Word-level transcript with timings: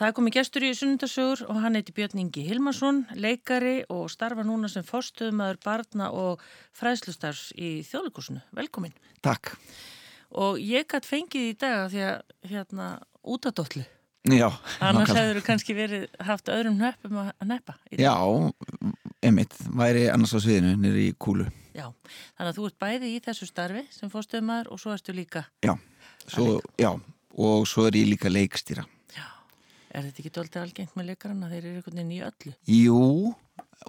Það 0.00 0.14
komið 0.16 0.32
gestur 0.38 0.64
í 0.64 0.68
sunnundasögur 0.72 1.40
og 1.52 1.58
hann 1.60 1.74
heiti 1.76 1.92
Björn 1.92 2.22
Ingi 2.22 2.40
Hilmarsson, 2.46 3.02
leikari 3.20 3.82
og 3.92 4.06
starfa 4.08 4.40
núna 4.48 4.68
sem 4.72 4.84
fórstuðumæður 4.86 5.58
barna 5.60 6.06
og 6.16 6.44
fræðslustars 6.78 7.50
í 7.52 7.82
þjóðleikursinu. 7.84 8.40
Velkomin. 8.56 8.94
Takk. 9.20 9.50
Og 10.40 10.56
ég 10.64 10.86
gætt 10.88 11.04
fengið 11.04 11.50
í 11.50 11.56
dag 11.60 11.90
því 11.92 12.00
að 12.06 12.32
hérna 12.48 12.86
út 13.28 13.48
af 13.50 13.58
dollu. 13.58 13.82
Já. 14.32 14.46
Annars 14.88 15.12
hefur 15.12 15.36
þú 15.36 15.42
kannski 15.50 15.76
verið 15.76 16.06
haft 16.30 16.48
öðrum 16.48 16.78
nöppum 16.80 17.18
að 17.20 17.44
neppa. 17.50 17.74
Já, 17.92 18.14
emitt, 19.28 19.52
væri 19.82 20.06
annars 20.14 20.32
á 20.32 20.40
sviðinu 20.40 20.78
nýri 20.80 21.10
í 21.10 21.18
kúlu. 21.20 21.44
Já, 21.76 21.90
þannig 22.38 22.54
að 22.54 22.62
þú 22.62 22.70
ert 22.70 22.78
bæði 22.86 23.12
í 23.18 23.20
þessu 23.28 23.50
starfi 23.50 23.84
sem 23.92 24.12
fórstuðumæður 24.12 24.72
og 24.72 24.80
svo 24.80 24.96
ertu 24.96 25.16
líka. 25.16 25.44
Já, 25.60 25.74
svo, 26.24 26.56
já, 26.80 26.94
og 27.36 27.68
svo 27.68 27.84
er 27.90 28.00
ég 28.00 28.08
líka 28.14 28.32
leikstýra. 28.32 28.86
Er 29.90 30.04
þetta 30.06 30.22
ekki 30.22 30.32
doldið 30.36 30.60
algengt 30.60 30.98
með 30.98 31.08
leikarana? 31.10 31.48
Þeir 31.50 31.64
eru 31.64 31.78
einhvern 31.78 31.98
veginn 31.98 32.12
í 32.14 32.20
öllu. 32.22 32.52
Jú, 32.70 33.06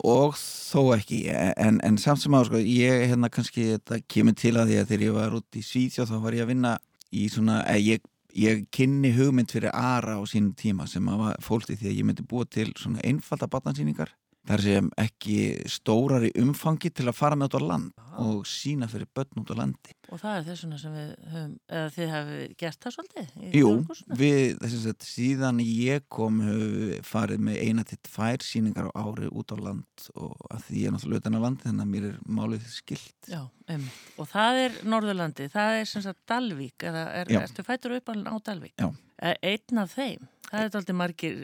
og 0.02 0.38
þó 0.40 0.82
ekki. 0.96 1.20
En, 1.32 1.78
en 1.86 2.00
samt 2.02 2.24
sem 2.24 2.34
á, 2.34 2.42
sko, 2.48 2.62
ég 2.62 3.06
hérna 3.12 3.30
kannski, 3.34 3.68
þetta 3.76 4.00
kemur 4.10 4.38
til 4.40 4.56
að 4.56 4.72
því 4.72 4.80
að 4.82 4.90
þegar 4.90 5.06
ég 5.06 5.20
var 5.20 5.36
út 5.38 5.60
í 5.60 5.66
Svíþjóð 5.68 6.10
þá 6.10 6.18
var 6.24 6.38
ég 6.40 6.48
að 6.48 6.54
vinna 6.56 6.74
í 7.12 7.28
svona, 7.30 7.60
eh, 7.70 7.82
ég, 7.86 8.10
ég 8.40 8.66
kynni 8.74 9.14
hugmynd 9.14 9.54
fyrir 9.54 9.76
Ara 9.78 10.18
á 10.18 10.22
sínum 10.26 10.56
tíma 10.58 10.88
sem 10.90 11.06
var 11.06 11.38
fólkið 11.44 11.84
því 11.84 11.92
að 11.92 11.98
ég 12.00 12.10
myndi 12.10 12.26
búa 12.26 12.50
til 12.50 12.72
svona 12.80 13.04
einfalda 13.06 13.50
batnansýningar 13.52 14.16
þar 14.48 14.64
sem 14.66 14.88
ekki 15.00 15.38
stórar 15.70 16.26
í 16.26 16.32
umfangi 16.42 16.90
til 16.94 17.08
að 17.10 17.18
fara 17.18 17.38
með 17.38 17.52
út 17.52 17.58
á 17.58 17.62
land 17.62 18.02
ah. 18.02 18.14
og 18.26 18.46
sína 18.50 18.88
fyrir 18.92 19.10
börn 19.14 19.44
út 19.44 19.52
á 19.54 19.56
landi. 19.60 19.94
Og 20.12 20.20
það 20.20 20.38
er 20.38 20.48
þessuna 20.50 20.80
sem 20.82 20.96
við 20.96 21.12
höfum, 21.32 21.52
eða 21.72 21.92
þið 21.96 22.10
hefur 22.12 22.56
gert 22.64 22.80
það 22.82 22.96
svolítið? 22.96 23.36
Jú, 23.56 23.70
við, 24.20 24.40
þess 24.64 24.88
að 24.92 25.06
síðan 25.08 25.62
ég 25.64 26.08
kom 26.12 26.42
höfum 26.44 27.06
farið 27.08 27.46
með 27.48 27.62
eina 27.62 27.86
til 27.88 28.00
tvær 28.10 28.46
síningar 28.46 28.90
á 28.90 29.00
ári 29.00 29.30
út 29.30 29.54
á 29.54 29.58
land 29.62 30.10
og 30.16 30.34
að 30.50 30.66
því 30.68 30.82
ég 30.82 30.90
er 30.90 30.98
náttúrulega 30.98 31.24
utan 31.24 31.38
á 31.40 31.42
landi 31.46 31.68
þannig 31.70 31.86
að 31.86 31.94
mér 31.94 32.10
er 32.10 32.18
málið 32.26 32.68
skilt. 32.74 33.30
Já, 33.30 33.46
um. 33.46 33.88
og 34.18 34.32
það 34.34 34.64
er 34.66 34.82
Norðurlandi, 34.96 35.48
það 35.54 35.78
er 35.78 35.88
sem 35.94 36.06
sagt 36.06 36.26
Dalvík, 36.28 36.90
eða 36.90 37.06
er, 37.22 37.34
ertu 37.46 37.66
fættur 37.68 37.96
upp 38.00 38.12
á 38.12 38.36
Dalvík? 38.50 38.76
Já. 38.82 38.90
Einn 39.22 39.82
af 39.82 39.94
þeim? 39.94 40.28
Það 40.52 40.64
er 40.66 40.78
alltaf 40.80 40.98
margir 41.00 41.36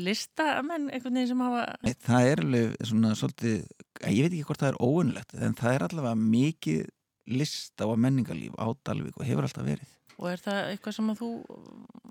listamenn 0.00 0.88
einhvern 0.90 1.18
veginn 1.20 1.30
sem 1.30 1.42
hafa... 1.44 1.66
Nei, 1.84 1.92
það 2.02 2.30
er 2.30 2.42
alveg 2.42 2.88
svona 2.88 3.12
svolítið, 3.18 3.58
ég 4.08 4.24
veit 4.24 4.32
ekki 4.32 4.46
hvort 4.48 4.64
það 4.64 4.72
er 4.72 4.80
óunlegt, 4.82 5.34
en 5.38 5.54
það 5.58 5.76
er 5.76 5.84
allavega 5.86 6.20
mikið 6.24 6.88
lista 7.30 7.86
og 7.86 8.00
menningarlíf 8.02 8.56
á 8.58 8.66
Dalvik 8.86 9.20
og 9.20 9.28
hefur 9.28 9.46
alltaf 9.46 9.68
verið. 9.68 9.92
Og 10.20 10.26
er 10.28 10.40
það 10.42 10.58
eitthvað 10.68 10.96
sem 10.96 11.12
að 11.12 11.20
þú 11.22 11.28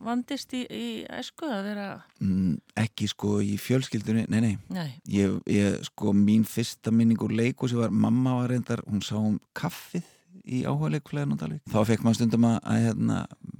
vandist 0.05 0.53
í, 0.57 0.61
í 0.65 0.85
esku 1.19 1.49
að 1.49 1.67
vera? 1.67 1.89
Mm, 2.23 2.55
ekki 2.81 3.09
sko 3.11 3.35
í 3.45 3.51
fjölskyldunni, 3.61 4.23
nei, 4.31 4.39
nei. 4.45 4.55
nei. 4.73 4.87
Ég, 5.13 5.35
ég, 5.51 5.77
sko 5.91 6.13
mín 6.17 6.47
fyrsta 6.49 6.93
minning 6.95 7.21
úr 7.21 7.35
leiku 7.37 7.69
sem 7.69 7.81
var, 7.81 7.93
mamma 7.93 8.39
var 8.39 8.53
reyndar, 8.53 8.81
hún 8.89 9.03
sá 9.05 9.17
um 9.19 9.37
kaffið 9.57 10.07
í 10.49 10.63
áhuga 10.65 10.95
leikflæðin 10.95 11.35
á 11.37 11.41
Dalvik. 11.43 11.61
Þá 11.69 11.79
fekk 11.91 12.05
maður 12.05 12.21
stundum 12.21 12.49
að, 12.49 12.57
að 12.71 12.81
hérna, 12.87 13.19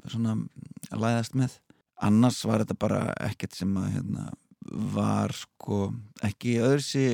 svona, 0.09 0.36
að 0.93 1.03
læðast 1.05 1.35
með. 1.39 1.57
Annars 1.99 2.43
var 2.47 2.63
þetta 2.63 2.77
bara 2.79 3.01
ekkert 3.25 3.57
sem 3.57 3.73
að 3.79 3.89
hérna, 3.97 4.29
var 4.93 5.33
sko 5.35 5.89
ekki 6.25 6.57
öðrisi 6.63 7.05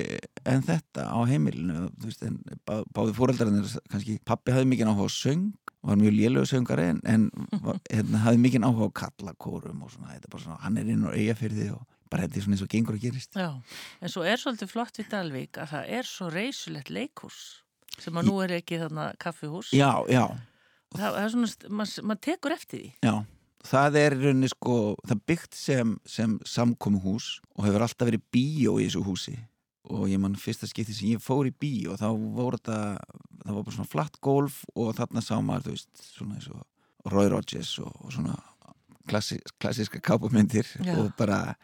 en 0.47 0.63
þetta 0.65 1.07
á 1.09 1.19
heimilinu. 1.29 1.89
Veist, 2.03 2.23
bá, 2.67 2.81
báði 2.93 3.15
fóreldarinn 3.17 3.61
kannski 3.91 4.17
pappi 4.27 4.53
hafði 4.53 4.71
mikið 4.73 4.91
áhuga 4.91 5.09
á 5.09 5.13
söng 5.13 5.53
var 5.85 5.99
mjög 6.01 6.15
lélög 6.17 6.47
söngari 6.49 6.87
en, 6.89 7.01
en 7.05 7.27
var, 7.61 7.77
hérna, 7.93 8.23
hafði 8.23 8.41
mikið 8.45 8.65
áhuga 8.65 8.89
á 8.89 8.97
kallakórum 9.01 9.83
og 9.85 9.93
svona, 9.93 10.17
svona, 10.33 10.57
hann 10.63 10.79
er 10.81 10.89
inn 10.89 11.05
á 11.05 11.13
eigafyrði 11.13 11.69
og 11.75 11.83
bara 12.09 12.25
þetta 12.25 12.39
er 12.39 12.45
svona 12.45 12.57
eins 12.57 12.65
og 12.65 12.71
gengur 12.73 12.97
að 12.97 13.05
gerist. 13.05 13.37
Já, 13.37 13.51
en 14.01 14.13
svo 14.13 14.25
er 14.25 14.41
svolítið 14.41 14.71
flott 14.73 14.99
við 14.99 15.11
Dalvik 15.13 15.61
að 15.61 15.71
það 15.75 15.93
er 15.99 16.09
svo 16.09 16.31
reysulegt 16.33 16.91
leikús 16.93 17.39
sem 18.01 18.17
að 18.17 18.27
nú 18.27 18.41
er 18.43 18.57
ekki 18.57 18.81
þarna 18.81 19.11
kaffihús. 19.21 19.71
Já, 19.75 20.03
já. 20.11 20.25
Það, 20.95 21.07
það 21.07 21.21
er 21.21 21.33
svona, 21.35 21.53
maður 21.79 22.09
mað 22.11 22.21
tekur 22.25 22.55
eftir 22.55 22.81
því. 22.81 22.91
Já 23.05 23.16
það 23.65 23.97
er 24.01 24.15
rauninni 24.19 24.49
sko, 24.51 24.77
það 25.07 25.25
byggt 25.31 25.57
sem, 25.57 25.95
sem 26.07 26.37
samkomuhús 26.47 27.35
og 27.55 27.67
hefur 27.67 27.85
alltaf 27.85 28.09
verið 28.09 28.25
bíó 28.33 28.77
í 28.79 28.87
þessu 28.87 29.03
húsi. 29.05 29.35
Og 29.93 30.07
ég 30.09 30.17
mann 30.21 30.37
fyrsta 30.39 30.65
skipti 30.69 30.95
sem 30.97 31.11
ég 31.13 31.21
fór 31.21 31.45
í 31.49 31.53
bíó 31.53 31.93
þá 31.99 32.07
voru 32.15 32.57
þetta, 32.57 32.79
það 33.43 33.57
var 33.57 33.65
bara 33.67 33.75
svona 33.77 33.91
flatt 33.91 34.19
golf 34.25 34.63
og 34.73 34.95
þarna 34.97 35.21
sá 35.21 35.35
maður, 35.37 35.67
þú 35.67 35.75
veist, 35.75 36.05
svona 36.15 36.39
eins 36.39 36.49
og 36.49 37.11
Roy 37.13 37.29
Rogers 37.29 37.75
og, 37.83 37.91
og 38.01 38.13
svona 38.15 38.37
klassi, 39.09 39.39
klassiska 39.61 40.01
kápamyndir 40.01 40.69
og 40.97 41.11
bara, 41.19 41.57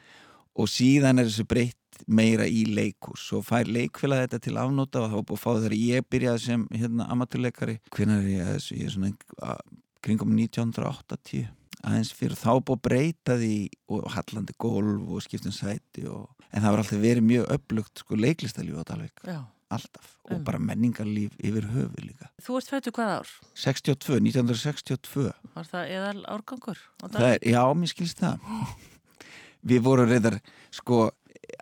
og 0.54 0.70
síðan 0.70 1.22
er 1.22 1.30
þessu 1.30 1.48
breytt 1.50 1.78
meira 2.08 2.46
í 2.50 2.64
leikús 2.70 3.28
og 3.38 3.46
fær 3.46 3.70
leikfélag 3.70 4.26
þetta 4.26 4.42
til 4.46 4.58
afnóta 4.62 5.02
og 5.02 5.10
þá 5.12 5.18
búið 5.18 5.38
að 5.38 5.42
fá 5.42 5.50
þegar 5.52 5.76
ég 5.78 6.06
byrjaði 6.14 6.44
sem 6.46 6.68
hérna 6.74 7.10
amatúrleikari, 7.14 7.80
hvernig 7.94 8.22
er 8.22 8.30
ég 8.30 8.46
að 8.46 8.54
þessu, 8.56 8.78
ég 8.78 8.88
er 8.90 8.96
svona 8.96 9.58
kringum 10.02 10.38
1980 10.38 11.50
aðeins 11.88 12.12
fyrir 12.16 12.38
þá 12.38 12.52
búið 12.60 12.76
að 12.76 12.84
breyta 12.88 13.38
því 13.40 13.56
og 13.92 14.06
hallandi 14.16 14.56
golf 14.62 15.08
og 15.08 15.24
skiptum 15.26 15.56
sæti 15.56 16.06
og, 16.10 16.30
en 16.52 16.64
það 16.64 16.70
var 16.76 16.84
alltaf 16.84 17.02
verið 17.02 17.28
mjög 17.28 17.50
upplugt 17.56 18.04
sko 18.04 18.20
leiklistalíf 18.20 18.82
á 18.82 18.84
Dalvik 18.92 19.24
Já. 19.26 19.40
alltaf 19.74 20.12
og 20.30 20.36
um. 20.38 20.44
bara 20.48 20.62
menningarlíf 20.62 21.38
yfir 21.40 21.70
höfu 21.74 22.04
líka 22.04 22.30
Þú 22.44 22.60
ert 22.60 22.74
fættu 22.74 22.94
hvað 22.96 23.14
ár? 23.20 23.32
62, 23.66 24.20
1962 24.20 25.28
Var 25.56 25.72
það 25.72 25.96
eðal 25.98 26.22
árgangur? 26.36 26.84
Er, 27.12 27.40
já, 27.42 27.64
mér 27.74 27.94
skilst 27.94 28.22
það 28.22 28.46
Við 29.62 29.84
vorum 29.86 30.10
reyndar 30.10 30.40
sko 30.74 31.10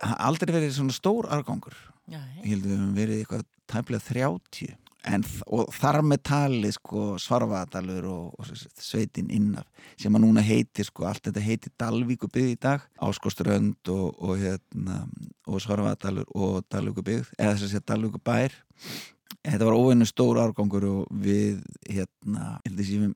aldrei 0.00 0.52
verið 0.54 0.76
svona 0.76 0.96
stór 0.96 1.30
árgangur 1.32 1.76
Ég 2.10 2.20
held 2.44 2.64
að 2.64 2.70
við 2.70 2.76
hefum 2.76 2.94
verið 2.96 3.20
eitthvað 3.22 3.48
tæmlega 3.70 4.06
30 4.10 4.76
En, 5.08 5.24
og 5.48 5.70
þar 5.72 6.02
með 6.04 6.22
tali 6.28 6.72
sko, 6.74 7.14
Svarfaðadalur 7.22 8.08
og, 8.10 8.34
og 8.36 8.50
sveitin 8.76 9.30
innaf 9.32 9.68
sem 10.00 10.12
að 10.12 10.26
núna 10.26 10.44
heitir 10.44 10.84
sko, 10.84 11.06
allt 11.08 11.24
þetta 11.28 11.44
heitir 11.44 11.72
Dalvíkubið 11.80 12.50
í 12.52 12.58
dag. 12.60 12.84
Áskoströnd 13.00 13.92
og, 13.94 14.18
og, 14.20 14.34
hérna, 14.42 15.04
og 15.48 15.62
Svarfaðadalur 15.64 16.28
og 16.36 16.60
Dalvíkubið 16.68 17.32
eða 17.38 17.54
þess 17.54 17.64
að 17.64 17.72
segja 17.72 17.88
Dalvíkubær 17.94 18.60
þetta 19.40 19.66
var 19.66 19.76
óveinu 19.78 20.06
stór 20.08 20.40
árgangur 20.42 20.86
og 20.88 21.20
við 21.22 21.60
hérna, 21.88 22.58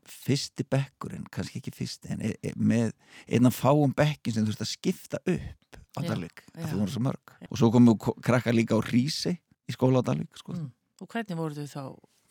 fyrsti 0.08 0.66
bekkurinn, 0.70 1.26
kannski 1.32 1.60
ekki 1.60 1.74
fyrsti 1.74 2.14
en 2.14 2.24
e, 2.24 2.32
e, 2.40 2.54
með 2.56 2.94
einna 3.28 3.52
fáum 3.54 3.92
bekkin 3.96 4.36
sem 4.36 4.46
veist 4.48 4.62
að 4.64 4.72
skipta 4.72 5.20
upp 5.20 5.80
á 5.94 6.00
Dalvík, 6.02 6.46
það 6.56 6.86
svo 6.90 7.04
mörg. 7.04 7.34
Og 7.50 7.58
svo 7.60 7.70
komum 7.74 7.94
við 7.94 8.16
krakka 8.24 8.54
líka 8.54 8.78
á 8.78 8.82
Rísi 8.82 9.36
í 9.68 9.74
skóla 9.76 10.02
á 10.02 10.06
Dalvík 10.08 10.40
sko. 10.40 10.56
Mm. 10.56 10.72
Og 11.02 11.10
hvernig 11.10 11.38
voru 11.38 11.54
þau 11.54 11.70
þá? 11.70 11.84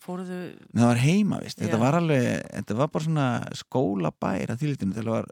Fóruðu... 0.04 0.38
Það 0.74 0.90
var 0.90 1.00
heimavist, 1.00 1.60
þetta 1.60 1.80
var 1.80 1.96
alveg, 1.96 2.26
þetta 2.50 2.76
var 2.76 2.90
bara 2.92 3.06
svona 3.06 3.28
skólabær 3.56 4.52
að 4.52 4.60
þýlitinu, 4.60 4.96
þetta 4.98 5.14
var 5.14 5.30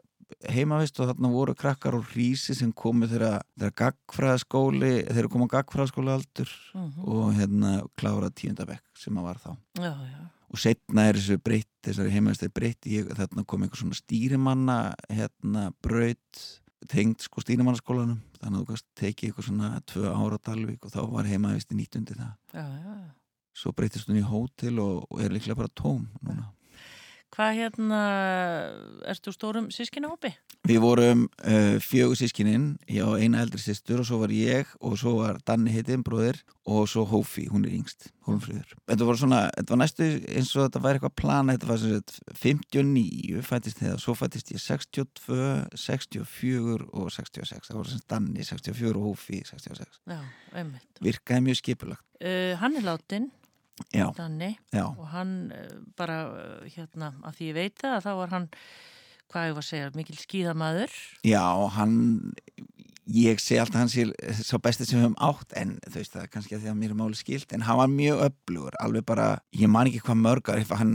heimavist 0.53 0.99
og 0.99 1.09
þarna 1.11 1.29
voru 1.29 1.53
krakkar 1.57 1.97
og 1.97 2.07
hrísi 2.09 2.55
sem 2.57 2.71
komu 2.75 3.07
þegar 3.09 3.43
gagfræðaskóli, 3.77 4.93
þegar 5.09 5.29
komu 5.33 5.47
gagfræðaskóli 5.51 6.13
aldur 6.13 6.49
uh 6.73 6.81
mhm. 6.81 6.89
-huh. 6.95 7.11
og 7.13 7.33
hérna 7.37 7.73
klára 7.99 8.31
tíundabekk 8.33 8.83
sem 8.97 9.17
að 9.17 9.29
var 9.29 9.37
þá. 9.43 9.51
Já, 9.77 9.93
já. 9.93 10.21
Og 10.53 10.59
setna 10.61 11.07
er 11.09 11.17
þessu 11.17 11.39
breytt, 11.41 11.71
þessari 11.81 12.11
heimavist 12.13 12.43
er 12.43 12.49
breytt, 12.53 12.85
þarna 13.17 13.45
kom 13.45 13.63
einhver 13.63 13.77
svona 13.77 13.97
stýrimanna, 13.97 14.93
hérna, 15.09 15.71
braut, 15.81 16.43
tengt 16.87 17.21
sko 17.21 17.41
stýrimannaskólanum, 17.41 18.21
þannig 18.37 18.57
að 18.57 18.61
þú 18.61 18.67
kannski 18.67 18.89
tekið 18.99 19.29
eitthvað 19.29 19.47
svona 19.47 19.81
tvö 19.89 20.13
ára 20.13 20.37
á 20.37 20.45
Dalvik 20.45 20.85
og 20.85 20.91
þá 20.93 21.01
var 21.09 21.25
heimavist 21.25 21.71
í 21.71 21.75
nýttundi 21.75 22.13
það. 22.13 22.33
Já, 22.53 22.65
já 22.69 23.22
svo 23.53 23.73
breytist 23.75 24.09
hún 24.09 24.21
í 24.21 24.27
hótel 24.27 24.81
og, 24.83 25.05
og 25.09 25.23
er 25.23 25.33
líklega 25.33 25.59
bara 25.61 25.73
tóm 25.77 26.07
núna 26.21 26.51
Hvað 27.33 27.55
hérna, 27.57 27.99
erstu 29.09 29.31
stórum 29.33 29.71
sískina 29.73 30.11
hópi? 30.11 30.29
Við 30.69 30.77
vorum 30.83 31.23
uh, 31.41 31.79
fjögur 31.81 32.15
sískininn, 32.19 32.75
ég 32.85 33.01
á 33.01 33.17
eina 33.17 33.41
eldri 33.41 33.57
sýstur 33.59 34.03
og 34.03 34.07
svo 34.07 34.19
var 34.21 34.31
ég 34.37 34.69
og 34.77 34.93
svo 35.01 35.15
var 35.17 35.39
Danni 35.47 35.73
heitinn, 35.73 36.05
bróðir 36.05 36.37
og 36.69 36.85
svo 36.91 37.07
Hófi, 37.09 37.47
hún 37.49 37.65
er 37.65 37.73
yngst, 37.79 38.11
Hólmfríður. 38.27 38.77
Þetta 38.85 39.09
var 39.09 39.19
svona, 39.19 39.41
þetta 39.57 39.73
var 39.73 39.81
næstu 39.81 40.11
eins 40.29 40.53
og 40.53 40.67
þetta 40.67 40.83
væri 40.85 41.01
eitthvað 41.01 41.17
plana, 41.23 41.57
þetta 41.57 41.71
var 41.71 41.81
svona 41.81 42.37
59 42.45 43.43
fættist 43.49 43.81
þegar, 43.81 43.99
svo 44.05 44.15
fættist 44.21 44.53
ég 44.53 44.63
62, 44.69 45.51
64 45.89 46.89
og 46.93 47.13
66, 47.17 47.69
það 47.71 47.79
voru 47.81 47.95
svona 47.95 48.09
Danni 48.13 48.45
64 48.53 48.93
og 48.93 49.09
Hófi 49.09 49.41
66. 49.49 50.03
Já, 50.05 50.19
einmitt. 50.53 51.01
Virkaði 51.01 51.49
mjög 51.49 51.63
skipulagt. 51.65 52.05
Uh, 52.21 52.53
hann 52.61 52.77
er 52.77 52.85
láttinn. 53.81 54.15
Danni. 54.17 54.51
Já. 54.73 54.85
og 54.85 55.05
hann 55.13 55.51
eh, 55.55 55.77
bara 55.97 56.17
eh, 56.39 56.73
hérna 56.75 57.13
að 57.23 57.37
því 57.39 57.51
ég 57.51 57.59
veit 57.59 57.77
það 57.81 57.97
að 57.97 58.05
þá 58.05 58.11
var 58.21 58.33
hann 58.37 58.49
hvað 59.33 59.47
ég 59.49 59.55
var 59.57 59.63
að 59.63 59.69
segja, 59.71 59.91
mikil 59.97 60.17
skíðamaður. 60.19 60.95
Já, 61.25 61.45
hann 61.73 61.95
ég 63.09 63.41
segi 63.41 63.59
alltaf 63.59 63.81
hans 63.81 63.95
ég 63.97 64.11
sá 64.39 64.55
bestið 64.63 64.89
sem 64.89 64.99
við 64.99 65.07
höfum 65.07 65.19
átt 65.25 65.55
en 65.59 65.75
þú 65.87 65.99
veist 65.99 66.13
það 66.13 66.25
er 66.25 66.31
kannski 66.35 66.55
að 66.55 66.63
því 66.63 66.71
að 66.71 66.77
mér 66.79 66.93
er 66.93 66.99
máli 67.01 67.19
skilt 67.19 67.55
en 67.55 67.65
hann 67.67 67.79
var 67.81 67.91
mjög 67.91 68.21
öflugur, 68.29 68.77
alveg 68.83 69.07
bara 69.09 69.27
ég 69.57 69.71
man 69.71 69.89
ekki 69.89 70.03
hvað 70.05 70.21
mörgar, 70.21 70.61
hann 70.79 70.93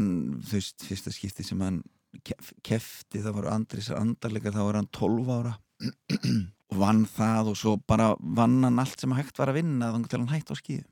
þú 0.49 0.61
veist, 0.61 0.87
fyrsta 0.87 1.13
skipti 1.15 1.47
sem 1.47 1.65
hann 1.65 1.83
kefti, 2.25 3.21
það 3.21 3.35
voru 3.37 3.51
andrisar 3.53 4.01
andarleikar, 4.01 4.55
þá 4.55 4.63
var 4.65 4.79
hann 4.81 4.93
12 4.97 5.35
ára. 5.35 5.59
Og 6.69 6.77
vann 6.83 7.07
það 7.09 7.47
og 7.49 7.55
svo 7.57 7.71
bara 7.89 8.11
vann 8.21 8.59
hann 8.61 8.81
allt 8.83 9.01
sem 9.01 9.13
hægt 9.17 9.39
var 9.41 9.49
að 9.49 9.63
vinna 9.63 9.89
þannig 9.89 10.11
til 10.13 10.19
hann 10.21 10.33
hægt 10.35 10.51
á 10.53 10.57
skíðu 10.59 10.83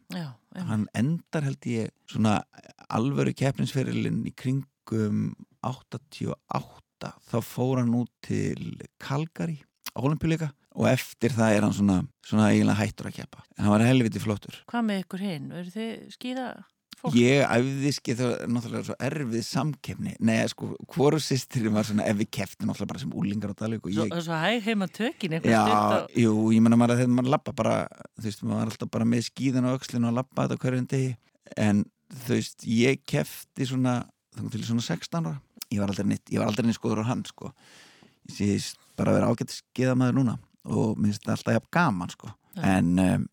hann 0.69 0.87
endar 0.97 1.47
held 1.47 1.69
ég 1.69 1.93
svona 2.11 2.41
alvöru 2.89 3.35
keppninsferilinn 3.37 4.23
í 4.29 4.33
kringum 4.37 5.31
88 5.67 7.13
þá 7.29 7.39
fór 7.45 7.83
hann 7.83 7.97
út 7.99 8.13
til 8.25 8.79
Calgary 9.03 9.59
á 9.93 9.99
olimpíuleika 10.01 10.53
og 10.77 10.89
eftir 10.91 11.33
það 11.33 11.57
er 11.57 11.67
hann 11.67 11.77
svona, 11.77 11.99
svona 12.27 12.51
eiginlega 12.53 12.81
hættur 12.83 13.09
að 13.09 13.19
keppa. 13.21 13.45
En 13.57 13.65
hann 13.65 13.73
var 13.73 13.85
helviti 13.89 14.21
flottur. 14.21 14.59
Hvað 14.69 14.89
með 14.91 15.05
ykkur 15.05 15.25
hinn? 15.25 15.47
Verður 15.55 15.77
þið 15.77 16.17
skýða 16.17 16.49
fólk? 17.07 17.17
Ég 17.19 17.43
æfði 17.47 17.93
skið 17.97 18.21
það 18.23 18.35
náttúrulega 18.53 18.87
svo 18.89 18.97
erfið 19.09 19.45
samkefni 19.47 20.15
Nei, 20.27 20.37
sko, 20.53 20.71
hvoru 20.93 21.21
sýstirinn 21.23 21.77
var 21.77 21.87
svona 21.89 22.07
ef 22.11 22.19
við 22.21 22.31
keftum 22.39 22.71
náttúrulega 22.71 22.93
bara 22.93 23.03
sem 23.03 23.15
úlingar 23.17 23.55
á 23.55 23.57
dalvík 23.63 23.87
Svo, 23.87 24.07
ég... 24.07 24.15
svo 24.27 24.41
hæg 24.43 24.67
heima 24.67 24.89
tökin 24.91 25.39
Já, 25.47 25.63
og... 25.67 26.13
jú, 26.19 26.35
ég 26.55 26.65
menna 26.65 26.79
maður 26.81 26.97
að 26.97 27.03
þegar 27.05 27.15
maður 27.17 27.35
lappa 27.37 27.57
bara 27.57 27.77
þú 28.17 28.27
veist, 28.29 28.45
maður 28.45 28.59
var 28.59 28.73
alltaf 28.73 28.93
bara 28.97 29.09
með 29.09 29.27
skíðan 29.31 29.69
og 29.69 29.77
aukslinu 29.77 30.11
og 30.11 30.17
lappa 30.17 30.47
þetta 30.47 30.63
hverjum 30.63 30.89
degi. 30.93 31.11
En 31.57 31.83
þú 32.25 32.39
veist, 32.39 32.67
ég 32.71 33.03
kefti 33.09 33.69
svona 33.69 33.99
þannig 34.37 34.57
til 34.57 34.65
svona 34.69 34.87
16 34.87 35.21
ára. 35.21 35.37
Ég 35.73 35.83
var 35.83 35.93
aldrei 35.93 36.09
neitt, 36.13 36.25
ég 36.33 36.41
var 36.41 36.51
aldrei 36.51 36.69
neitt 36.69 36.79
skoður 36.79 37.03
á 37.05 37.11
hann 37.11 37.25
sko. 37.29 37.53
Ég 38.31 38.37
sést 38.39 38.83
bara 38.99 39.13
að 39.13 39.21
vera 39.21 39.31
ágætt 39.31 39.55
og 40.67 40.99
alltaf 41.37 42.13
sko. 42.17 42.33
Ja. 42.57 42.79
en 42.79 42.99
um, 42.99 43.25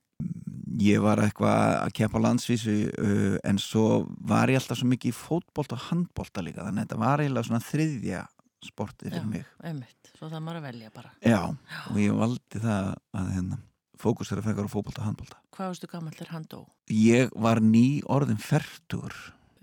ég 0.82 1.02
var 1.04 1.22
eitthvað 1.24 1.76
að 1.80 1.92
keppa 2.00 2.22
á 2.22 2.26
landsvísu 2.26 2.78
uh, 2.90 3.36
en 3.46 3.60
svo 3.62 4.06
var 4.18 4.52
ég 4.52 4.62
alltaf 4.62 4.80
svo 4.80 4.90
mikið 4.92 5.14
í 5.14 5.18
fótbolt 5.18 5.76
og 5.76 5.84
handbolta 5.90 6.46
líka 6.46 6.64
þannig 6.64 6.84
að 6.84 6.88
þetta 6.88 7.02
var 7.04 7.24
eiginlega 7.24 7.50
svona 7.50 7.68
þriðja 7.68 8.24
sportið 8.64 9.12
fyrir 9.12 9.30
mig 9.30 9.46
einmitt, 9.64 10.12
svo 10.16 10.32
það 10.32 10.44
maður 10.46 10.62
að 10.62 10.68
velja 10.70 10.92
bara 10.96 11.14
já, 11.20 11.42
já. 11.52 11.80
og 11.92 12.02
ég 12.02 12.18
valdi 12.24 12.64
það 12.64 12.90
að 13.20 13.30
hérna, 13.36 13.62
fókus 14.00 14.32
er 14.32 14.42
að 14.42 14.50
frekar 14.50 14.70
á 14.72 14.74
fótbolta 14.74 15.04
og 15.04 15.08
handbolta 15.10 15.40
Hvað 15.54 15.70
varstu 15.70 15.90
gammal 15.92 16.16
þegar 16.16 16.34
hann 16.34 16.46
dó? 16.50 16.60
Ég 16.90 17.34
var 17.38 17.62
ný 17.62 18.02
orðin 18.10 18.42
færtur 18.42 19.14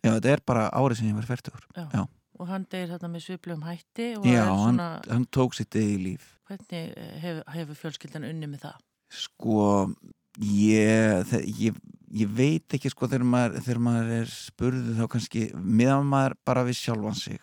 já, 0.05 0.12
þetta 0.12 0.35
er 0.37 0.43
bara 0.47 0.69
árið 0.71 1.01
sem 1.01 1.11
ég 1.11 1.19
var 1.19 1.31
færtur 1.31 1.65
já. 1.75 1.87
já 1.89 2.05
og 2.41 2.49
hann 2.49 2.67
deyir 2.73 2.89
þarna 2.95 3.11
með 3.12 3.27
sviplum 3.27 3.65
hætti 3.67 4.12
Já, 4.25 4.45
svona... 4.49 4.87
hann, 4.95 5.11
hann 5.11 5.27
tók 5.33 5.57
sitt 5.59 5.77
eða 5.77 5.97
í 5.97 5.99
líf 6.07 6.29
Hvernig 6.49 6.95
hefur, 7.23 7.43
hefur 7.55 7.79
fjölskyldan 7.79 8.27
unni 8.27 8.49
með 8.51 8.65
það? 8.65 8.79
Sko, 9.11 9.59
ég, 10.38 11.32
ég, 11.59 11.79
ég 12.15 12.35
veit 12.37 12.77
ekki 12.77 12.93
sko 12.93 13.09
þegar 13.11 13.27
maður, 13.27 13.62
þegar 13.65 13.81
maður 13.87 14.12
er 14.21 14.31
spurðu 14.35 14.99
þá 14.99 15.06
kannski, 15.15 15.47
meðan 15.56 16.06
maður 16.11 16.37
bara 16.47 16.67
við 16.69 16.79
sjálfan 16.82 17.19
sig 17.19 17.41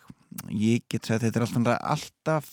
ég 0.52 0.84
get 0.90 1.06
segja 1.06 1.18
að 1.18 1.26
þetta 1.26 1.40
er 1.40 1.46
alltaf 1.46 1.78
alltaf, 1.92 2.50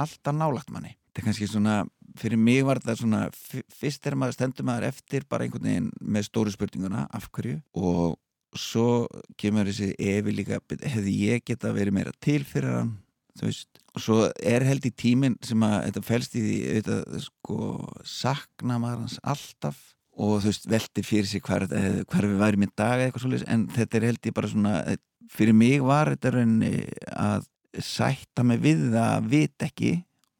alltaf 0.00 0.36
nálagt 0.36 0.72
manni. 0.72 0.94
Þetta 1.08 1.22
er 1.22 1.26
kannski 1.28 1.48
svona, 1.50 1.76
fyrir 2.20 2.40
mig 2.40 2.62
var 2.66 2.80
þetta 2.80 2.98
svona 3.00 3.22
fyrst 3.32 4.08
er 4.08 4.16
maður 4.18 4.38
stendur 4.38 4.68
maður 4.68 4.88
eftir 4.88 5.26
bara 5.28 5.46
einhvern 5.46 5.68
veginn 5.68 5.88
með 6.00 6.28
stóru 6.28 6.52
spurninguna 6.54 7.06
af 7.12 7.28
hverju? 7.32 7.60
Og 7.76 8.18
svo 8.58 9.06
kemur 9.40 9.68
þessi 9.68 9.94
evi 9.96 10.34
líka 10.36 10.60
hefði 10.82 11.16
ég 11.30 11.44
geta 11.48 11.72
verið 11.72 11.96
meira 11.96 12.12
til 12.20 12.42
fyrir 12.48 12.76
hann 12.76 12.92
þú 13.38 13.48
veist, 13.48 13.80
og 13.92 14.04
svo 14.04 14.18
er 14.38 14.66
held 14.66 14.86
í 14.88 14.92
tíminn 14.96 15.38
sem 15.44 15.64
að 15.66 15.78
þetta 15.86 16.04
fælst 16.08 16.36
í 16.36 16.44
því 16.44 16.58
þetta, 16.78 17.22
sko, 17.26 17.58
sakna 18.08 18.78
maður 18.82 19.04
hans 19.04 19.18
alltaf 19.22 19.80
og 20.12 20.42
þú 20.42 20.50
veist, 20.50 20.68
veldi 20.68 21.04
fyrir 21.06 21.30
sig 21.30 21.44
hver, 21.46 21.66
hver 21.68 22.28
við 22.28 22.42
væri 22.42 22.60
með 22.60 22.74
dag 22.76 23.00
eitthvað 23.00 23.24
svolítið, 23.24 23.48
en 23.54 23.66
þetta 23.72 23.98
er 23.98 24.08
held 24.10 24.28
í 24.28 24.34
bara 24.36 24.52
svona 24.52 24.74
fyrir 25.32 25.56
mig 25.56 25.84
var 25.84 26.12
þetta 26.12 26.34
rauninni 26.36 26.72
að 27.16 27.48
sætta 27.80 28.44
mig 28.44 28.60
við 28.60 28.88
það 28.92 29.06
að 29.06 29.28
vit 29.32 29.64
ekki 29.64 29.92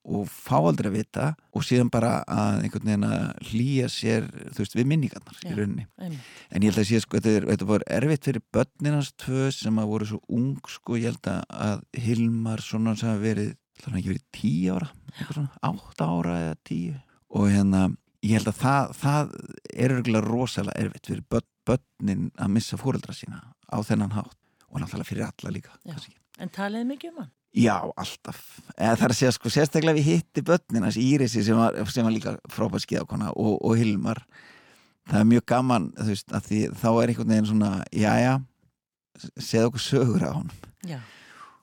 og 0.02 0.26
fá 0.26 0.56
aldrei 0.58 0.90
að 0.90 0.96
vita 0.96 1.26
og 1.54 1.64
síðan 1.66 1.90
bara 1.92 2.12
að 2.26 2.64
einhvern 2.64 2.88
veginn 2.88 3.06
að 3.06 3.50
hlýja 3.52 3.88
sér 3.92 4.26
þú 4.50 4.64
veist 4.64 4.76
við 4.76 4.88
minningarnar 4.90 5.40
í 5.46 5.54
rauninni. 5.54 5.86
einmitt. 6.00 6.30
en 6.50 6.62
ég 6.62 6.72
held 6.72 6.82
að 6.82 6.88
sé 6.90 7.00
sko 7.04 7.18
þetta, 7.18 7.34
er, 7.38 7.48
þetta 7.52 7.68
var 7.70 7.84
erfitt 7.98 8.28
fyrir 8.28 8.44
börninans 8.54 9.12
tvö 9.22 9.50
sem 9.54 9.78
að 9.78 9.90
voru 9.92 10.08
svo 10.10 10.20
ung 10.28 10.70
sko 10.70 10.98
ég 10.98 11.12
held 11.12 11.30
að 11.30 11.84
Hilmar 12.02 12.64
svona 12.64 12.96
sem 12.98 13.12
að 13.14 13.26
verið 13.28 13.52
það 13.78 13.88
var 13.90 14.00
ekki 14.00 14.12
verið 14.12 14.26
tíu 14.36 14.76
ára? 14.76 14.90
Svona, 15.28 15.50
átta 15.70 16.08
ára 16.08 16.38
eða 16.46 16.56
tíu? 16.66 16.94
Og 17.32 17.48
hérna 17.50 17.84
ég 18.22 18.36
held 18.38 18.50
að 18.50 18.58
það, 18.60 18.96
það 19.02 19.36
er 19.72 19.96
örgulega 19.96 20.26
rosalega 20.26 20.86
erfitt 20.86 21.10
fyrir 21.10 21.24
börn, 21.30 21.48
börnin 21.66 22.30
að 22.38 22.54
missa 22.56 22.78
fóreldra 22.80 23.14
sína 23.16 23.42
á 23.70 23.78
þennan 23.86 24.16
hátt 24.16 24.36
og 24.68 24.82
náttúrulega 24.82 25.10
fyrir 25.10 25.28
alla 25.28 25.54
líka 25.54 25.78
En 26.40 26.50
taliði 26.50 26.88
mikið 26.88 27.12
um 27.12 27.22
hann? 27.22 27.32
Já, 27.52 27.76
alltaf. 27.84 28.38
Eða 28.78 28.94
það 28.96 29.04
er 29.04 29.12
að 29.12 29.18
segja 29.18 29.32
sko, 29.36 29.50
sérstaklega 29.52 29.98
við 29.98 30.06
hitti 30.08 30.44
börninas 30.48 30.96
Írisi 30.96 31.42
sem 31.44 31.58
var, 31.58 31.76
sem 31.92 32.06
var 32.06 32.14
líka 32.14 32.32
frábært 32.48 32.86
skíðakona 32.86 33.28
og, 33.36 33.58
og 33.60 33.76
Hilmar. 33.76 34.22
Það 35.10 35.18
er 35.20 35.28
mjög 35.28 35.44
gaman, 35.52 35.90
þú 35.98 36.08
veist, 36.08 36.32
að 36.32 36.48
því 36.48 36.60
þá 36.80 36.88
er 36.92 37.12
einhvern 37.12 37.34
veginn 37.34 37.50
svona, 37.50 37.72
já, 37.92 38.12
já, 38.22 38.32
segð 39.36 39.68
okkur 39.68 39.84
sögur 39.84 40.24
á 40.24 40.30
honum. 40.32 40.64
Já. 40.88 40.98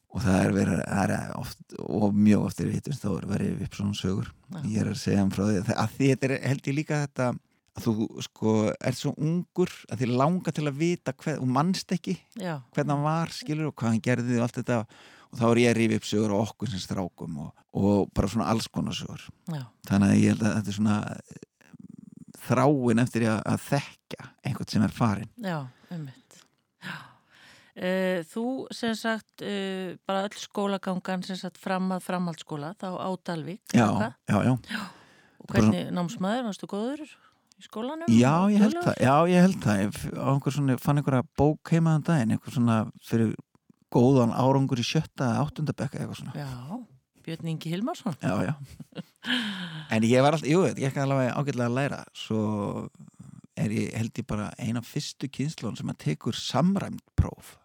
Og 0.09 0.23
það 0.25 0.39
er 0.43 0.55
verið, 0.59 0.79
það 0.85 1.15
er 1.15 1.35
oft, 1.39 1.59
og 1.85 2.15
mjög 2.29 2.45
oft 2.45 2.61
er 2.61 2.69
við 2.69 2.79
hittumst, 2.79 3.03
þá 3.05 3.11
er 3.15 3.29
verið 3.33 3.65
upp 3.65 3.77
svona 3.79 3.97
sögur. 3.97 4.31
Já. 4.45 4.61
Ég 4.61 4.79
er 4.83 4.93
að 4.93 5.03
segja 5.07 5.23
hann 5.23 5.33
frá 5.33 5.45
því, 5.47 5.59
að 5.73 5.93
því 5.97 6.13
þetta 6.13 6.29
er 6.29 6.39
held 6.51 6.69
ég 6.69 6.81
líka 6.83 7.03
þetta, 7.07 7.33
að 7.79 7.85
þú 7.85 8.09
sko 8.25 8.57
er 8.75 8.97
svo 8.97 9.17
ungur 9.17 9.71
að 9.89 10.03
þið 10.03 10.17
langar 10.21 10.53
til 10.53 10.69
að 10.69 10.81
vita 10.81 11.13
hvað, 11.15 11.39
og 11.41 11.53
mannst 11.57 11.93
ekki 11.95 12.19
já. 12.37 12.59
hvernig 12.75 12.93
hann 12.93 13.07
var, 13.07 13.31
skilur, 13.33 13.71
og 13.71 13.77
hvað 13.79 13.95
hann 13.95 14.03
gerði 14.05 14.37
og 14.37 14.45
allt 14.45 14.59
þetta 14.59 14.83
og 14.83 14.99
þá 15.37 15.45
er 15.49 15.61
ég 15.63 15.71
að 15.71 15.77
rífi 15.79 15.99
upp 15.99 16.07
sögur 16.09 16.33
á 16.33 16.37
okkur 16.39 16.71
sem 16.71 16.81
strákum 16.81 17.37
og, 17.45 17.65
og 17.77 18.09
bara 18.15 18.31
svona 18.31 18.49
alls 18.53 18.69
konar 18.71 18.97
sögur. 18.97 19.27
Já. 19.49 19.63
þannig 19.89 20.13
að 20.13 20.21
ég 20.23 20.33
held 20.33 20.45
að 20.45 20.55
þetta 20.57 20.73
er 20.73 20.79
svona 20.79 20.97
eh, 21.13 21.43
þráin 22.47 23.03
eftir 23.05 23.27
að, 23.29 23.39
að 23.53 23.67
þekka 23.67 24.29
einhvern 24.47 24.73
sem 24.73 24.85
er 24.85 24.95
farin 24.95 25.31
Já, 25.43 25.57
ummitt 25.93 26.39
e, 27.75 27.89
Þú 28.29 28.45
sem 28.75 28.95
sagt 28.97 29.43
e, 29.45 29.55
bara 30.09 30.25
öll 30.27 30.39
skólagangan 30.39 31.25
sem 31.27 31.39
sagt 31.39 31.59
fram 31.61 31.91
að 31.95 32.05
framhaldsskóla 32.07 32.73
þá 32.79 32.89
á 32.97 33.09
Dalvik 33.29 33.75
Já, 33.75 33.89
já, 34.29 34.37
já. 34.49 34.53
Og 35.39 35.51
hvernig 35.53 35.85
bara... 35.85 35.95
námsmaður, 35.95 36.47
varstu 36.49 36.69
góður 36.69 37.03
í 37.59 37.67
skólanum? 37.67 38.09
Já, 38.11 38.33
ég 38.51 38.63
held 38.63 38.79
það, 38.79 38.97
já, 39.03 39.13
ég 39.31 39.45
held 39.45 39.61
það. 39.63 39.83
Ég, 39.83 40.01
svona, 40.55 40.75
fann 40.81 41.01
einhverja 41.01 41.25
bók 41.39 41.71
heimaðan 41.73 42.05
daginn 42.07 42.35
einhver 42.35 42.55
svona 42.55 42.79
fyrir 43.05 43.33
góðan 43.93 44.33
árangur 44.35 44.81
í 44.81 44.85
sjötta 44.85 45.35
áttundabekka 45.41 45.99
eitthvað 45.99 46.19
svona. 46.21 46.33
Já, 46.37 46.49
Björn 47.25 47.51
Ingi 47.53 47.69
Hilmarsson. 47.73 48.15
Já, 48.21 48.33
já. 48.43 48.53
En 49.93 50.05
ég 50.07 50.21
var 50.23 50.37
alltaf, 50.37 50.49
jú, 50.49 50.65
ég 50.69 50.89
ekki 50.89 51.01
alveg 51.03 51.31
ágætlega 51.33 51.69
að 51.69 51.77
læra. 51.77 52.03
Svo 52.17 52.43
er 53.59 53.73
ég 53.75 53.95
held 53.97 54.21
ég 54.21 54.27
bara 54.29 54.51
eina 54.61 54.83
fyrstu 54.85 55.29
kynnslón 55.31 55.77
sem 55.77 55.89
að 55.91 55.99
tekur 56.05 56.37
samræmt 56.37 57.03
próf. 57.19 57.57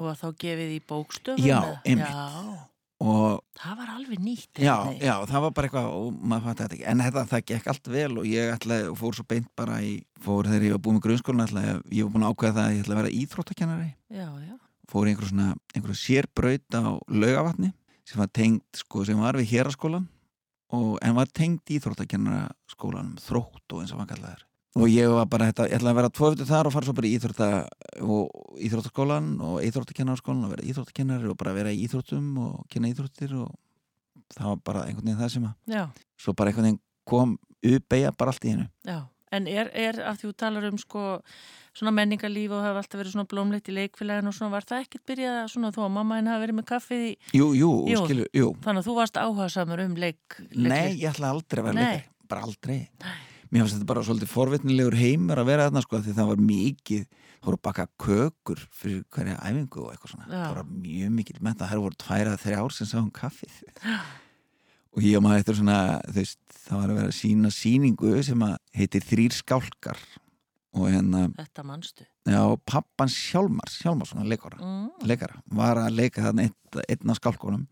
Og 0.00 0.10
að 0.10 0.22
þá 0.22 0.28
gefið 0.44 0.72
í 0.74 0.78
bókstöfum? 0.88 1.44
Já, 1.46 1.60
einmitt. 1.84 2.70
Og, 3.04 3.42
það 3.58 3.78
var 3.82 3.88
alveg 3.98 4.20
nýtt 4.22 4.60
já, 4.62 4.76
já, 5.02 5.12
það 5.28 5.42
var 5.44 5.54
bara 5.56 5.68
eitthvað 5.68 5.88
og 5.92 6.20
maður 6.24 6.44
fætti 6.46 6.62
þetta 6.62 6.76
ekki, 6.76 6.84
en 6.88 7.02
þetta, 7.02 7.24
það 7.32 7.42
gekk 7.50 7.66
allt 7.72 7.90
vel 7.90 8.12
og 8.22 8.28
ég 8.30 8.52
ætlaði, 8.54 8.86
og 8.92 8.98
fór 9.00 9.18
svo 9.18 9.24
beint 9.28 9.50
bara 9.58 9.80
í 9.84 9.90
fór 10.24 10.48
þegar 10.48 10.66
ég 10.68 10.76
var 10.76 10.82
búið 10.86 10.96
með 10.96 11.04
grunnskólinu 11.08 11.44
ætlaði, 11.44 11.74
ég 11.98 12.06
var 12.06 12.14
búin 12.14 12.24
að 12.24 12.32
ákveða 12.32 12.54
það 12.54 12.68
að 12.68 12.76
ég 12.76 12.84
ætlaði 12.84 12.96
að 12.96 13.02
vera 13.02 13.16
íþróttakennari. 13.18 13.90
Já, 14.14 14.28
já 14.46 14.54
fór 14.90 15.10
einhver 15.10 15.28
svona, 15.30 15.52
einhverja 15.74 16.00
sérbraut 16.00 16.76
á 16.76 16.98
laugavatni 17.08 17.72
sem 18.04 18.20
var 18.20 18.28
tengt, 18.28 18.66
sko, 18.76 19.04
sem 19.06 19.20
var 19.20 19.38
við 19.38 19.54
héraskólan 19.54 20.08
og 20.74 20.98
en 21.04 21.14
var 21.16 21.30
tengt 21.32 21.70
íþróttakennara 21.72 22.48
skólanum, 22.70 23.14
þrótt 23.22 23.72
og 23.72 23.84
eins 23.84 23.94
og 23.94 24.00
hvað 24.00 24.14
kallaði 24.14 24.44
og 24.74 24.90
ég 24.90 25.10
var 25.12 25.28
bara, 25.30 25.48
þetta, 25.52 25.68
ég 25.70 25.78
ætlaði 25.78 25.92
að 25.92 25.98
vera 26.00 26.12
tvöfitið 26.18 26.50
þar 26.50 26.68
og 26.68 26.74
fara 26.74 26.88
svo 26.88 26.94
bara 26.98 27.08
í 27.08 27.12
íþrótta 27.14 27.48
og 28.02 28.58
íþróttaskólan 28.66 29.28
og 29.46 29.58
íþróttakennarskólan 29.68 30.48
og 30.48 30.54
vera 30.56 30.66
íþróttakennari 30.66 31.30
og 31.30 31.38
bara 31.38 31.54
vera 31.54 31.74
í 31.74 31.84
íþróttum 31.86 32.32
og 32.42 32.64
kenna 32.72 32.90
íþróttir 32.90 33.36
og 33.38 33.52
það 34.34 34.50
var 34.50 34.62
bara 34.66 34.86
einhvern 34.88 35.06
veginn 35.06 35.20
það 35.22 35.34
sem 35.36 35.46
að 35.46 35.76
Já. 35.76 35.84
svo 36.18 36.34
bara 36.34 36.50
einhvern 36.50 36.68
veginn 36.68 36.82
kom 37.06 37.36
uppeyja 37.64 38.12
bara 38.18 38.34
allt 38.34 38.48
í 38.48 38.54
hennu 38.54 38.66
en 39.34 39.50
er, 39.50 39.70
er 39.74 40.00
að 40.10 40.24
þú 40.24 40.32
talar 40.44 40.68
um 40.70 40.80
sko 40.80 41.04
svona 41.74 41.92
menningarlíf 41.94 42.54
og 42.54 42.62
hafa 42.62 42.82
alltaf 42.84 43.00
verið 43.00 43.16
svona 43.16 43.28
blómleitt 43.30 43.68
í 43.70 43.74
leikfélagin 43.74 44.30
og 44.30 44.36
svona 44.36 44.54
var 44.54 44.66
það 44.68 44.84
ekkert 44.86 45.06
byrjað 45.10 45.38
svona 45.50 45.72
þó 45.74 45.80
að 45.88 45.92
mamma 45.96 46.18
henni 46.20 46.30
hafa 46.30 46.44
verið 46.44 46.58
með 46.60 46.66
kaffið 46.70 47.04
í 47.08 47.12
Jú, 47.34 47.50
jú, 47.58 47.70
jú, 47.90 48.02
skilu, 48.04 48.26
jú. 48.30 48.48
Þannig 48.64 48.84
að 48.84 48.88
þú 48.88 48.96
varst 49.00 49.20
áhersamur 49.20 49.84
um 49.84 49.96
leik 49.98 50.38
leikli. 50.38 50.70
Nei, 50.70 50.94
ég 51.02 51.10
ætla 51.10 51.32
aldrei 51.34 51.64
að 51.64 51.70
vera 51.70 51.78
leikar, 51.80 52.10
bara 52.30 52.46
aldrei. 52.46 52.78
Nei. 53.02 53.14
Mér 53.50 53.62
finnst 53.62 53.76
þetta 53.76 53.90
bara 53.90 54.02
svolítið 54.06 54.30
forvitnilegur 54.32 54.96
heimur 54.98 55.38
að 55.42 55.50
vera 55.50 55.66
þarna 55.68 55.82
sko 55.84 56.00
því 56.02 56.14
það 56.16 56.30
var 56.30 56.40
mikið 56.42 57.04
þá 57.44 57.48
voru 57.50 57.60
baka 57.68 57.84
kökur 58.00 58.62
fyrir 58.72 59.02
hverja 59.14 59.36
æfingu 59.44 59.82
og 59.84 59.92
eitthvað 59.92 60.14
svona, 60.14 60.28
Já. 60.30 60.40
það 60.40 60.56
var 60.56 60.70
mjög 60.86 61.14
mikið 61.18 61.40
með 61.44 61.58
það, 61.60 61.72
það 61.72 61.82
voru 61.84 61.98
tværað 62.04 62.38
þrjá 62.44 62.60
ár 62.62 62.74
sem 62.74 62.88
sáum 62.90 63.10
kaffið 63.14 63.58
og 64.94 65.02
ég 65.02 65.18
og 65.18 65.24
maður 65.24 65.40
eitthvað 65.42 65.58
svona, 65.60 65.78
veist, 66.14 66.40
það 66.64 66.80
var 66.80 66.90
að 66.92 66.98
vera 67.00 67.10
að 67.10 67.16
sína 67.18 67.50
síningu 67.54 68.12
sem 68.26 68.44
að 68.46 68.54
heitir 68.78 69.06
Þrýr 69.08 69.36
skálkar 69.36 70.00
og 70.74 70.88
hérna 70.90 71.26
Þetta 71.36 71.66
mannstu? 71.66 72.06
Já, 72.24 72.40
pappan 72.66 73.10
Sjálmars, 73.12 73.78
Sjálmarsson 73.82 74.26
leikara, 74.30 74.58
mm. 74.62 75.06
leikara, 75.08 75.40
var 75.54 75.80
að 75.82 75.98
leika 75.98 76.24
þarna 76.24 76.48
einn, 76.48 77.10
af 77.12 77.20
skálkonum 77.20 77.66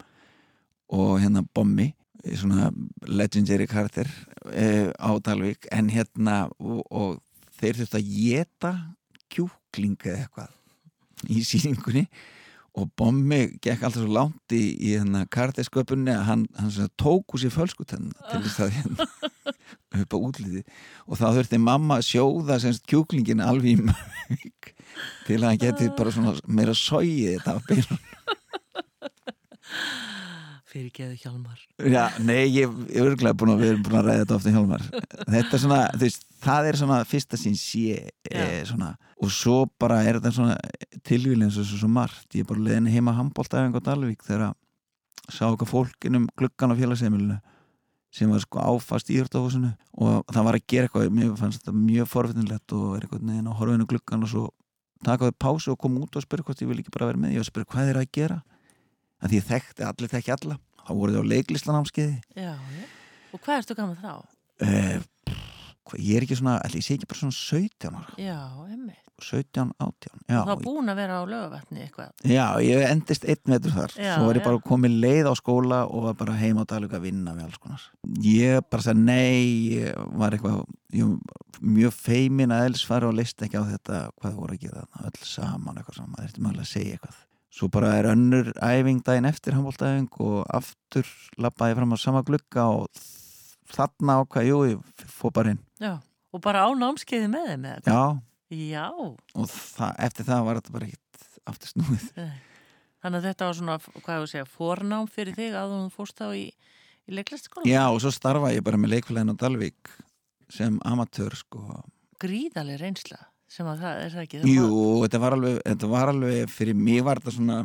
og 0.93 1.15
hérna 1.23 1.45
Bommi 1.55 1.93
svona 2.23 2.71
legendary 3.09 3.67
karakter 3.67 4.11
uh, 4.47 4.91
á 4.95 5.11
Dalvik 5.25 5.67
en 5.75 5.91
hérna 5.91 6.45
og, 6.59 6.83
og 6.91 7.17
þeir 7.59 7.81
þurftu 7.81 7.99
að 7.99 8.13
geta 8.13 8.73
kjúkling 9.33 9.97
eða 10.05 10.27
eitthvað 10.27 11.33
í 11.33 11.43
síningunni 11.47 12.07
og 12.73 12.89
Bommi 12.97 13.43
gekk 13.61 13.83
alltaf 13.85 14.01
svo 14.01 14.13
langt 14.15 14.55
í, 14.57 14.63
í 14.81 14.95
hérna 14.95 15.27
karaktersköpunni 15.33 16.15
að 16.15 16.23
hann, 16.29 16.45
hann 16.57 16.93
tók 17.01 17.35
úr 17.35 17.43
sér 17.43 17.53
fölskutenn 17.53 18.13
til 18.31 18.41
þess 18.47 18.63
að 18.65 18.77
hérna 18.79 19.09
á 20.15 20.17
útliti. 20.17 20.63
Og 21.05 21.21
þá 21.21 21.27
þurfti 21.37 21.61
mamma 21.61 22.01
sjóða 22.05 22.57
semst 22.63 22.87
kjúklingin 22.89 23.45
alveg 23.45 23.75
í 23.75 23.83
mjög 23.91 24.73
til 25.27 25.39
að 25.41 25.49
hann 25.51 25.61
geti 25.61 25.91
bara 25.99 26.15
svona 26.15 26.33
meira 26.49 26.75
sóið 26.77 27.37
þetta 27.37 27.57
á 27.57 27.59
byrjun 27.69 28.03
fyrir 30.73 30.93
geðu 30.97 31.17
hjálmar. 31.21 31.61
Já, 31.85 32.07
nei, 32.25 32.47
ég 32.49 32.71
er 32.97 33.05
örglega 33.05 33.37
búin 33.37 33.53
að 33.55 33.63
við 33.63 33.73
erum 33.75 33.83
búin 33.85 33.99
að 33.99 34.07
ræða 34.07 34.23
þetta 34.23 34.37
ofta 34.39 34.53
hjálmar. 34.55 34.85
Þetta 35.35 35.57
er 35.59 35.61
svona, 35.61 35.81
þú 35.93 36.07
veist, 36.07 36.25
það 36.43 36.69
er 36.69 36.81
svona 36.81 36.99
fyrsta 37.09 37.39
sín 37.41 37.55
sé 37.59 38.01
e, 38.29 38.43
svona, 38.69 38.93
og 39.23 39.31
svo 39.33 39.63
bara 39.81 40.01
er 40.07 40.19
þetta 40.19 40.35
svona 40.37 40.57
tilvílinn 41.07 41.49
eins 41.49 41.61
og 41.61 41.69
svo, 41.69 41.83
svo 41.85 41.91
margt, 41.93 42.29
ég 42.35 42.45
er 42.45 42.51
bara 42.51 42.67
leðin 42.67 42.91
heima 42.93 43.15
handbóltæðing 43.17 43.79
á 43.79 43.81
Dalvík 43.87 44.27
þegar 44.27 44.51
að 44.51 45.33
sá 45.33 45.47
okkar 45.49 45.71
fólkinum 45.71 46.27
gluggan 46.39 46.75
á 46.75 46.79
félagsheimilinu 46.79 47.39
sem 48.13 48.29
var 48.29 48.43
sko 48.43 48.61
áfast 48.61 49.09
í 49.09 49.17
Íðurtofusinu 49.17 49.71
og 50.05 50.27
það 50.29 50.49
var 50.49 50.59
að 50.59 50.67
gera 50.69 50.89
eitthvað 50.89 51.15
mér 51.17 51.31
fannst 51.39 51.63
þetta 51.63 51.77
mjög 51.79 52.11
forvitinlegt 52.13 52.75
og 52.77 52.89
er 52.97 53.07
eitthvað 53.07 53.29
neðin 53.29 53.49
á 53.49 53.57
horfinu 53.57 53.87
gluggan 53.89 54.27
og 54.27 54.33
svo 54.33 54.49
takaði 55.07 55.35
pásu 55.41 55.73
og 55.73 55.81
kom 55.81 55.97
út 56.03 56.19
og 56.19 56.25
spurði 56.25 56.47
hvort 56.47 56.63
ég 56.63 56.71
vil 56.71 56.83
ekki 56.83 56.95
bara 56.95 57.11
vera 57.11 57.23
með. 57.23 57.37
Ég 57.37 57.45
og 57.45 57.49
spurði 57.49 57.71
hvað 57.73 57.93
er 57.93 58.01
að 58.03 58.11
gera? 58.19 58.39
Að 59.23 59.33
því 59.33 59.41
ég 59.41 59.49
þekkti, 59.49 59.87
allir 59.89 60.13
þekki 60.13 60.35
alla. 60.37 60.59
Þá 60.83 60.93
voru 60.99 61.15
þið 61.15 61.23
á 61.23 61.31
já, 62.37 62.53
og 63.33 63.43
hvað 63.43 63.63
erstu 63.63 63.79
gaman 63.79 63.99
þá? 64.03 64.15
Uh, 65.93 66.03
ég 66.03 66.19
er 66.19 66.27
ekki 66.27 66.39
svona, 66.41 66.59
allir, 66.65 66.81
ég 66.83 66.87
sé 66.89 66.97
ekki 66.99 67.09
bara 67.11 67.23
svona 67.23 67.39
17 67.39 67.89
ára. 67.93 68.19
Já, 68.21 68.39
emmi 68.73 68.97
17, 69.23 69.71
18 69.79 70.23
já, 70.27 70.39
Þá 70.49 70.53
búin 70.65 70.91
að 70.91 70.99
vera 70.99 71.19
á 71.21 71.25
lögavatni 71.29 71.85
eitthvað. 71.85 72.09
Já, 72.27 72.47
ég 72.65 72.83
endist 72.89 73.27
einn 73.29 73.53
vetur 73.55 73.75
þar. 73.77 73.95
Já, 73.95 74.15
Svo 74.17 74.27
var 74.27 74.39
ég 74.39 74.43
já. 74.43 74.47
bara 74.49 74.63
komið 74.67 74.97
leið 75.05 75.29
á 75.31 75.35
skóla 75.39 75.79
og 75.87 76.07
var 76.09 76.17
bara 76.19 76.35
heim 76.41 76.59
á 76.59 76.65
daglug 76.67 76.97
að 76.97 77.05
vinna 77.07 77.35
með 77.37 77.47
alls 77.47 77.61
konar. 77.63 77.85
Ég 78.27 78.65
bara 78.67 78.83
sagði 78.83 79.05
nei 79.07 79.47
ég 79.77 80.11
var 80.19 80.35
eitthvað 80.35 80.65
ég, 80.99 81.15
mjög 81.63 81.95
feimin 81.95 82.55
að 82.57 82.67
elsfara 82.73 83.13
og 83.13 83.15
leist 83.21 83.47
ekki 83.47 83.63
á 83.63 83.65
þetta 83.69 84.03
hvað 84.19 84.39
voru 84.41 84.59
að 84.59 84.65
gera 84.67 84.87
þarna 84.91 85.13
öll 85.13 85.31
saman 85.37 85.79
eitthvað 85.79 86.01
saman, 86.01 86.19
það 86.19 86.29
ertu 86.29 86.47
maður 86.49 86.65
að 86.65 86.71
segja 86.73 86.99
eitthvað. 86.99 87.23
Svo 87.53 87.69
bara 87.69 87.95
er 88.01 88.11
önnur 88.15 88.53
æfing 88.65 89.03
daginn 89.05 89.29
eftir 89.29 89.55
handbóltæfing 89.55 90.09
og 90.25 90.39
aftur 90.57 91.07
lappaði 91.39 91.77
fram 91.79 91.95
á 91.95 91.99
sama 92.01 92.23
glugga 92.27 92.71
og 92.75 92.89
þarna 93.77 94.19
hvað, 94.25 94.49
jú, 94.49 94.61
ég 94.71 95.07
fór 95.11 95.35
bara 95.35 95.55
inn 95.55 95.63
Já, 95.83 95.95
og 96.33 96.45
bara 96.45 96.67
á 96.67 96.71
námskeiði 96.77 97.31
með 97.33 97.51
þeim 97.53 97.67
hvað? 97.69 97.91
Já, 97.93 98.03
Já, 98.53 98.87
og 98.93 99.49
það, 99.49 99.93
eftir 100.07 100.29
það 100.29 100.47
var 100.49 100.61
þetta 100.61 100.75
bara 100.75 100.89
ekkit 100.91 101.29
aftur 101.49 101.73
snúið 101.73 102.09
nei. 102.21 102.33
Þannig 103.03 103.19
að 103.19 103.25
þetta 103.27 103.47
var 103.49 103.57
svona, 103.59 103.77
hvað 103.97 104.15
ég 104.15 104.23
að 104.23 104.31
segja, 104.31 104.47
fornám 104.47 105.09
fyrir 105.11 105.35
þig 105.35 105.57
að 105.59 105.73
þú 105.73 105.79
fórst 105.97 106.21
þá 106.21 106.27
í, 106.39 106.45
í 107.09 107.17
leiklistaskóla? 107.17 107.67
Já, 107.67 107.83
og 107.89 107.99
svo 108.05 108.13
starfa 108.15 108.53
ég 108.55 108.63
bara 108.67 108.79
með 108.79 108.93
leikfélagin 108.95 109.35
á 109.35 109.37
Dalvík 109.41 109.91
sem 110.53 110.77
amatör 110.87 111.35
sko 111.35 111.81
Gríðaleg 112.23 112.79
reynsla 112.79 113.19
sem 113.51 113.67
að 113.69 113.83
það 113.83 114.03
er 114.05 114.15
það 114.15 114.27
ekki 114.27 114.43
það 114.43 114.53
Jú, 114.53 114.69
þetta 115.03 115.21
var 115.25 115.37
alveg, 115.37 115.57
þetta 115.67 115.91
var 115.93 116.13
alveg 116.13 116.53
fyrir 116.53 116.79
mig 116.79 117.01
var 117.05 117.21
þetta 117.21 117.35
svona 117.39 117.59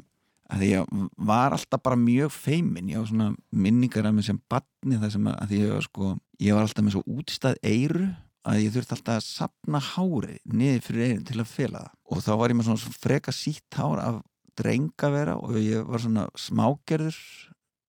að 0.53 0.63
ég 0.67 0.93
var 1.17 1.55
alltaf 1.55 1.83
bara 1.83 1.99
mjög 1.99 2.31
feimin 2.31 2.91
ég 2.91 3.01
var 3.01 3.09
svona 3.09 3.31
minningar 3.51 4.07
af 4.07 4.15
mig 4.15 4.27
sem 4.27 4.39
badni 4.49 4.99
það 5.01 5.11
sem 5.17 5.27
að, 5.33 5.57
ég 5.57 5.73
var 5.73 5.85
sko 5.85 6.13
ég 6.39 6.55
var 6.55 6.63
alltaf 6.67 6.85
með 6.85 6.95
svo 6.97 7.03
útstað 7.17 7.59
eiru 7.65 8.07
að 8.47 8.61
ég 8.63 8.73
þurfti 8.73 8.95
alltaf 8.95 9.17
að 9.17 9.25
sapna 9.25 9.81
hári 9.83 10.37
niður 10.47 10.85
fyrir 10.85 11.11
einu 11.11 11.27
til 11.27 11.41
að 11.41 11.51
fela 11.51 11.83
það. 11.83 11.93
Og 12.07 12.23
þá 12.23 12.31
var 12.39 12.53
ég 12.53 12.57
með 12.57 12.69
svona 12.69 12.95
freka 13.03 13.33
sítt 13.35 13.79
hár 13.79 14.01
af 14.03 14.21
drenga 14.57 15.11
vera 15.13 15.35
og 15.37 15.59
ég 15.59 15.85
var 15.87 16.03
svona 16.03 16.25
smágerður 16.39 17.19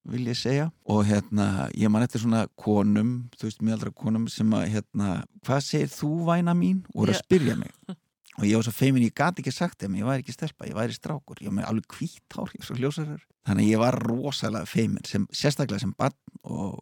vil 0.09 0.25
ég 0.29 0.37
segja. 0.39 0.67
Og 0.89 1.05
hérna 1.07 1.69
ég 1.77 1.91
man 1.91 2.03
eftir 2.05 2.23
svona 2.23 2.45
konum 2.59 3.29
þú 3.37 3.47
veist 3.47 3.63
miðaldra 3.63 3.95
konum 3.95 4.27
sem 4.31 4.51
að 4.57 4.67
hérna 4.75 5.15
hvað 5.45 5.65
segir 5.69 5.91
þú 5.93 6.11
væna 6.27 6.55
mín? 6.57 6.83
og 6.93 7.03
voru 7.03 7.15
að 7.15 7.23
spyrja 7.23 7.57
mig 7.59 7.73
og 8.37 8.45
ég 8.47 8.59
var 8.59 8.67
svo 8.67 8.75
feimin, 8.75 9.07
ég 9.07 9.15
gati 9.15 9.43
ekki 9.43 9.53
sagt 9.53 9.81
þeim 9.81 9.97
ég 9.99 10.09
væri 10.09 10.23
ekki 10.23 10.35
stelpa, 10.35 10.67
ég 10.69 10.77
væri 10.77 10.95
strákur 10.95 11.41
ég 11.41 11.49
var 11.49 11.57
með 11.59 11.71
alveg 11.71 11.97
hvít 11.97 12.37
hár, 12.37 12.53
ég 12.53 12.61
var 12.61 12.69
svo 12.69 12.77
ljósarður 12.77 13.25
þannig 13.49 13.65
að 13.65 13.73
ég 13.73 13.81
var 13.81 13.99
rosalega 14.05 14.69
feimin 14.69 15.09
sem, 15.09 15.25
sérstaklega 15.31 15.83
sem 15.83 15.95
barn 15.97 16.15
og 16.43 16.79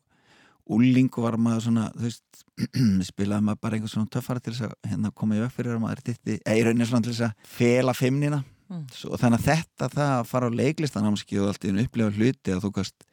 úlingu 0.68 1.24
var 1.24 1.39
maður 1.39 1.70
svona 1.70 1.88
veist, 1.96 2.44
spilaði 3.10 3.48
maður 3.48 3.63
bara 3.63 3.77
einhvern 3.80 3.94
svona 3.94 4.12
töffara 4.12 4.44
til 4.44 4.54
þess 4.54 4.68
að 4.68 4.92
hérna, 4.92 5.13
koma 5.16 5.38
í 5.38 5.42
veg 5.46 5.56
fyrir 5.56 5.77
að 5.77 5.84
maður 5.86 6.04
ditti, 6.10 6.38
eða 6.44 6.60
í 6.60 6.68
rauninni 6.68 6.89
svona 6.89 7.08
til 7.08 7.16
þess 7.16 7.30
að 7.30 7.51
fela 7.56 7.96
feimnina 7.96 8.44
Mm. 8.68 8.84
Svo, 8.92 9.16
þannig 9.16 9.39
að 9.39 9.46
þetta, 9.48 9.88
það 9.94 10.10
að 10.13 10.25
fara 10.27 10.48
á 10.51 10.58
leiklistanámski 10.60 11.38
og 11.39 11.51
allt 11.54 11.63
í 11.63 11.70
einu 11.72 11.86
upplifa 11.86 12.12
hluti 12.18 12.51
að 12.51 12.66
þú 12.66 12.72
gast 12.75 13.06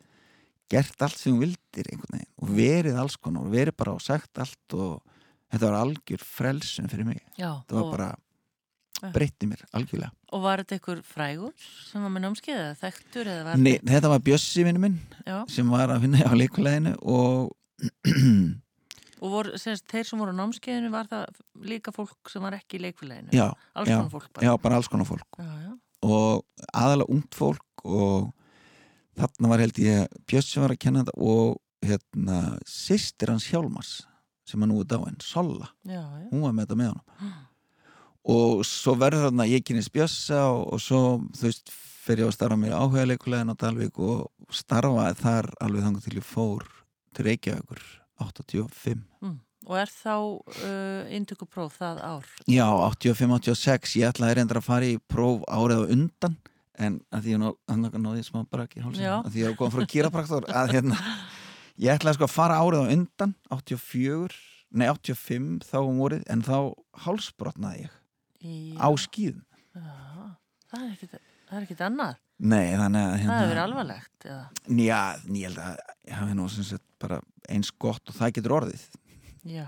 gert 0.73 1.05
allt 1.05 1.21
sem 1.21 1.35
þú 1.35 1.45
vildir 1.45 1.91
og 1.95 2.51
verið 2.57 2.99
alls 2.99 3.17
konar 3.21 3.47
og 3.47 3.55
verið 3.55 3.77
bara 3.79 3.95
og 3.95 4.03
sagt 4.03 4.41
allt 4.43 4.75
og 4.75 5.05
þetta 5.53 5.69
var 5.69 5.77
algjör 5.79 6.25
frelsun 6.27 6.91
fyrir 6.91 7.07
mig 7.07 7.21
Já, 7.39 7.63
það 7.69 7.77
var 7.77 7.85
og, 7.85 7.93
bara. 7.93 8.09
Breytti 9.15 9.49
mér 9.51 9.65
algjörlega. 9.75 10.13
Og 10.35 10.43
var 10.45 10.63
þetta 10.63 10.79
einhver 10.79 11.01
frægur 11.07 11.55
sem 11.91 12.05
var 12.05 12.13
með 12.15 12.25
námskeiði 12.27 12.61
eða 12.61 12.77
þekktur 12.81 13.31
eða 13.31 13.47
var 13.49 13.63
Nei, 13.63 13.75
þetta 13.91 14.11
var 14.13 14.23
Bjössi 14.25 14.67
vinnu 14.67 14.83
minn 14.83 14.99
Já, 15.27 15.39
sem 15.51 15.73
var 15.73 15.93
að 15.93 16.05
finna 16.07 16.29
á 16.29 16.33
leikuleginu 16.39 16.95
og 17.03 17.53
og 19.25 19.33
voru, 19.33 19.59
semst, 19.61 19.87
þeir 19.91 20.09
sem 20.09 20.21
voru 20.21 20.35
á 20.35 20.41
námskeiðinu 20.41 20.93
var 20.95 21.11
það 21.11 21.43
líka 21.73 21.95
fólk 21.95 22.33
sem 22.33 22.45
var 22.45 22.57
ekki 22.59 22.79
í 22.79 22.85
leikfélaginu? 22.87 23.35
Já, 23.35 23.49
alls 23.75 23.91
konar 23.91 24.13
fólk 24.13 24.31
bara? 24.33 24.47
Já, 24.47 24.55
bara 24.63 24.81
alls 24.81 24.91
konar 24.93 25.09
fólk. 25.09 25.29
Já, 25.41 25.53
já. 25.67 25.75
og 26.05 26.67
aðalega 26.71 27.17
ungt 27.17 27.39
fólk 27.39 27.85
og 27.85 28.33
þarna 29.19 29.53
var 29.53 29.65
held 29.65 29.81
ég 29.83 30.19
Bjössi 30.31 30.63
var 30.63 30.75
að 30.75 30.83
kenna 30.87 31.05
þetta 31.05 31.17
og 31.31 31.61
hérna 31.85 32.43
sýstir 32.69 33.33
hans 33.33 33.49
Hjálmars 33.51 33.97
sem 34.49 34.61
er 34.61 34.69
nú 34.69 34.83
er 34.83 34.89
dáinn, 34.89 35.17
Solla. 35.25 35.71
Já, 35.89 36.01
já. 36.01 36.29
hún 36.31 36.45
var 36.45 36.53
með 36.53 36.67
þetta 36.67 36.81
með 36.81 36.95
honum 36.95 37.35
og 38.25 38.63
svo 38.69 38.95
verður 39.01 39.29
þarna 39.29 39.49
ég 39.51 39.65
kynist 39.67 39.93
Bjössa 39.95 40.47
og, 40.51 40.63
og 40.75 40.83
svo 40.83 41.01
þú 41.37 41.49
veist 41.49 41.73
fer 42.05 42.21
ég 42.21 42.29
að 42.29 42.37
starfa 42.37 42.59
mér 42.61 42.77
áhuga 42.77 43.07
leikulegin 43.09 43.53
á 43.53 43.57
Dalvík 43.61 43.99
og 44.01 44.31
starfaði 44.53 45.19
þar 45.21 45.51
alveg 45.65 45.87
þannig 45.87 46.07
til 46.07 46.19
ég 46.19 46.29
fór 46.29 46.65
til 47.17 47.29
Reykjavíkur 47.31 47.85
85 48.25 49.05
Mm. 49.25 49.41
Og 49.65 49.79
er 49.81 49.89
þá 49.89 50.17
uh, 50.21 51.13
indökupróf 51.17 51.79
það 51.81 52.01
ár? 52.05 52.27
Já, 52.53 52.67
85-86, 52.69 53.95
ég 53.97 54.11
ætlaði 54.11 54.37
reyndar 54.37 54.61
að 54.61 54.67
fara 54.67 54.91
í 54.91 54.99
próf 55.09 55.41
árið 55.49 55.81
á 55.81 55.85
undan 55.95 56.37
en 56.85 56.99
að 57.15 57.25
því 57.25 57.33
ég 57.33 58.03
náði 58.05 58.25
smá 58.27 58.43
brak 58.51 58.77
í 58.77 58.83
hálsinn 58.85 59.07
Já. 59.07 59.15
að 59.23 59.31
því 59.33 59.45
ég 59.45 59.57
komið 59.57 59.77
frá 59.79 59.91
kýrapraktor 59.95 60.49
að 60.51 60.75
hérna, 60.75 60.99
ég 61.81 61.97
ætlaði 61.97 62.19
sko 62.19 62.29
að 62.29 62.35
fara 62.35 62.61
árið 62.61 62.85
á 62.85 62.93
undan 62.99 63.35
84, 63.57 64.37
nei 64.75 64.89
85 64.91 65.69
þá 65.71 65.77
um 65.81 66.01
vorið, 66.03 66.27
en 66.29 66.45
þá 66.45 66.59
hálsbrotnaði 67.07 67.87
ég 67.87 68.01
Í, 68.45 68.75
á 68.77 68.89
skýðum 69.01 69.43
Já, 69.75 69.95
það 70.71 70.83
er 70.85 70.91
ekkit, 70.93 71.15
það 71.49 71.59
er 71.59 71.65
ekkit 71.67 71.85
annað. 71.89 72.19
Nei, 72.45 72.75
þannig 72.79 73.01
að 73.01 73.11
Það 73.11 73.21
hérna, 73.21 73.37
hefur 73.39 73.51
verið 73.51 73.63
alvarlegt. 73.65 74.27
Eða? 74.27 74.45
Já, 74.85 75.01
ég 75.39 75.49
held 75.49 75.61
að 75.65 75.79
ég 76.11 76.19
hafi 76.19 76.37
nú 76.39 76.49
sem 76.53 76.67
sagt 76.69 76.87
bara 77.03 77.21
eins 77.51 77.71
gott 77.85 78.11
og 78.11 78.19
það 78.19 78.35
getur 78.39 78.57
orðið 78.59 78.85
Já, 79.45 79.67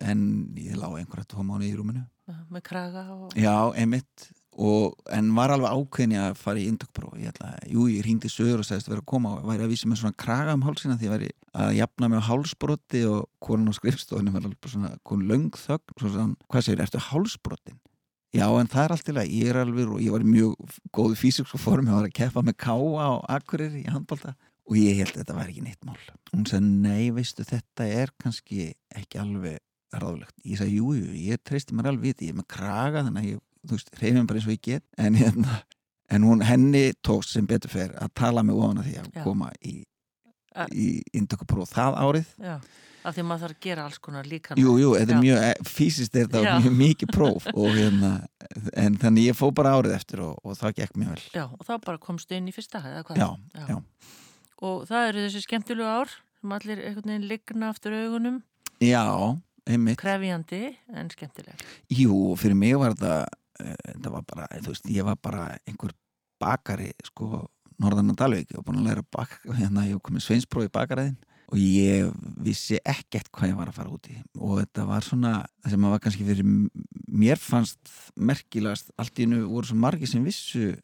en 0.00 0.20
ég 0.56 0.78
lá 0.80 0.88
einhverja 0.88 1.28
tvo 1.28 1.44
mánu 1.44 1.66
í 1.68 1.74
rúminu 1.76 2.06
með 2.50 2.62
kraga 2.66 3.02
og... 3.12 3.34
Já, 3.38 3.52
einmitt 3.76 4.30
og, 4.60 4.96
en 5.12 5.30
var 5.36 5.52
alveg 5.54 5.74
ákveðin 5.76 6.14
í 6.14 6.18
að 6.20 6.38
fara 6.40 6.60
í 6.62 6.66
indökpróf 6.70 7.18
ég 7.20 7.32
ætla 7.32 7.52
að, 7.54 7.68
jú, 7.74 7.84
ég 7.90 8.06
ringdi 8.06 8.30
sögur 8.32 8.62
og 8.62 8.66
sagðist 8.68 8.88
að 8.88 8.94
vera 8.94 9.04
að 9.04 9.10
koma 9.12 9.34
og 9.36 9.46
væri 9.50 9.66
að 9.66 9.74
vísa 9.74 9.90
með 9.90 10.02
svona 10.02 10.18
kraga 10.24 10.56
um 10.56 10.64
hálsina 10.66 10.96
því 11.00 11.08
ég 11.08 11.14
væri 11.14 11.30
að 11.64 11.76
jafna 11.78 12.10
mig 12.10 12.22
á 12.22 12.28
hálsbroti 12.30 13.04
og 13.10 13.28
konan 13.42 13.70
á 13.70 13.74
skrifstofunni 13.76 14.34
var 14.34 14.46
alveg 14.46 14.72
svona 14.72 14.92
kon 15.06 15.26
löng 15.28 15.50
þögn, 15.58 15.96
svo 16.00 16.12
sann, 16.16 16.34
hvað 16.50 16.66
segir, 16.66 16.84
ertu 16.84 17.02
hálsbrotin? 17.10 17.80
Já, 18.30 18.46
en 18.46 18.68
það 18.70 18.84
er 18.84 18.92
allt 18.94 19.06
til 19.08 19.16
að 19.18 19.32
ég 19.34 19.48
er 19.50 19.58
alveg 19.64 19.88
og 19.90 20.02
ég 20.04 20.14
var 20.14 20.22
í 20.22 20.28
mjög 20.30 20.76
góðu 20.94 21.16
físiksku 21.18 21.58
form 21.58 21.88
ég 21.90 21.96
var 21.96 22.06
að 22.06 22.14
keppa 22.14 22.44
með 22.46 22.56
káa 22.62 23.08
og 23.08 23.24
akkurir 23.26 23.74
í 23.74 23.82
handbólta 23.90 24.36
og 24.70 24.78
ég 24.78 25.00
held 25.00 25.16
að 25.16 25.24
þetta 25.24 25.36
væri 25.40 25.54
ekki 25.54 25.64
neitt 25.66 25.88
mál. 25.88 25.98
Hún 26.30 26.46
sagði, 26.46 26.70
nei, 26.84 27.10
veistu, 27.14 27.46
þetta 27.48 27.88
er 27.90 28.12
kannski 28.22 28.68
ekki 28.94 29.18
alveg 29.18 29.58
ráðlegt. 29.98 30.36
Ég 30.46 30.60
sagði, 30.60 30.78
jú, 30.78 30.92
jú, 30.94 31.14
ég 31.26 31.42
treysti 31.42 31.74
mér 31.74 31.90
alveg 31.90 32.06
við 32.20 32.28
ég 32.28 32.34
er 32.34 32.38
með 32.38 32.48
kraga 32.54 33.02
þannig 33.02 33.24
að 33.24 33.32
ég, 33.32 33.42
þú 33.66 33.78
veist, 33.78 33.92
reyfum 33.98 34.28
bara 34.30 34.38
eins 34.38 34.46
og 34.46 34.54
ég 34.54 34.62
get. 34.68 34.86
En 34.94 35.18
hérna, 35.18 35.56
en 36.14 36.26
hún 36.28 36.44
henni 36.46 36.84
tókst 37.02 37.34
sem 37.34 37.50
betur 37.50 37.72
fer 37.74 37.96
að 37.98 38.14
tala 38.22 38.46
mig 38.46 38.54
ofan 38.54 38.78
að 38.84 38.92
því 38.92 38.96
að 39.02 39.10
Já. 39.10 39.24
koma 39.26 39.50
í, 39.58 39.74
í 40.74 40.86
indökupróf 41.16 41.70
það 41.74 41.98
árið 42.04 42.30
Já, 42.42 42.54
af 43.04 43.14
því 43.16 43.24
maður 43.24 43.42
þarf 43.44 43.56
að 43.56 43.60
gera 43.64 43.84
alls 43.88 43.98
konar 44.02 44.26
líka. 44.28 44.56
Jú, 44.60 44.74
jú, 44.80 44.90
þetta 44.98 45.14
Já. 45.14 45.16
er 45.16 45.22
mjög, 45.24 45.42
eh, 45.48 45.68
fysiskt 45.70 46.16
er 46.16 46.26
þetta 46.26 46.42
Já. 46.44 46.54
mjög 46.60 46.74
mikið 46.80 47.12
próf 47.16 47.46
og 47.54 47.68
hérna, 47.76 48.10
en 48.76 48.96
þannig 49.00 49.28
ég 49.30 49.38
fó 49.38 49.46
bara 49.54 49.76
árið 49.78 49.94
eftir 49.96 50.20
og, 50.26 50.40
og 50.44 50.58
það 50.58 50.74
gekk 50.82 50.96
mjög 51.00 51.14
vel 51.14 51.22
Já, 51.38 51.44
og 51.48 51.62
þá 51.68 51.72
bara 51.86 51.98
komstu 52.02 52.36
inn 52.36 52.48
í 52.50 52.52
fyrsta, 52.56 52.82
eða 52.82 53.04
hvað? 53.08 53.22
Já, 53.22 53.68
já. 53.70 53.78
Og 54.60 54.82
það 54.90 55.08
eru 55.08 55.22
þessi 55.28 55.44
skemmtilegu 55.46 55.88
ár, 55.88 56.16
sem 56.40 56.52
allir 56.58 56.82
einhvern 56.84 57.12
veginn 57.14 57.28
ligna 57.30 57.70
aftur 57.72 57.96
augunum 57.96 58.42
Já, 58.80 59.04
einmitt 59.68 60.00
Krefjandi 60.00 60.62
en 60.96 61.08
skemmtileg 61.12 61.64
Jú, 61.92 62.34
fyrir 62.40 62.56
mig 62.56 62.76
var 62.80 62.92
þetta 62.96 63.16
uh, 63.64 63.74
þetta 63.86 64.12
var 64.18 64.26
bara, 64.28 64.46
þú 64.60 64.74
veist, 64.74 64.90
ég 64.92 65.04
var 65.08 65.16
bara 65.20 65.46
einhver 65.68 65.92
bakari, 66.40 66.92
sko 67.04 67.46
Norðan 67.80 68.12
og 68.12 68.18
Dalvik, 68.20 68.52
var 68.54 68.64
búin 68.66 68.80
að 68.82 68.88
læra 68.90 69.04
bak 69.16 69.36
hérna, 69.56 69.86
ég 69.88 70.00
kom 70.04 70.16
með 70.16 70.26
sveinsprófi 70.26 70.72
bakariðin 70.72 71.16
og 71.50 71.58
ég 71.58 72.10
vissi 72.44 72.78
ekkert 72.86 73.30
hvað 73.34 73.50
ég 73.50 73.58
var 73.58 73.70
að 73.70 73.78
fara 73.80 73.94
út 73.94 74.06
í. 74.12 74.16
Og 74.38 74.60
þetta 74.60 74.84
var 74.86 75.06
svona 75.06 75.32
það 75.64 75.72
sem 75.74 75.86
að 75.86 75.94
var 75.94 76.02
kannski 76.04 76.26
fyrir 76.28 76.50
mér 77.10 77.40
fannst 77.42 77.94
merkilegast, 78.14 78.92
allt 79.00 79.18
í 79.18 79.26
hennu 79.26 79.42
voru 79.48 79.70
svo 79.70 79.78
margi 79.80 80.10
sem 80.10 80.22
vissu 80.26 80.74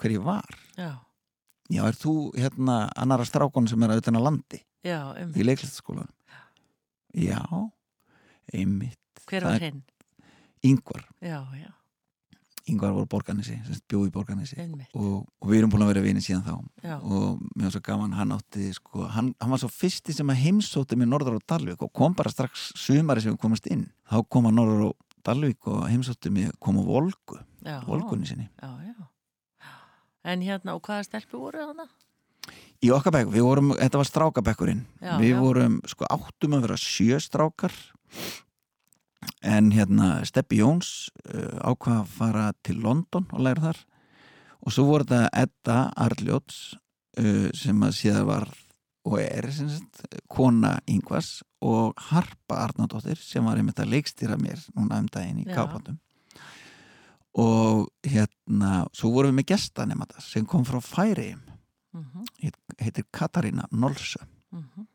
hver 0.00 0.14
ég 0.14 0.24
var. 0.24 0.60
Já. 0.78 0.94
Já, 1.70 1.82
er 1.86 1.98
þú 1.98 2.14
hérna 2.34 2.78
annara 2.98 3.26
strákon 3.28 3.68
sem 3.70 3.82
er 3.84 3.92
auðvitað 3.92 4.18
á 4.18 4.26
landi? 4.26 4.62
Já, 4.86 5.00
um 5.12 5.36
Í 5.36 5.44
leiklistaskólan? 5.44 6.08
Já, 7.20 7.42
einmitt. 8.54 9.26
Hver 9.28 9.46
var 9.50 9.62
hinn? 9.62 9.84
Yngvar 10.64 11.04
Já, 11.24 11.44
já 11.56 11.70
Yngvar 12.68 12.92
voru 12.92 13.08
borganessi, 13.08 13.56
bjóð 13.88 14.08
í 14.08 14.12
borganessi 14.14 14.56
Einmitt. 14.60 14.90
og, 14.94 15.24
og 15.40 15.48
við 15.48 15.62
erum 15.62 15.70
búin 15.72 15.84
að 15.86 15.92
vera 15.94 16.02
vinið 16.04 16.26
síðan 16.26 16.42
þá 16.44 16.84
Já. 16.84 16.96
og 17.00 17.38
mér 17.56 17.64
var 17.66 17.72
svo 17.74 17.82
gaman, 17.86 18.16
hann 18.18 18.34
átti 18.36 18.66
sko, 18.76 19.06
hann, 19.14 19.30
hann 19.40 19.54
var 19.54 19.62
svo 19.62 19.70
fyrsti 19.72 20.14
sem 20.16 20.32
að 20.32 20.42
heimsóti 20.44 20.98
með 21.00 21.10
Norður 21.14 21.38
og 21.38 21.46
Dalvik 21.48 21.84
og 21.86 21.92
kom 21.96 22.16
bara 22.18 22.32
strax 22.32 22.70
sumari 22.78 23.24
sem 23.24 23.32
við 23.32 23.40
komast 23.46 23.70
inn, 23.72 23.86
þá 24.10 24.20
kom 24.28 24.50
að 24.50 24.58
Norður 24.58 24.84
og 24.90 25.22
Dalvik 25.26 25.70
og 25.72 25.86
heimsóti 25.88 26.32
mig 26.34 26.52
kom 26.60 26.78
á 26.78 26.84
Volgu, 26.84 27.40
Já. 27.64 27.78
Volgunni 27.88 28.28
sinni 28.28 28.50
Já, 28.60 28.70
já 28.84 29.08
En 30.30 30.42
hérna, 30.44 30.74
og 30.76 30.84
hvaða 30.84 31.06
stelpu 31.06 31.38
voru 31.40 31.62
þarna? 31.64 31.86
Í 32.84 32.90
okkar 32.92 33.14
bekk, 33.14 33.30
við 33.32 33.44
vorum, 33.44 33.72
þetta 33.76 34.00
var 34.00 34.08
strákabekkurinn 34.08 34.84
Já, 35.00 35.14
við 35.20 35.38
vorum, 35.40 35.80
sko, 35.88 36.04
áttum 36.12 36.56
að 36.58 36.66
vera 36.68 36.76
sjö 36.80 37.18
strákar 37.24 37.72
en 39.42 39.70
hérna 39.74 40.20
Steppi 40.28 40.60
Jóns 40.60 41.10
uh, 41.28 41.60
ákvað 41.64 42.00
að 42.00 42.12
fara 42.16 42.46
til 42.66 42.80
London 42.80 43.26
og 43.30 43.44
læra 43.44 43.70
þar. 43.70 43.80
Og 44.60 44.74
svo 44.74 44.86
voru 44.88 45.06
þetta 45.08 45.30
Edda 45.42 45.78
Arljóts 45.96 46.58
uh, 47.20 47.48
sem 47.56 47.86
að 47.86 47.96
síðan 47.98 48.28
var 48.28 48.48
og 49.08 49.16
er 49.22 49.48
sagt, 49.56 50.02
kona 50.28 50.74
Yngvas 50.90 51.40
og 51.64 51.96
Harpa 52.10 52.58
Arnardóttir 52.66 53.20
sem 53.20 53.44
var 53.44 53.56
einmitt 53.56 53.80
að 53.80 53.94
leikstýra 53.94 54.36
mér 54.40 54.60
núna 54.76 55.00
um 55.00 55.08
daginn 55.08 55.40
í 55.40 55.46
Já. 55.48 55.54
Kápandum 55.56 55.96
og 57.40 57.86
hérna 58.04 58.84
svo 58.92 59.12
vorum 59.14 59.30
við 59.30 59.38
með 59.38 59.48
gestanemata 59.52 60.20
sem 60.20 60.44
kom 60.48 60.66
frá 60.68 60.80
Færiðum 60.82 61.46
Mm 61.90 62.06
-hmm. 62.06 62.52
heitir 62.78 63.04
Katarína 63.10 63.66
Nolsö 63.72 64.22
Mm 64.52 64.86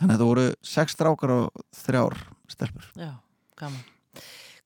þannig 0.00 0.14
að 0.14 0.20
það 0.20 0.30
voru 0.30 0.46
sex 0.62 0.96
strákar 0.96 1.30
og 1.34 1.64
þrjár 1.76 2.16
stelpur. 2.48 2.86
Já, 2.96 3.10
gaman 3.60 3.88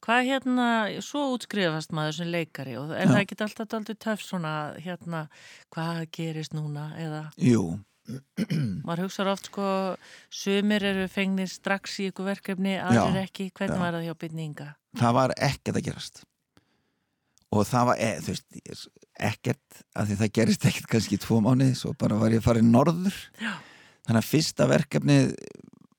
Hvað 0.05 0.27
hérna, 0.29 0.65
svo 1.01 1.31
útskrifast 1.33 1.95
maður 1.97 2.19
sem 2.19 2.29
leikari 2.29 2.75
og 2.77 2.91
er 2.93 3.07
Já. 3.07 3.13
það 3.15 3.21
ekki 3.23 3.37
alltaf 3.41 3.77
aldrei 3.79 3.97
töff 4.05 4.21
svona, 4.21 4.53
hérna, 4.85 5.23
hvað 5.73 6.03
gerist 6.13 6.53
núna 6.53 6.91
eða 7.01 7.23
Jú, 7.41 7.79
maður 8.85 9.07
hugsaður 9.07 9.33
oft 9.33 9.49
sko 9.49 9.67
sumir 10.29 10.85
eru 10.85 11.07
fengnir 11.09 11.49
strax 11.49 11.97
í 12.03 12.11
ykkur 12.11 12.29
verkefni 12.29 12.77
aðrir 12.77 13.23
ekki, 13.23 13.49
hvernig 13.57 13.79
já. 13.79 13.81
var 13.81 13.97
það 13.97 14.07
hjá 14.09 14.15
byrninga? 14.25 14.69
það 15.01 15.17
var 15.17 15.35
ekkert 15.49 15.79
að 15.81 15.87
gerast 15.89 16.25
og 17.55 17.65
það 17.71 17.89
var, 17.89 18.03
e, 18.03 18.11
þú 18.21 18.35
veist 18.35 18.89
ekkert, 19.31 19.83
af 19.95 20.09
því 20.09 20.19
það 20.21 20.33
gerist 20.41 20.67
ekkert 20.69 20.91
kannski 20.91 21.17
í 21.17 21.23
tvo 21.23 21.41
mánuði, 21.45 21.79
svo 21.79 21.95
bara 21.99 22.19
var 22.21 22.35
ég 22.35 22.45
farin 22.45 22.73
norður 22.75 23.17
Já. 23.41 23.55
þannig 24.05 24.21
að 24.21 24.31
fyrsta 24.35 24.69
verkefni 24.69 25.19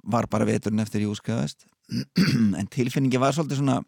var 0.05 0.29
bara 0.29 0.45
veturinn 0.45 0.83
eftir 0.83 1.07
ég 1.07 1.13
útskrifaðist 1.15 1.65
en 2.59 2.69
tilfinningi 2.73 3.21
var 3.21 3.35
svolítið 3.35 3.61
svona 3.61 3.79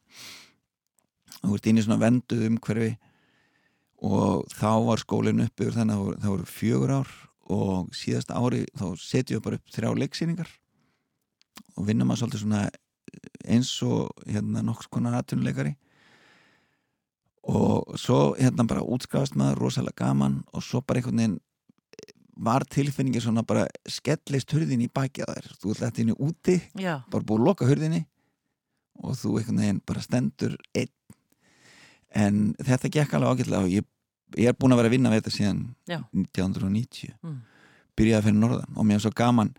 þú 1.41 1.55
ert 1.57 1.69
inn 1.69 1.81
í 1.81 1.85
svona 1.85 2.01
venduð 2.01 2.47
umhverfi 2.49 2.91
og 4.07 4.45
þá 4.53 4.71
var 4.85 5.01
skólinn 5.01 5.45
uppbyggður 5.47 5.79
þannig 5.79 6.01
að 6.01 6.19
það 6.21 6.33
voru- 6.35 6.51
fjögur 6.53 6.95
ár 6.99 7.13
og 7.57 7.93
síðasta 7.95 8.37
ári 8.37 8.65
þá 8.77 8.85
setjum 9.01 9.39
við 9.39 9.45
bara 9.45 9.59
upp 9.61 9.73
þrjá 9.73 9.89
leiksýningar 10.03 10.51
og 11.77 11.87
vinnum 11.87 12.11
að 12.13 12.21
svolítið 12.21 12.43
svona 12.43 12.67
eins 13.47 13.71
og 13.85 14.11
hérna 14.27 14.63
nokks 14.65 14.89
konar 14.91 15.17
atvinnuleikari. 15.19 15.75
Og 17.47 17.95
svo 17.99 18.35
hérna 18.35 18.65
bara 18.67 18.83
útskafast 18.83 19.37
maður 19.39 19.61
rosalega 19.63 20.03
gaman 20.03 20.41
og 20.51 20.63
svo 20.65 20.81
bara 20.81 20.99
einhvern 20.99 21.21
veginn 21.21 21.37
var 22.37 22.63
tilfinningi 22.69 23.21
svona 23.23 23.41
bara 23.47 23.65
skellist 23.89 24.51
hurðin 24.53 24.83
í 24.85 24.89
baki 24.93 25.23
að 25.25 25.33
þær 25.35 25.47
þú 25.61 25.71
ætlaði 25.73 26.03
henni 26.03 26.15
úti, 26.21 26.55
Já, 26.77 26.99
bara 27.11 27.23
búið 27.25 27.39
að 27.41 27.45
loka 27.49 27.65
hurðinni 27.69 28.03
og 29.03 29.15
þú 29.17 29.35
einhvern 29.39 29.61
veginn 29.61 29.81
bara 29.85 30.01
stendur 30.05 30.55
einn. 30.77 30.91
En 32.17 32.53
þetta 32.63 32.89
gekk 32.93 33.13
alveg 33.17 33.41
ágætlega 33.41 33.61
og 33.65 33.69
ég, 33.73 33.85
ég 34.37 34.49
er 34.49 34.55
búin 34.57 34.73
að 34.73 34.79
vera 34.81 34.89
að 34.91 34.95
vinna 34.95 35.11
við 35.13 35.21
þetta 35.21 35.35
síðan 35.37 35.63
Já. 35.89 35.99
1990 36.13 37.13
Mm. 37.23 37.39
byrjaði 37.97 38.17
að 38.21 38.25
fyrir 38.27 38.39
norðan 38.41 38.77
og 38.77 38.85
mér 38.85 38.95
er 38.99 39.03
svo 39.05 39.11
gaman. 39.17 39.51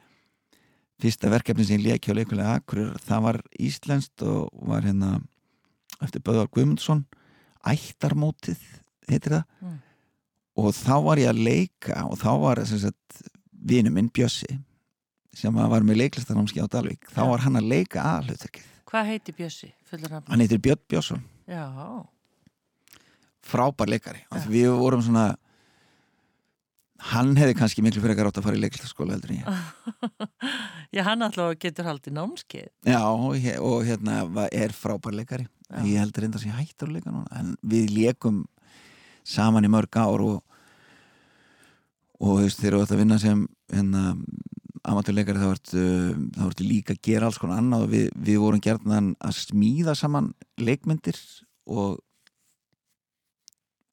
Fyrsta 0.99 1.31
verkefni 1.31 1.65
sem 1.67 1.79
ég 1.79 1.85
leki 1.93 2.11
á 2.11 2.19
leikulega 2.19 2.55
Akureyrar, 2.59 2.99
það 3.03 3.23
var 3.23 3.39
íslenskt 3.59 4.23
og 4.27 4.49
var 4.67 4.83
hérna 4.83 5.21
eftir 6.03 6.23
Böðvar 6.23 6.49
Guðmundsson. 6.51 7.05
Ættarmótið 7.67 8.59
heitir 9.09 9.35
það. 9.39 9.45
Mm. 9.63 9.77
Og 10.59 10.73
þá 10.77 10.95
var 11.05 11.23
ég 11.23 11.31
að 11.31 11.45
leika 11.47 12.03
og 12.09 12.19
þá 12.21 12.31
var 12.43 12.63
vinu 13.69 13.93
minn 13.95 14.11
Bjössi 14.15 14.59
sem 15.39 15.55
að 15.55 15.71
var 15.71 15.87
með 15.87 16.03
leiklistanámski 16.03 16.63
á 16.63 16.67
Dalvík 16.71 17.11
þá 17.15 17.23
var 17.31 17.45
hann 17.45 17.61
að 17.61 17.71
leika 17.71 18.05
aðhlutverkið 18.17 18.67
hvað 18.89 19.11
heiti 19.13 19.35
Bjössi? 19.37 19.73
Hann 20.29 20.41
heitir 20.43 20.61
Björn 20.63 20.81
Björnsson, 20.89 21.21
Já, 21.49 21.65
frábær 23.49 23.89
leikari. 23.89 24.25
Við 24.49 24.73
vorum 24.77 25.03
svona 25.05 25.31
hann 27.13 27.37
hefði 27.39 27.55
kannski 27.57 27.85
miklu 27.85 28.03
fyrir 28.03 28.27
átt 28.27 28.41
að 28.41 28.49
fara 28.49 28.59
í 28.59 28.63
leiklistaskóla 28.65 29.15
heldur 29.15 29.35
en 29.35 29.43
ég. 29.45 30.19
Já 30.97 31.05
hann 31.07 31.23
alltaf 31.25 31.55
getur 31.63 31.87
haldið 31.89 32.17
námskeið. 32.17 32.69
Já, 32.89 33.01
og, 33.05 33.85
hérna 33.87 34.49
er 34.51 34.75
frábær 34.77 35.17
leikari. 35.17 35.49
Já. 35.69 35.83
ég 35.85 36.01
heldur 36.01 36.25
enda 36.25 36.41
sem 36.41 36.49
ég 36.49 36.61
hættur 36.63 36.89
að 36.89 36.95
leika 36.97 37.13
núna 37.13 37.29
en 37.37 37.51
við 37.61 37.91
leikum 37.93 38.39
saman 39.29 39.67
í 39.69 39.69
mörg 39.69 39.99
ár 40.01 40.23
og 40.25 40.48
og 42.19 42.35
þú 42.35 42.43
veist, 42.43 42.61
þegar 42.61 42.77
þú 42.77 42.85
ætti 42.85 42.97
að 42.97 43.03
vinna 43.03 43.19
sem 43.23 43.45
hérna, 43.73 44.03
amatörleikari 44.89 45.43
þá 45.43 45.49
ertu, 45.53 45.85
þá 46.35 46.43
ertu 46.49 46.67
líka 46.67 46.97
að 46.97 47.03
gera 47.09 47.29
alls 47.29 47.39
konar 47.41 47.63
annað 47.63 47.87
og 47.87 47.95
við, 47.95 48.11
við 48.29 48.43
vorum 48.43 48.65
gerðan 48.65 49.15
að 49.21 49.41
smíða 49.43 49.95
saman 49.99 50.33
leikmyndir 50.61 51.19
og 51.69 51.99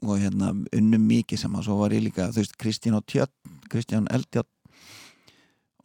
og 0.06 0.20
hérna 0.22 0.52
unnum 0.76 1.06
mikið 1.08 1.40
saman. 1.40 1.64
Svo 1.66 1.80
var 1.80 1.94
ég 1.96 2.04
líka, 2.06 2.28
þú 2.30 2.44
veist, 2.44 2.58
Kristján 2.62 2.98
og 2.98 3.06
Tjött 3.10 3.32
Kristján 3.72 4.10
Eldjátt 4.14 4.50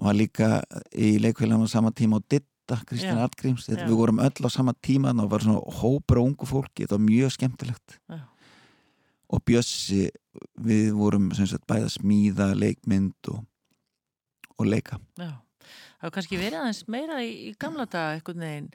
var 0.00 0.16
líka 0.16 0.62
í 0.92 1.18
leikfélagum 1.20 1.68
á 1.68 1.68
sama 1.68 1.92
tíma 1.92 2.18
og 2.20 2.26
Ditta, 2.28 2.80
Kristján 2.88 3.20
Já. 3.20 3.24
Artgríms 3.26 3.68
við 3.68 3.94
vorum 3.96 4.20
öll 4.22 4.44
á 4.44 4.50
sama 4.52 4.74
tíma 4.80 5.12
og 5.12 5.30
var 5.32 5.44
svona 5.44 5.60
hópur 5.80 6.20
og 6.20 6.30
ungu 6.30 6.48
fólki, 6.48 6.84
þetta 6.84 6.96
var 6.96 7.04
mjög 7.04 7.34
skemmtilegt. 7.36 7.98
Já. 8.08 8.20
Og 9.30 9.44
Bjössi 9.46 10.08
við 10.62 10.90
vorum 10.98 11.30
sem 11.36 11.48
sagt 11.48 11.68
bæða 11.70 11.92
smíða 11.94 12.50
leikmynd 12.58 13.30
og, 13.32 13.44
og 14.58 14.68
leika. 14.68 14.98
Já, 15.20 15.32
það 16.00 16.08
var 16.08 16.16
kannski 16.16 16.40
verið 16.40 16.60
aðeins 16.62 16.82
meira 16.90 17.22
í, 17.22 17.30
í 17.50 17.54
gamla 17.60 17.86
daga 17.90 18.18
einhvern 18.18 18.44
veginn 18.46 18.70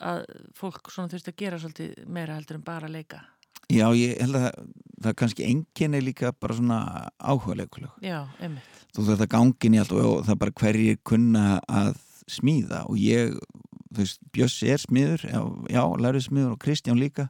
að 0.00 0.22
fólk 0.56 0.92
svona 0.92 1.12
þurfti 1.12 1.32
að 1.32 1.40
gera 1.42 1.60
svolítið 1.60 2.08
meira 2.08 2.36
heldur 2.36 2.60
en 2.60 2.66
bara 2.66 2.90
leika. 2.90 3.22
Já, 3.70 3.86
ég 3.94 4.18
held 4.18 4.34
að 4.34 4.46
það, 4.46 4.68
það 5.00 5.10
er 5.10 5.18
kannski 5.20 5.46
enginn 5.46 5.96
er 5.96 6.02
líka 6.04 6.32
bara 6.34 6.56
svona 6.58 6.78
áhuga 7.22 7.56
leikuleg 7.60 8.04
Já, 8.04 8.24
einmitt. 8.42 8.78
Þú 8.90 9.04
þarf 9.06 9.26
að 9.26 9.32
gangin 9.36 9.76
í 9.76 9.80
allt 9.82 9.92
og, 9.94 10.14
það 10.26 10.32
er 10.34 10.40
bara 10.40 10.56
hverjir 10.60 11.02
kunna 11.06 11.44
að 11.70 11.92
smíða. 12.30 12.80
Og 12.90 12.98
ég, 12.98 13.36
þú 13.90 14.00
veist, 14.00 14.24
Bjössi 14.34 14.72
er 14.74 14.82
smiður 14.82 15.26
já, 15.28 15.40
já 15.70 15.82
lærið 16.02 16.26
smiður 16.26 16.56
og 16.56 16.62
Kristján 16.64 16.98
líka 16.98 17.28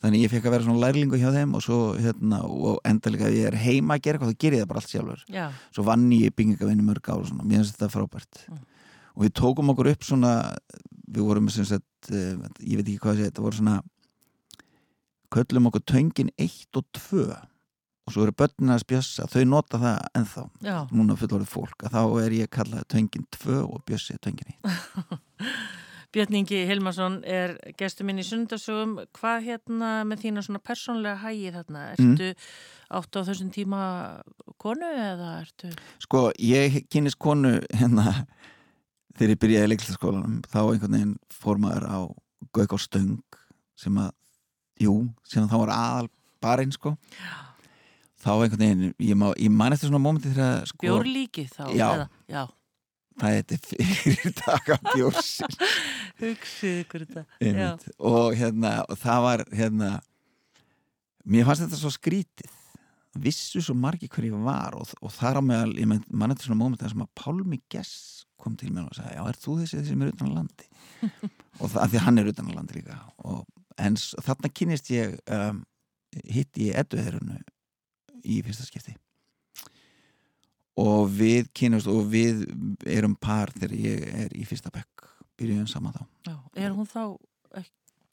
þannig 0.00 0.24
ég 0.24 0.32
fekk 0.32 0.48
að 0.48 0.54
vera 0.56 0.66
svona 0.66 0.82
lærlingu 0.84 1.20
hjá 1.20 1.28
þeim 1.34 1.54
og 1.58 1.64
svo, 1.64 1.78
hérna, 2.00 2.40
og 2.46 2.80
enda 2.88 3.12
líka 3.12 3.28
ef 3.28 3.36
ég 3.36 3.50
er 3.50 3.58
heima 3.60 3.96
að 3.96 4.04
gera 4.06 4.18
eitthvað, 4.18 4.32
þá 4.32 4.44
ger 4.44 4.56
ég 4.56 4.64
það 4.64 4.70
bara 4.72 4.82
allt 4.82 4.94
sjálfur. 4.94 5.24
Já, 5.28 5.44
svo 5.76 5.84
vann 5.86 6.08
ég 6.16 6.34
byggingavinni 6.36 6.86
mörg 6.86 7.12
ár 7.12 7.24
og 7.24 7.44
mér 7.44 7.60
finnst 7.60 7.76
þetta 7.76 7.92
frábært. 7.92 8.42
Mm. 8.48 8.66
og 9.10 9.24
við 9.26 9.32
tókum 9.36 9.72
okkur 9.72 9.90
upp 9.90 10.04
svona 10.06 10.34
við 11.10 11.24
vorum 11.26 11.48
sem 11.52 11.66
sagt 11.66 12.12
uh, 12.14 12.38
ég 12.62 12.78
veit 12.78 12.86
ekki 12.86 13.00
hvað 13.02 13.16
það 13.16 13.20
sé, 13.20 13.30
þetta 13.30 13.44
voru 13.44 13.58
svona 13.58 13.78
köllum 15.34 15.70
okkur 15.70 15.86
töngin 15.86 16.30
1 16.38 16.78
og 16.78 16.86
2 16.96 17.26
og 17.30 18.14
svo 18.14 18.24
eru 18.24 18.34
börnina 18.34 18.74
að 18.78 18.84
spjössa, 18.86 19.28
þau 19.30 19.44
nota 19.46 19.78
það 19.78 19.98
ennþá. 20.18 20.44
Já, 20.66 20.76
núna 20.90 21.18
fullorðið 21.20 21.52
fólk 21.52 21.84
að 21.86 21.94
þá 21.94 22.24
er 22.24 22.34
ég 22.40 22.50
kallað 22.50 22.88
töngin 22.90 23.28
2 23.36 23.60
og 23.60 23.84
bjössi 23.86 24.16
töngin 24.24 24.56
1 24.56 24.80
Björningi 26.10 26.64
Hilmarsson 26.66 27.20
er 27.22 27.54
gestur 27.78 28.06
minn 28.08 28.18
í 28.18 28.26
sundarsögum. 28.26 28.96
Hvað 29.14 29.44
hérna 29.46 29.90
með 30.08 30.24
þína 30.24 30.42
svona 30.42 30.62
persónlega 30.62 31.20
hægi 31.22 31.52
þarna? 31.54 31.84
Mm. 31.94 32.14
Ertu 32.16 32.30
átt 32.98 33.18
á 33.18 33.20
þessum 33.28 33.52
tíma 33.54 33.82
konu 34.58 34.88
eða 34.90 35.36
ertu? 35.44 35.70
Sko, 36.02 36.24
ég 36.42 36.80
kynist 36.90 37.20
konu 37.22 37.60
hérna 37.70 38.24
þegar 39.20 39.34
ég 39.34 39.42
byrjaði 39.44 39.68
í 39.68 39.70
leiklistaskólanum 39.74 40.40
þá 40.48 40.60
einhvern 40.64 40.96
veginn 40.96 41.14
fór 41.34 41.60
maður 41.62 41.86
á 41.86 41.98
Gauk 42.56 42.72
á 42.72 42.78
stöng 42.80 43.20
sem 43.78 43.96
að, 44.00 44.10
jú, 44.80 44.94
sem 45.28 45.44
að 45.44 45.52
þá 45.52 45.58
var 45.60 45.72
aðal 45.74 46.08
barinn 46.40 46.72
sko 46.72 46.94
Já. 47.12 47.34
þá 48.24 48.30
einhvern 48.32 48.62
veginn, 48.64 48.94
ég, 48.96 49.26
ég 49.44 49.52
man 49.52 49.76
eftir 49.76 49.90
svona 49.90 50.00
mómenti 50.02 50.32
þegar 50.32 50.64
sko, 50.70 50.86
Bjórlíkið 50.86 51.52
þá? 51.52 51.62
Já. 51.76 51.86
Eða? 51.90 52.08
Já. 52.32 52.42
Það 53.20 53.36
er 53.40 53.64
fyrir 53.70 54.32
taka 54.44 54.78
bjórsins 54.90 55.58
Hugsið 56.20 56.80
ykkur 56.84 57.04
þetta. 57.06 57.26
Og 58.10 58.34
hérna 58.36 58.80
og 58.84 58.98
það 59.00 59.26
var 59.26 59.44
hérna 59.56 59.90
mér 61.30 61.46
fannst 61.48 61.64
þetta 61.66 61.80
svo 61.80 61.92
skrítið. 61.94 62.56
Vissu 63.20 63.62
svo 63.64 63.74
margi 63.74 64.06
hver 64.10 64.28
ég 64.28 64.42
var 64.44 64.76
og, 64.78 64.90
og 65.02 65.10
þar 65.10 65.40
á 65.40 65.42
meðal, 65.42 65.72
ég 65.80 65.88
menn, 65.90 66.04
mann 66.14 66.30
eftir 66.30 66.46
svona 66.46 66.60
móment 66.60 66.84
sem 66.84 67.02
að 67.02 67.10
Pálmi 67.18 67.58
Gess 67.72 68.26
kom 68.40 68.54
til 68.56 68.70
mér 68.72 68.86
og 68.86 68.94
sagði, 68.96 69.16
já, 69.16 69.24
er 69.26 69.38
þú 69.40 69.56
þessi 69.60 69.80
sem 69.88 70.04
er 70.04 70.12
utan 70.14 70.30
að 70.30 70.36
landi? 70.38 70.68
Og 71.60 71.72
það, 71.72 71.90
því 71.92 72.02
hann 72.06 72.20
er 72.22 72.30
utan 72.30 72.46
að 72.48 72.56
landi 72.56 72.76
líka. 72.78 72.96
Og, 73.28 73.42
en 73.80 73.98
þarna 73.98 74.52
kynist 74.54 74.88
ég 74.94 75.18
um, 75.34 75.58
hitt 76.24 76.60
í 76.60 76.70
edduherunu 76.72 77.40
í 78.20 78.40
fyrsta 78.46 78.68
skipti 78.68 78.94
og 80.78 81.08
við 81.10 81.48
kynast 81.56 81.88
og 81.90 82.04
við 82.12 82.44
erum 82.86 83.16
par 83.20 83.50
þegar 83.56 83.74
ég 83.76 84.04
er 84.26 84.34
í 84.38 84.44
fyrsta 84.48 84.70
bekk 84.74 85.08
byrjuðum 85.40 85.68
saman 85.70 85.94
þá 85.96 86.02
Já. 86.30 86.36
Er 86.66 86.74
hún 86.76 86.86
þá, 86.88 87.02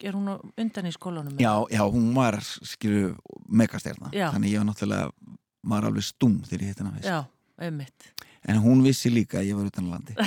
er 0.01 0.13
hún 0.17 0.29
undan 0.57 0.87
í 0.89 0.93
skólanum? 0.95 1.37
Já, 1.41 1.53
já, 1.73 1.83
hún 1.91 2.13
var 2.15 2.39
skilju 2.41 3.15
megastjarnar, 3.49 4.13
Já. 4.15 4.29
þannig 4.33 4.53
ég 4.55 4.63
var 4.63 4.69
náttúrulega 4.71 5.35
var 5.67 5.87
alveg 5.89 6.05
stum 6.07 6.39
þegar 6.47 6.63
ég 6.63 6.71
hitt 6.71 6.81
hennar 6.81 6.97
fyrst 6.97 7.11
Já, 7.11 7.19
einmitt. 7.59 8.11
en 8.47 8.61
hún 8.63 8.83
vissi 8.85 9.11
líka 9.11 9.41
að 9.41 9.49
ég 9.51 9.59
var 9.59 9.69
utan 9.71 9.91
landi 9.91 10.15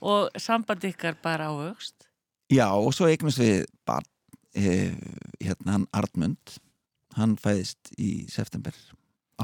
Og 0.00 0.28
samband 0.40 0.84
ykkar 0.84 1.16
bara 1.22 1.48
ávöxt? 1.48 2.06
Já, 2.52 2.66
og 2.72 2.92
svo 2.96 3.06
eignast 3.08 3.40
við 3.40 3.64
barn 3.88 4.06
eh, 4.58 4.92
hérna 5.40 5.76
hann 5.78 5.86
Arnmund 5.96 6.58
hann 7.16 7.36
fæðist 7.40 7.92
í 7.98 8.26
september 8.30 8.74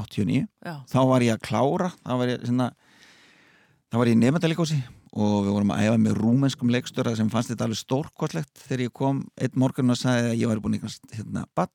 89, 0.03 0.45
Já. 0.65 0.75
þá 0.91 0.99
var 1.11 1.25
ég 1.25 1.35
að 1.35 1.43
klára 1.47 1.89
þá 2.03 2.13
var 2.19 2.33
ég 2.33 3.97
var 3.97 4.09
ég 4.11 4.17
nefndalíkósi 4.19 4.77
og 5.17 5.45
við 5.45 5.53
vorum 5.55 5.71
að 5.73 5.85
æfa 5.87 5.99
með 6.03 6.17
rúmenskum 6.19 6.71
leikstöra 6.73 7.15
sem 7.17 7.29
fannst 7.31 7.53
þetta 7.53 7.65
alveg 7.65 7.79
stórkvallegt 7.79 8.63
þegar 8.67 8.83
ég 8.83 8.93
kom 8.93 9.23
einn 9.39 9.55
morgun 9.57 9.93
og 9.93 9.97
sagði 9.97 10.33
að 10.33 10.41
ég 10.41 10.51
var 10.51 10.61
búin 10.61 10.75
eignast 10.77 11.07
hérna 11.15 11.45
barn. 11.57 11.71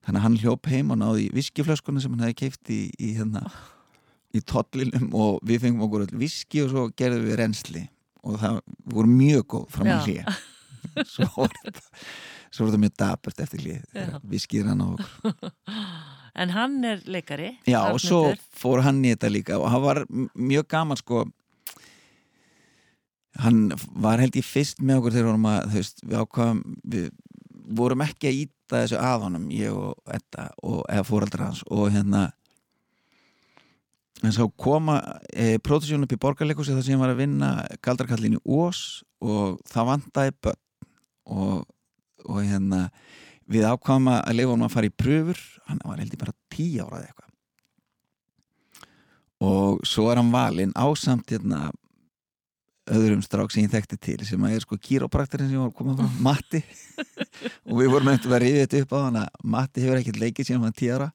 Þannig 0.00 0.20
að 0.20 0.24
hann 0.24 0.38
hljóp 0.40 0.70
heim 0.70 0.94
og 0.94 1.00
náði 1.02 1.26
viskiflöskunum 1.34 2.00
sem 2.00 2.14
hann 2.14 2.24
hefði 2.24 2.38
keift 2.38 2.72
í, 2.72 2.80
í 2.96 3.10
hérna 3.18 3.42
í 4.36 4.42
tollinum 4.46 5.10
og 5.18 5.40
við 5.46 5.66
fengum 5.66 5.84
okkur 5.88 6.06
viski 6.18 6.62
og 6.64 6.72
svo 6.72 6.86
gerðum 6.96 7.26
við 7.26 7.40
reynsli 7.42 7.84
og 8.24 8.38
það 8.40 8.60
voru 8.94 9.10
mjög 9.10 9.44
góð 9.54 9.78
að 9.80 9.90
Já. 9.90 9.98
hlýja 10.06 10.36
svo 11.10 11.28
var 11.48 11.58
þetta 11.66 12.82
mjög 12.84 12.96
dapurt 13.02 13.42
eftir 13.44 13.64
hlýja 13.64 13.82
Já. 13.92 14.16
viskið 14.30 14.70
hann 14.70 14.84
á 14.84 14.88
okkur 14.94 15.52
En 16.34 16.52
hann 16.54 16.78
er 16.86 17.02
leikari. 17.10 17.54
Já, 17.68 17.80
og 17.90 18.00
svo 18.02 18.34
fór 18.56 18.84
hann 18.86 19.02
í 19.04 19.14
þetta 19.14 19.30
líka 19.32 19.58
og 19.58 19.70
hann 19.72 19.84
var 19.84 20.04
mjög 20.34 20.68
gaman 20.70 21.00
sko 21.00 21.24
hann 23.40 23.70
var 23.94 24.20
held 24.20 24.36
ég 24.38 24.46
fyrst 24.46 24.82
með 24.82 25.00
okkur 25.00 25.14
þegar 25.14 25.30
vorum 25.30 25.48
að 25.50 25.76
veist, 25.76 26.02
við 26.04 26.18
ákvaðum 26.24 26.60
við 26.92 27.08
vorum 27.80 28.02
ekki 28.04 28.30
að 28.30 28.40
íta 28.44 28.82
þessu 28.82 28.98
að 29.00 29.24
honum 29.26 29.48
ég 29.54 29.76
og 29.76 30.14
Edda 30.14 30.48
og 30.66 30.82
eða 30.90 31.06
fóreldra 31.06 31.48
hans 31.50 31.62
og 31.70 31.90
hérna 31.94 32.26
en 34.20 34.34
svo 34.36 34.50
koma 34.60 34.98
e, 35.32 35.56
pródusjón 35.64 36.04
upp 36.04 36.12
í 36.12 36.20
borgarleikusi 36.20 36.74
þar 36.74 36.84
sem 36.84 36.96
ég 36.96 37.02
var 37.02 37.14
að 37.14 37.22
vinna 37.22 37.52
galdarkallin 37.84 38.36
í 38.36 38.42
Ós 38.44 39.02
og 39.24 39.60
það 39.70 39.90
vantaði 39.94 40.36
börn 40.44 40.60
og, 41.30 41.64
og 42.26 42.42
hérna 42.44 42.88
við 43.50 43.66
ákvaðum 43.66 44.12
að 44.14 44.36
leifa 44.36 44.54
honum 44.54 44.68
að 44.68 44.74
fara 44.76 44.90
í 44.90 44.94
pröfur 45.02 45.42
hann 45.66 45.82
var 45.84 46.00
held 46.02 46.14
ég 46.14 46.22
bara 46.22 46.36
tíu 46.52 46.86
ára 46.86 47.00
eða 47.00 47.10
eitthvað. 47.10 47.28
Og 49.50 49.86
svo 49.88 50.10
er 50.12 50.20
hann 50.20 50.32
valinn 50.34 50.74
ásamt 50.76 51.32
hérna 51.32 51.70
öðrum 52.90 53.22
strák 53.24 53.52
sem 53.52 53.64
ég 53.64 53.72
þekkti 53.72 53.98
til 54.02 54.18
sem 54.26 54.44
að 54.44 54.56
er 54.56 54.64
sko 54.64 54.78
kýróprakturinn 54.80 55.50
sem 55.50 55.62
var 55.62 55.74
komað 55.76 56.02
frá 56.02 56.20
Matti. 56.28 56.62
Og 57.68 57.80
við 57.80 57.92
vorum 57.94 58.12
eftir 58.12 58.34
að 58.34 58.42
rifja 58.44 58.64
þetta 58.66 58.82
upp 58.84 58.94
á 58.94 58.98
hann 59.06 59.20
að 59.22 59.44
Matti 59.56 59.84
hefur 59.84 60.00
ekkert 60.00 60.22
leikið 60.22 60.50
síðan 60.50 60.66
hann 60.68 60.78
tíu 60.80 60.96
ára 60.96 61.10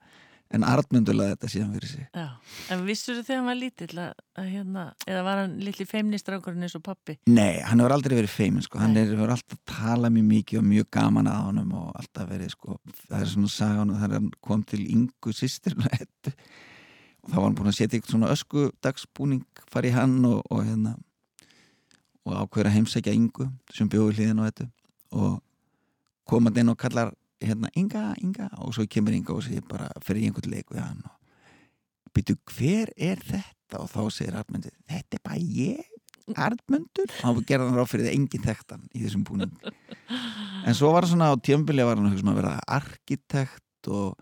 en 0.54 0.64
Arnmundur 0.64 1.16
laði 1.18 1.34
þetta 1.34 1.50
síðan 1.52 1.72
fyrir 1.76 1.90
sig. 1.90 2.04
Já, 2.14 2.28
en 2.72 2.84
vissur 2.86 3.16
þið 3.18 3.26
þegar 3.28 3.40
hann 3.40 3.48
var 3.50 3.58
lítill 3.60 3.98
að, 4.04 4.12
að 4.40 4.50
hérna, 4.54 4.84
eða 5.10 5.24
var 5.26 5.40
hann 5.42 5.56
litli 5.66 5.86
feimnistrákurinn 5.90 6.68
eins 6.68 6.76
og 6.78 6.84
pappi? 6.86 7.16
Nei, 7.28 7.60
hann 7.66 7.82
hefur 7.82 7.96
aldrei 7.98 8.16
verið 8.20 8.30
feimin 8.36 8.62
sko. 8.64 8.80
hann 8.80 8.96
er- 8.98 9.10
hefur 9.10 9.34
alltaf 9.34 9.58
talað 9.66 10.14
mjög 10.16 10.28
mikið 10.30 10.60
og 10.62 10.68
mjög 10.70 10.88
gaman 11.00 11.28
að 11.32 11.42
honum 11.50 11.74
og 11.82 11.90
alltaf 12.00 12.30
verið 12.30 12.54
sko, 12.54 12.78
það 13.10 13.22
er 13.22 13.34
svona 13.34 13.52
sagan 13.56 13.90
og 13.96 13.98
þegar 14.04 14.14
hann 14.20 14.30
kom 14.42 14.64
til 14.64 14.86
yngu 14.86 15.34
sýstir 15.34 15.76
og 15.82 17.32
þá 17.32 17.36
var 17.36 17.44
hann 17.50 17.56
búin 17.58 17.72
að 17.74 17.78
setja 17.80 17.98
eitthvað 17.98 18.14
svona 18.14 18.32
öskudagsbúning 18.36 19.44
fara 19.74 19.90
í 19.90 19.96
hann 19.98 20.20
og, 20.30 20.44
og 20.52 20.64
hérna 20.68 20.96
og 22.26 22.34
ákveður 22.46 22.70
að 22.70 22.76
heimsækja 22.80 23.14
yngu 23.18 23.50
sem 23.74 23.90
bjóði 23.90 24.16
hliðin 24.20 24.42
á 24.42 24.48
þetta 24.50 24.70
og 25.18 25.42
komað 26.30 26.58
inn 26.62 26.70
og 26.74 26.78
kallar 26.82 27.12
hérna 27.44 27.72
Inga, 27.76 28.14
Inga 28.24 28.50
og 28.64 28.76
svo 28.76 28.86
kemur 28.90 29.16
Inga 29.16 29.36
og 29.36 29.44
segir 29.46 29.66
bara 29.70 29.90
fyrir 30.04 30.30
einhvern 30.30 30.52
leik 30.54 30.72
við 30.72 30.84
hann 30.84 31.04
og 31.06 32.14
byrju 32.16 32.38
hver 32.56 32.94
er 32.96 33.22
þetta? 33.24 33.82
Og 33.82 33.90
þá 33.92 34.02
segir 34.14 34.38
Arnmundur 34.40 34.76
þetta 34.88 35.20
er 35.20 35.24
bara 35.26 35.42
ég 35.42 35.92
Arnmundur. 36.42 37.12
Og 37.22 37.42
þá 37.42 37.50
gerði 37.52 37.66
hann 37.68 37.78
ráð 37.78 37.90
fyrir 37.92 38.08
það 38.08 38.16
engin 38.18 38.46
þekktan 38.46 38.86
í 38.92 39.04
þessum 39.04 39.26
búning 39.28 39.52
en 40.66 40.78
svo 40.78 40.94
var 40.94 41.06
hann 41.06 41.14
svona 41.14 41.30
á 41.30 41.36
tjömbili 41.38 41.86
var 41.86 42.00
hann 42.00 42.10
að 42.10 42.24
um 42.24 42.32
að 42.32 42.40
vera 42.40 42.56
arkitekt 42.80 43.92
og 43.94 44.16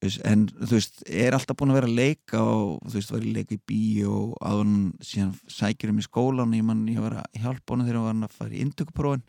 en 0.00 0.46
þú 0.48 0.78
veist, 0.78 1.02
er 1.04 1.36
alltaf 1.36 1.58
búin 1.60 1.74
að 1.74 1.80
vera 1.82 1.90
að 1.90 1.98
leika 1.98 2.40
og 2.40 2.78
þú 2.86 2.94
veist, 2.96 3.10
var 3.12 3.26
í 3.26 3.34
leika 3.34 3.56
í 3.56 3.60
bíó 3.68 4.14
og 4.30 4.38
áður 4.40 4.62
hann 4.62 4.78
síðan 5.04 5.34
sækjur 5.52 5.92
um 5.92 6.00
í 6.00 6.06
skólan 6.06 6.56
ég 6.56 6.64
mann 6.64 6.86
ég 6.88 7.02
var 7.04 7.18
að 7.20 7.42
hjálpa 7.42 7.74
honum 7.74 7.88
þegar 7.88 7.98
hann 7.98 8.06
var 8.06 8.16
hann 8.16 8.28
að 8.30 8.38
fara 8.38 8.56
í 8.56 8.62
inntökuprófin 8.64 9.26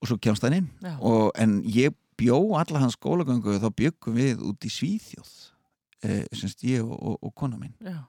og 0.00 0.10
svo 0.10 0.18
kemst 0.22 0.44
hann 0.46 0.58
inn. 0.60 0.68
Og, 0.98 1.30
en 1.38 1.60
ég 1.64 1.94
bjó 2.16 2.38
alla 2.58 2.82
hans 2.82 2.96
skólagöngu 2.96 3.58
þá 3.60 3.70
byggum 3.76 4.16
við 4.16 4.44
út 4.48 4.66
í 4.66 4.72
Svíþjóð 4.72 5.32
eh, 6.06 6.22
semst 6.32 6.64
ég 6.64 6.84
og, 6.84 6.96
og, 6.96 7.18
og 7.20 7.34
kona 7.36 7.58
mín. 7.60 7.74
Já, 7.84 8.04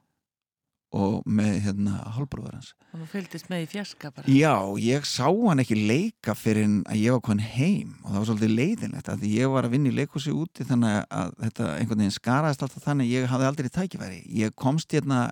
og 0.95 1.26
með 1.28 1.58
hérna 1.65 1.97
hálfbróður 2.15 2.56
hans. 2.56 2.71
Hann 2.93 3.08
fylgdist 3.12 3.50
með 3.52 3.65
í 3.65 3.67
fjarska 3.73 4.12
bara. 4.15 4.32
Já, 4.32 4.56
ég 4.80 5.08
sá 5.08 5.28
hann 5.28 5.62
ekki 5.62 5.76
leika 5.76 6.36
fyrir 6.38 6.69
að 6.88 7.02
ég 7.02 7.17
var 7.17 7.23
konn 7.28 7.43
heim. 7.43 7.97
Og 8.04 8.13
það 8.13 8.17
var 8.17 8.28
svolítið 8.30 8.56
leiðinlegt 8.56 9.12
að 9.12 9.28
ég 9.28 9.52
var 9.52 9.67
að 9.67 9.76
vinna 9.76 9.91
í 9.91 9.97
leikhúsi 9.97 10.34
úti 10.36 10.67
þannig 10.67 11.02
að 11.12 11.36
þetta 11.43 11.69
einhvern 11.73 12.04
veginn 12.04 12.15
skaraðist 12.15 12.63
alltaf 12.65 12.88
þannig 12.88 13.12
ég 13.12 13.30
hafði 13.32 13.50
aldrei 13.50 13.69
tækifæri. 13.76 14.21
Ég 14.39 14.56
komst 14.56 14.95
hérna 14.95 15.28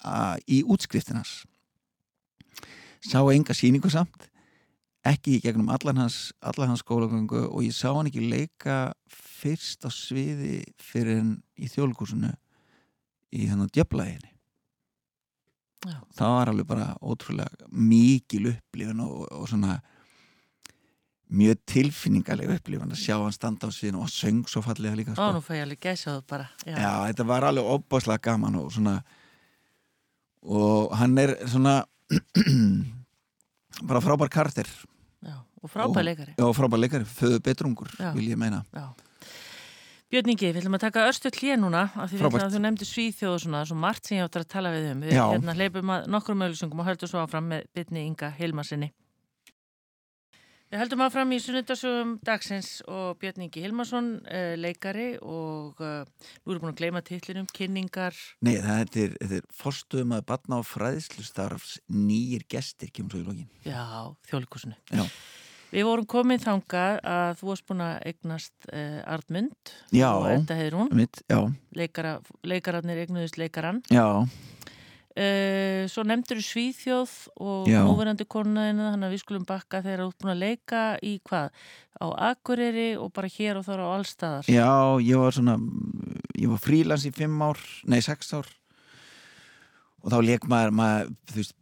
að, 0.00 0.42
í 0.48 0.62
útskriftinans 0.64 1.42
sá 3.02 3.18
enga 3.20 3.54
sýningu 3.56 3.90
samt 3.92 4.28
ekki 5.06 5.36
í 5.36 5.42
gegnum 5.42 5.70
allan 5.74 5.98
hans, 6.04 6.32
allan 6.40 6.70
hans 6.72 6.82
skólagöngu 6.84 7.46
og 7.48 7.62
ég 7.66 7.74
sá 7.74 7.90
hann 7.90 8.06
ekki 8.10 8.22
leika 8.30 8.92
fyrst 9.10 9.82
á 9.82 9.90
sviði 9.90 10.60
fyrir 10.78 11.18
en 11.22 11.32
í 11.58 11.66
þjólkúsinu 11.70 12.30
í 13.34 13.48
hann 13.50 13.64
á 13.64 13.72
djöflaginni 13.72 14.30
Já. 15.82 15.96
það 16.14 16.36
var 16.36 16.50
alveg 16.52 16.68
bara 16.68 16.92
ótrúlega 17.02 17.66
mikil 17.74 18.52
upplifun 18.52 19.00
og, 19.02 19.24
og 19.34 19.48
svona 19.50 19.80
mjög 21.32 21.58
tilfinningaleg 21.72 22.52
upplifun 22.54 22.92
að 22.92 23.00
sjá 23.02 23.16
hann 23.16 23.34
standa 23.34 23.66
á 23.66 23.74
sviðinu 23.74 24.04
og 24.04 24.12
söng 24.12 24.44
svo 24.46 24.62
fallega 24.62 24.94
líka 24.98 25.14
Ó, 25.14 25.18
sko. 25.18 25.30
nú 25.34 25.42
fæ 25.42 25.56
ég 25.56 25.64
alveg 25.64 25.80
gæsa 25.82 26.12
það 26.12 26.24
bara. 26.30 26.46
Já. 26.62 26.76
Já, 26.76 26.92
þetta 27.08 27.26
var 27.32 27.48
alveg 27.48 27.70
óbáslega 27.74 28.22
gaman 28.28 28.60
og 28.60 28.70
svona 28.76 28.94
og 30.42 30.94
hann 31.00 31.18
er 31.18 31.34
svona 31.48 31.74
bara 33.88 34.02
frábær 34.04 34.30
kartir 34.30 34.68
og 35.62 35.70
frábæð 35.70 36.04
leikari. 36.10 36.34
og 36.38 36.54
frábær 36.56 36.82
leikari, 36.82 37.08
föðu 37.08 37.40
betrungur 37.40 37.90
Já. 37.98 38.12
vil 38.14 38.28
ég 38.28 38.36
meina 38.36 38.64
Já. 38.74 38.90
Björn 40.12 40.28
Ingi, 40.28 40.50
við 40.52 40.58
ætlum 40.60 40.74
að 40.76 40.82
taka 40.82 41.06
örstu 41.08 41.30
hlýja 41.32 41.54
núna 41.56 41.86
af 41.96 42.10
því 42.12 42.18
að 42.28 42.52
þú 42.52 42.58
nefndi 42.60 42.84
Svíþjóð 42.84 43.30
og 43.32 43.38
svona, 43.40 43.62
svo 43.64 43.76
margt 43.80 44.04
sem 44.04 44.18
ég 44.18 44.26
áttur 44.26 44.42
að 44.44 44.50
tala 44.52 44.72
við 44.74 44.90
um. 44.90 45.04
Við 45.06 45.14
Já. 45.16 45.22
hérna 45.30 45.54
hleypum 45.56 45.92
að 45.94 46.10
nokkrum 46.12 46.42
auðlýsingum 46.44 46.82
og 46.82 46.88
höldum 46.90 47.08
svo 47.08 47.22
áfram 47.22 47.46
með 47.48 47.62
bytni 47.72 48.02
Inga 48.10 48.28
Hilmarsinni. 48.36 48.90
Við 50.72 50.80
heldum 50.80 51.02
að 51.04 51.10
fram 51.14 51.32
í 51.32 51.38
sunnundasögum 51.44 52.12
dagsins 52.28 52.68
og 52.88 53.18
Björn 53.20 53.42
Ingi 53.46 53.64
Hilmarsson, 53.64 54.06
uh, 54.24 54.52
leikari 54.60 55.10
og 55.20 55.80
uh, 55.80 56.04
nú 56.04 56.52
erum 56.52 56.60
við 56.60 56.62
búin 56.62 56.72
að 56.74 56.78
gleyma 56.82 57.02
tillinum, 57.08 57.48
kynningar. 57.56 58.16
Nei, 58.44 58.54
það 58.60 58.98
er, 59.02 59.14
er 59.24 59.46
forstuðum 59.56 60.12
að 60.16 60.26
batna 60.28 60.60
á 60.60 60.62
fræðslustarfs 60.64 61.78
nýjir 61.88 62.44
gestir, 62.52 62.92
kemur 62.92 63.16
svo 63.16 63.20
í 63.20 63.26
lógin. 63.30 63.48
Já, 63.64 64.12
þjóðlíkusinu. 64.28 64.76
Já. 64.92 65.04
Við 65.72 65.86
vorum 65.88 66.08
komið 66.08 66.42
þanga 66.44 66.86
að 67.08 67.36
þú 67.40 67.48
varst 67.48 67.68
búin 67.68 67.84
að 67.86 67.92
eignast 68.10 68.66
uh, 68.68 68.98
Artmund 69.08 69.74
já, 69.88 70.08
og 70.12 70.26
þetta 70.28 70.56
hefur 70.58 70.78
hún. 70.82 70.90
Mitt. 70.98 71.22
Leikara, 71.72 72.16
leikararnir 72.44 73.00
eignuðist 73.06 73.38
leikaran. 73.40 73.80
Já. 73.88 74.04
Uh, 75.12 75.84
svo 75.92 76.04
nefndur 76.08 76.38
Svíþjóð 76.40 77.10
og 77.44 77.66
núverandi 77.68 78.24
konuðina 78.32 78.94
þannig 78.94 79.08
að 79.08 79.12
við 79.12 79.22
skulum 79.24 79.42
bakka 79.48 79.82
þegar 79.84 80.00
þú 80.00 80.06
ert 80.08 80.22
búin 80.22 80.32
að 80.32 80.44
leika 80.44 80.84
í 81.04 81.12
hvað? 81.28 81.64
Á 82.00 82.06
Akureyri 82.32 82.86
og 82.96 83.12
bara 83.12 83.28
hér 83.32 83.60
og 83.60 83.66
þar 83.66 83.84
á 83.84 83.88
allstaðar 83.92 84.48
Já, 84.48 84.72
ég 85.04 85.20
var 85.20 85.36
svona 85.36 85.58
ég 86.40 86.48
var 86.48 86.62
frílans 86.64 87.04
í 87.04 87.12
fimm 87.12 87.44
ár, 87.44 87.60
nei 87.84 88.00
sex 88.04 88.32
ár 88.32 88.48
og 90.02 90.14
þá 90.14 90.18
leik 90.24 90.48
maður, 90.48 90.72
maður 90.80 91.12
þú 91.28 91.38
veist, 91.42 91.56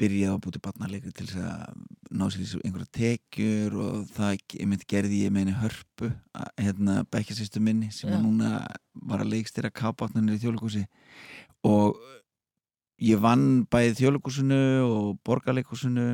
byrjaði 0.00 0.34
að 0.34 0.44
búti 0.44 0.62
barnarleikri 0.68 1.16
til 1.16 1.28
þess 1.30 1.40
að 1.40 1.80
ná 2.10 2.26
sér 2.32 2.58
einhverja 2.64 2.90
tekjur 2.96 3.76
og 3.78 4.06
það, 4.16 4.40
myndi 4.66 4.88
gerði 4.90 5.20
ég 5.24 5.34
meini 5.34 5.54
hörpu, 5.54 6.10
hérna 6.58 7.04
bekkjarsýstu 7.12 7.62
minni 7.62 7.90
sem 7.94 8.10
núna 8.22 8.64
var 8.94 9.22
að 9.22 9.36
leikstýra 9.36 9.70
kápátnarnir 9.70 10.38
í 10.38 10.42
þjóðlugúsi 10.42 10.84
og 11.66 12.00
ég 13.00 13.20
vann 13.22 13.64
bæðið 13.70 14.00
þjóðleikúsinu 14.00 14.60
og 14.84 15.06
borgarleikúsinu 15.26 16.08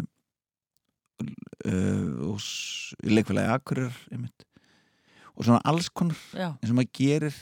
uh, 1.22 2.10
og 2.28 2.38
leikfélagi 3.06 3.54
Akurir 3.56 3.92
og 5.36 5.44
svona 5.44 5.62
alls 5.64 5.88
konar 5.88 6.18
eins 6.36 6.70
og 6.70 6.76
maður 6.76 6.92
gerir 7.00 7.40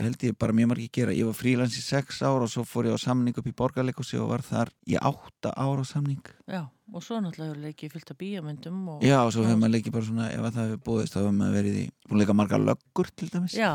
held 0.00 0.22
ég 0.24 0.36
bara 0.38 0.54
mjög 0.56 0.70
margir 0.72 0.92
gera. 0.92 1.14
Ég 1.16 1.28
var 1.28 1.36
frílans 1.36 1.76
í 1.78 1.82
sex 1.84 2.20
ár 2.22 2.44
og 2.44 2.50
svo 2.52 2.64
fór 2.68 2.88
ég 2.90 2.96
á 2.96 3.00
samning 3.00 3.36
upp 3.36 3.48
í 3.48 3.54
borgarleikúsi 3.56 4.18
og 4.20 4.30
var 4.32 4.44
þar 4.44 4.72
í 4.88 4.96
átta 5.00 5.52
ára 5.56 5.84
samning. 5.86 6.22
Já, 6.50 6.64
og 6.92 7.04
svo 7.04 7.20
náttúrulega 7.22 7.54
hefur 7.54 7.64
leikið 7.66 7.94
fyllt 7.94 8.12
af 8.14 8.20
bíamöndum 8.20 8.80
og... 8.94 9.04
Já, 9.06 9.18
og 9.22 9.32
svo 9.34 9.44
hefur 9.46 9.60
maður 9.62 9.76
leikið 9.76 9.96
bara 9.96 10.08
svona 10.08 10.30
ef 10.30 10.46
það 10.46 10.66
hefur 10.66 10.82
búist 10.88 11.14
þá 11.14 11.20
hefur 11.22 11.36
maður 11.38 11.58
verið 11.60 11.78
í 11.80 11.84
búin 12.08 12.22
leika 12.22 12.36
margar 12.36 12.64
löggur 12.64 13.12
til 13.14 13.30
dæmis. 13.32 13.56
Já, 13.58 13.72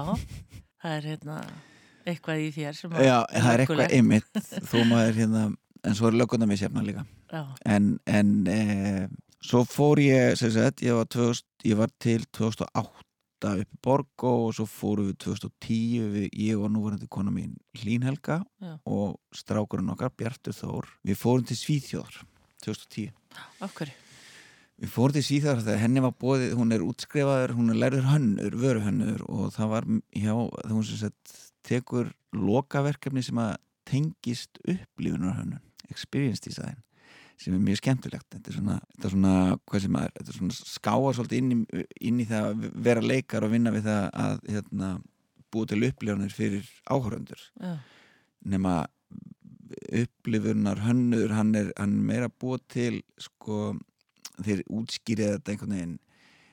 það 0.84 0.98
er 1.00 1.10
hérna 1.12 1.40
eitthvað 2.06 2.46
í 2.46 2.50
þér 2.56 2.80
sem 2.80 2.98
Já, 3.02 3.18
það 3.34 3.52
er 3.52 3.64
eitthvað 3.66 3.96
einmitt 4.00 4.42
þó 4.70 4.78
maður 4.90 5.22
hérna, 5.22 5.46
en 5.86 5.98
svo 5.98 6.10
er 6.12 6.20
lögguna 6.22 6.50
mér 6.50 6.62
sérna 6.62 6.86
líka. 6.86 7.06
Já. 7.34 7.42
en, 7.66 7.96
en 8.06 8.36
e, 8.48 8.60
svo 9.44 9.64
fór 9.68 10.00
ég 10.04 10.38
sagt, 10.38 10.84
ég, 10.86 10.94
var 10.94 11.10
2000, 11.10 11.44
ég 11.66 11.80
var 11.80 11.92
til 12.00 12.24
2008 12.38 13.05
upp 13.54 13.76
í 13.76 13.82
Borgó 13.86 14.32
og 14.46 14.56
svo 14.58 14.66
fóru 14.70 15.10
við 15.10 15.18
2010 15.26 16.08
við, 16.14 16.30
ég 16.46 16.62
og 16.62 16.72
núverandi 16.74 17.10
kona 17.12 17.34
mín 17.34 17.54
Hlínhelga 17.78 18.42
Já. 18.62 18.78
og 18.84 19.20
strákurinn 19.36 19.92
okkar 19.94 20.14
Bjartur 20.18 20.56
Þór 20.56 20.90
við 21.06 21.20
fórum 21.22 21.46
til 21.48 21.60
Svíþjóðar 21.60 22.24
2010 22.66 23.14
Af 23.66 23.76
hverju? 23.78 23.98
Við 24.76 24.92
fórum 24.92 25.16
til 25.16 25.24
Svíþjóðar 25.24 25.64
þegar 25.64 25.84
henni 25.86 26.04
var 26.04 26.16
bóðið, 26.20 26.56
hún 26.60 26.76
er 26.76 26.84
útskrifaður, 26.84 27.54
hún 27.56 27.72
er 27.72 27.80
lærður 27.80 28.10
hönnur, 28.12 28.58
vöruhönnur 28.60 29.22
og 29.32 29.54
það 29.56 29.72
var 29.72 29.88
hjá, 30.12 30.34
það 30.36 30.74
hún 30.74 30.88
sem 30.90 31.02
sett 31.06 31.38
tekur 31.66 32.12
lokaverkefni 32.36 33.24
sem 33.24 33.40
að 33.40 33.56
tengist 33.88 34.60
upplifunarhönnun 34.66 35.64
experience 35.94 36.42
design 36.44 36.82
sem 37.42 37.56
er 37.56 37.64
mjög 37.64 37.82
skemmtilegt. 37.82 38.28
Þetta 38.32 38.52
er 38.52 38.58
svona, 38.60 38.78
þetta 38.94 39.08
er 39.08 39.14
svona, 39.16 39.34
hvað 39.70 39.84
sem 39.86 39.98
er 40.00 40.14
þetta 40.16 40.32
er 40.32 40.38
svona 40.40 40.58
skáar 40.60 41.18
svolítið 41.18 41.42
inn 41.42 41.52
í, 41.52 41.86
inn 42.10 42.22
í 42.24 42.28
það 42.30 42.48
að 42.50 42.70
vera 42.88 43.04
leikar 43.06 43.46
og 43.48 43.54
vinna 43.54 43.74
við 43.76 43.90
það 43.90 44.08
að 44.26 44.48
hérna, 44.54 44.92
búið 45.56 45.72
til 45.72 45.82
upplifunir 45.90 46.36
fyrir 46.36 46.72
áhöröndur 46.92 47.44
nema 48.46 48.78
upplifunar 49.96 50.82
hönnur 50.86 51.34
hann 51.34 51.54
er, 51.58 51.72
hann 51.80 51.98
er 52.00 52.08
meira 52.12 52.30
búið 52.30 52.66
til 52.72 53.02
sko, 53.22 53.76
þeir 54.44 54.64
útskýrið 54.68 55.36
þetta 55.38 55.54
einhvern 55.54 55.76
veginn. 55.78 55.98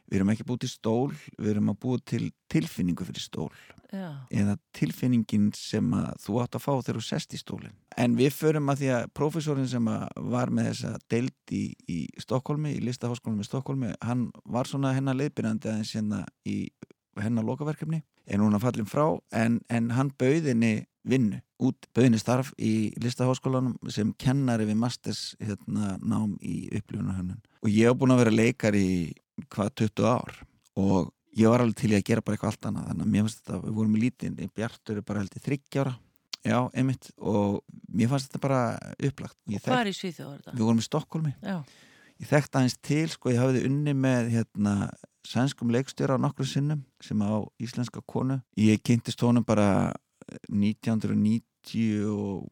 Við 0.08 0.18
erum 0.18 0.32
ekki 0.32 0.46
búið 0.48 0.64
til 0.64 0.72
stól, 0.72 1.12
við 1.38 1.54
erum 1.54 1.72
að 1.72 1.80
búið 1.84 2.02
til 2.12 2.24
tilfinningu 2.52 3.06
fyrir 3.08 3.24
stól 3.24 3.52
Já. 3.92 4.24
eða 4.32 4.56
tilfinningin 4.72 5.50
sem 5.56 5.90
að 5.92 6.14
þú 6.24 6.38
átt 6.40 6.56
að 6.56 6.64
fá 6.64 6.70
þegar 6.78 6.98
þú 6.98 7.04
sest 7.04 7.34
í 7.36 7.40
stólinn. 7.40 7.74
En 8.00 8.14
við 8.16 8.32
förum 8.32 8.72
að 8.72 8.80
því 8.80 8.88
að 8.96 9.10
profesorin 9.18 9.68
sem 9.68 9.90
að 9.92 10.22
var 10.32 10.52
með 10.54 10.70
þessa 10.70 10.92
deild 11.12 11.52
í, 11.52 11.64
í 11.92 11.98
Stokkólmi, 12.24 12.72
í 12.72 12.80
listaháskólum 12.86 13.42
í 13.44 13.48
Stokkólmi 13.48 13.92
hann 14.00 14.30
var 14.48 14.70
svona 14.70 14.94
hennar 14.96 15.18
leiðbyrjandi 15.20 15.68
aðeins 15.68 15.92
hérna 15.98 16.22
í 16.48 16.56
hennar 17.20 17.44
lokaverkefni. 17.44 18.00
En 18.32 18.40
hún 18.40 18.56
er 18.56 18.62
fallin 18.62 18.88
frá 18.88 19.04
en, 19.36 19.60
en 19.68 19.92
hann 19.92 20.12
bauðinni 20.16 20.86
vinnu. 21.04 21.42
Út 21.62 21.88
bauðinni 21.94 22.20
starf 22.22 22.52
í 22.56 22.92
listaháskólanum 23.02 23.76
sem 23.92 24.12
kennari 24.18 24.66
við 24.68 24.78
masters 24.82 25.32
hérna, 25.42 25.96
nám 26.00 26.38
í 26.40 26.68
upplifunarhönnun. 26.72 27.42
Og 27.62 27.70
ég 27.70 27.90
hef 27.90 27.98
búin 27.98 28.14
að 28.14 28.24
vera 28.24 28.34
leikar 28.34 28.78
í 28.78 29.12
hvað 29.52 29.74
20 29.84 30.08
ár. 30.08 30.38
Og 30.80 31.10
ég 31.38 31.52
var 31.52 31.64
alveg 31.64 31.78
til 31.80 31.92
að 31.96 32.06
gera 32.08 32.24
bara 32.24 32.36
eitthvað 32.36 32.52
allt 32.52 32.70
annað 32.70 32.88
þannig 32.90 33.06
að 33.06 33.12
mér 33.12 33.26
fannst 33.26 33.42
þetta, 33.42 33.60
við 33.62 33.76
vorum 33.78 33.96
í 33.96 34.02
lítinn 34.02 34.50
Bjartur 34.56 34.98
er 34.98 35.06
bara 35.06 35.22
held 35.22 35.38
í 35.38 35.44
þryggjára 35.46 35.94
já, 36.42 36.58
einmitt, 36.74 37.08
og 37.22 37.62
mér 37.92 38.10
fannst 38.10 38.30
þetta 38.30 38.42
bara 38.42 38.60
upplagt. 38.98 39.38
Og 39.46 39.62
hvað 39.62 39.80
er 39.80 39.90
í 39.90 39.96
Svíþjóður 39.96 40.40
þetta? 40.40 40.54
Við 40.58 40.66
vorum 40.66 40.82
í 40.82 40.86
Stokkólmi 40.86 41.32
já. 41.38 41.56
ég 42.22 42.30
þekkt 42.30 42.58
aðeins 42.58 42.78
til, 42.82 43.08
sko, 43.12 43.32
ég 43.32 43.42
hafiði 43.42 43.66
unni 43.68 43.94
með 43.96 44.30
hérna, 44.36 44.72
sænskum 45.26 45.72
leikstjóra 45.74 46.18
á 46.18 46.22
nokkru 46.22 46.46
sinnum 46.48 46.80
sem 47.02 47.18
á 47.22 47.46
íslenska 47.62 48.00
konu. 48.10 48.40
Ég 48.58 48.82
kynntist 48.82 49.22
honum 49.22 49.46
bara 49.46 49.92
1991 50.50 52.50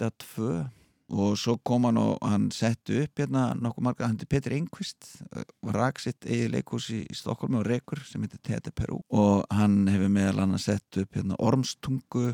að 0.00 0.12
2 0.22 0.79
og 1.10 1.34
svo 1.38 1.56
kom 1.66 1.88
hann 1.88 1.98
og 1.98 2.18
hann 2.22 2.48
setti 2.54 3.00
upp 3.02 3.18
hérna 3.18 3.50
nokkuð 3.58 3.84
marga, 3.84 4.06
hann 4.06 4.18
er 4.20 4.28
Petri 4.30 4.58
Engqvist 4.60 5.08
og 5.34 5.72
rak 5.74 5.98
sitt 6.02 6.26
eigi 6.26 6.48
leikús 6.52 6.86
í 6.94 7.00
Stokkólmi 7.16 7.58
og 7.58 7.66
Rekur 7.66 8.02
sem 8.06 8.22
heitir 8.22 8.40
Tete 8.46 8.70
Perú. 8.74 9.00
Og 9.10 9.42
hann 9.50 9.88
hefur 9.90 10.12
meðal 10.12 10.44
hann 10.44 10.58
setja 10.62 11.04
upp 11.04 11.18
hérna 11.18 11.38
Ormstungu, 11.42 12.26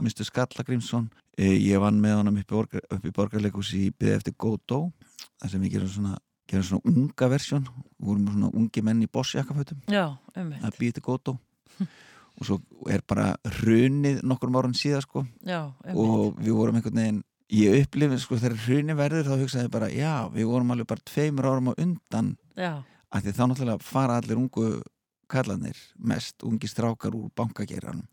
Mr. 0.00 0.26
Skallagrímsson. 0.26 1.10
Ég 1.38 1.82
vann 1.82 2.00
með 2.02 2.16
hann 2.20 2.32
upp 2.32 2.40
í, 2.40 2.46
borgar, 2.50 2.86
upp 2.90 3.06
í 3.06 3.12
borgarleikús 3.14 3.74
í 3.78 3.88
byggði 3.90 4.16
eftir 4.18 4.34
Godó 4.38 4.80
þar 5.42 5.52
sem 5.52 5.62
við 5.62 5.76
gerum 5.76 5.92
svona, 5.92 6.18
gerum 6.50 6.66
svona 6.68 6.94
unga 6.94 7.28
versjón, 7.32 7.68
við 7.98 8.08
vorum 8.08 8.32
svona 8.32 8.50
ungi 8.54 8.82
menn 8.86 9.04
í 9.04 9.10
bossjakafötum 9.10 9.84
að 9.90 10.74
byggði 10.74 10.90
eftir 10.90 11.06
Godó. 11.06 11.38
Og 12.34 12.48
svo 12.48 12.56
er 12.90 13.04
bara 13.06 13.28
hrunið 13.60 14.24
nokkur 14.26 14.50
márun 14.50 14.74
síðan 14.74 15.04
sko. 15.04 15.22
Já, 15.46 15.70
og 15.94 16.34
við 16.40 16.56
vorum 16.58 16.80
einhvern 16.80 16.98
veginn 16.98 17.22
ég 17.52 17.84
upplifið 17.84 18.22
sko 18.22 18.38
þegar 18.40 18.64
hruni 18.64 18.96
verður 18.98 19.28
þá 19.28 19.36
hugsaði 19.42 19.72
bara 19.74 19.90
já 19.92 20.14
við 20.32 20.48
vorum 20.50 20.74
alveg 20.74 20.90
bara 20.90 21.06
tveimur 21.10 21.50
árum 21.50 21.70
á 21.70 21.74
undan. 21.76 22.34
Af 23.14 23.22
því 23.22 23.36
þá 23.36 23.44
náttúrulega 23.50 23.84
fara 23.84 24.18
allir 24.18 24.40
ungu 24.40 24.82
kallanir 25.30 25.78
mest 25.98 26.42
ungi 26.46 26.68
strákar 26.68 27.14
úr 27.16 27.30
bankageranum 27.36 28.06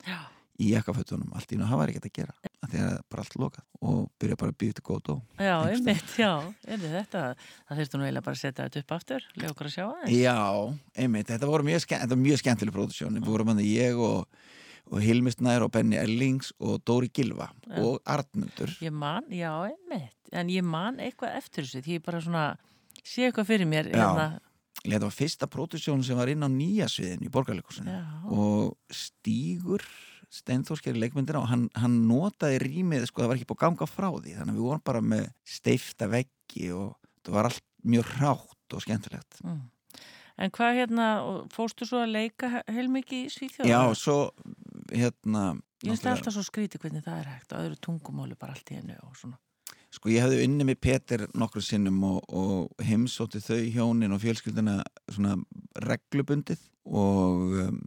í 0.61 0.71
ekkafötunum 0.77 1.31
allt 1.35 1.51
í 1.53 1.57
nú 1.57 1.67
hafa 1.69 1.87
ekkert 1.89 2.07
að 2.07 2.15
gera 2.19 2.35
að 2.61 2.73
það 2.73 2.83
er 2.85 3.03
bara 3.11 3.23
allt 3.25 3.37
lokað 3.41 3.65
og 3.89 3.99
byrja 4.21 4.37
bara 4.41 4.53
að 4.53 4.57
byggja 4.61 4.77
til 4.77 4.85
góð 4.85 5.11
og 5.15 5.41
Já, 5.41 5.55
einmitt, 5.71 6.13
já, 6.21 6.31
er 6.67 6.83
þetta 6.83 7.23
það 7.39 7.79
þurftu 7.79 7.99
nú 7.99 8.05
eiginlega 8.05 8.25
bara 8.27 8.37
að 8.37 8.41
setja 8.43 8.67
þetta 8.67 8.83
upp 8.83 8.95
aftur 8.97 9.27
lega 9.35 9.53
okkur 9.55 9.69
að 9.69 9.75
sjá 9.75 9.85
það 9.87 10.15
Já, 10.17 10.37
einmitt, 11.03 11.29
þetta 11.31 11.51
voru 11.51 11.67
mjög, 11.67 11.83
skemmt, 11.85 12.15
mjög 12.27 12.41
skemmtileg 12.43 12.75
pródusjón 12.77 13.17
við 13.17 13.31
vorum 13.31 13.53
hann 13.53 13.63
ég 13.65 14.01
og 14.01 14.43
og 14.89 15.03
Hilmistnær 15.03 15.65
og 15.65 15.71
Benny 15.75 15.99
Ellings 16.01 16.51
og 16.59 16.81
Dóri 16.87 17.11
Gilva 17.13 17.51
ja. 17.67 17.83
og 17.83 18.01
Arnmundur 18.09 18.73
ég 18.83 18.93
man, 18.93 19.27
já, 19.29 19.51
einmitt 19.69 20.31
en 20.31 20.51
ég 20.51 20.65
man 20.65 21.01
eitthvað 21.03 21.37
eftir 21.39 21.67
þessu 21.67 21.83
því 21.85 21.99
ég 21.99 22.05
bara 22.05 22.23
svona 22.23 22.45
sé 23.01 23.27
eitthvað 23.27 23.51
fyrir 23.51 23.69
mér 23.69 23.91
hérna. 23.91 24.29
þetta 24.83 25.03
var 25.05 25.15
fyrsta 25.15 25.49
pródusjón 25.51 26.05
sem 26.05 26.17
var 26.17 26.31
inn 26.31 26.45
á 26.45 26.49
nýja 26.51 26.89
sviðin 26.91 27.27
í 27.27 27.33
borgarleikusinu 27.33 27.99
og 28.31 28.77
Stígur 28.93 29.85
Steinþórskeri 30.31 30.95
leikmyndina 30.95 31.41
og 31.41 31.49
hann, 31.51 31.65
hann 31.75 31.97
notaði 32.07 32.61
rýmið, 32.63 33.09
sko 33.09 33.19
það 33.19 33.31
var 33.33 33.39
ekki 33.39 33.47
búið 33.49 33.57
að 33.57 33.65
ganga 33.65 33.87
frá 33.89 34.07
því 34.13 34.35
þannig 34.37 34.53
að 34.53 34.59
við 34.61 34.67
vorum 34.69 34.83
bara 34.87 35.01
með 35.03 35.25
steifta 35.57 36.07
veggi 36.07 36.69
og 36.71 36.93
það 37.19 37.35
var 37.35 37.49
allt 37.49 37.65
mjög 37.91 38.13
rátt 38.21 38.75
og 38.77 38.85
skemmtilegt 38.85 39.41
mm. 39.43 39.61
En 40.41 40.49
hvað 40.55 40.77
hérna, 40.79 41.07
fórstu 41.53 41.85
svo 41.85 41.99
að 42.01 42.15
leika 42.15 42.63
heilmikið 42.71 43.27
í 43.27 43.31
Svíþjóða? 43.33 43.67
Já, 43.69 43.81
svo 43.99 44.15
hérna 44.91 45.51
Ég 45.81 45.95
finnst 45.95 46.05
alltaf 46.05 46.35
svo 46.35 46.43
skrítið 46.45 46.83
hvernig 46.83 47.01
það 47.05 47.21
er 47.23 47.29
hægt 47.31 47.53
og 47.55 47.63
öðru 47.63 47.77
tungumáli 47.81 48.35
bara 48.37 48.53
allt 48.53 48.69
í 48.69 48.77
hennu 48.77 48.97
og 49.01 49.15
svona. 49.17 49.39
Sko 49.91 50.11
ég 50.13 50.21
hefði 50.23 50.43
unni 50.45 50.67
með 50.67 50.77
Peter 50.85 51.23
nokkru 51.35 51.63
sinnum 51.65 51.97
og, 52.05 52.19
og 52.29 52.83
heimsótti 52.85 53.41
þau 53.43 53.57
hjónin 53.73 54.13
og 54.13 54.21
fjölskyldina 54.21 54.77
svona 55.09 55.39
reglubundið 55.81 56.61
og 56.85 57.57
um, 57.65 57.79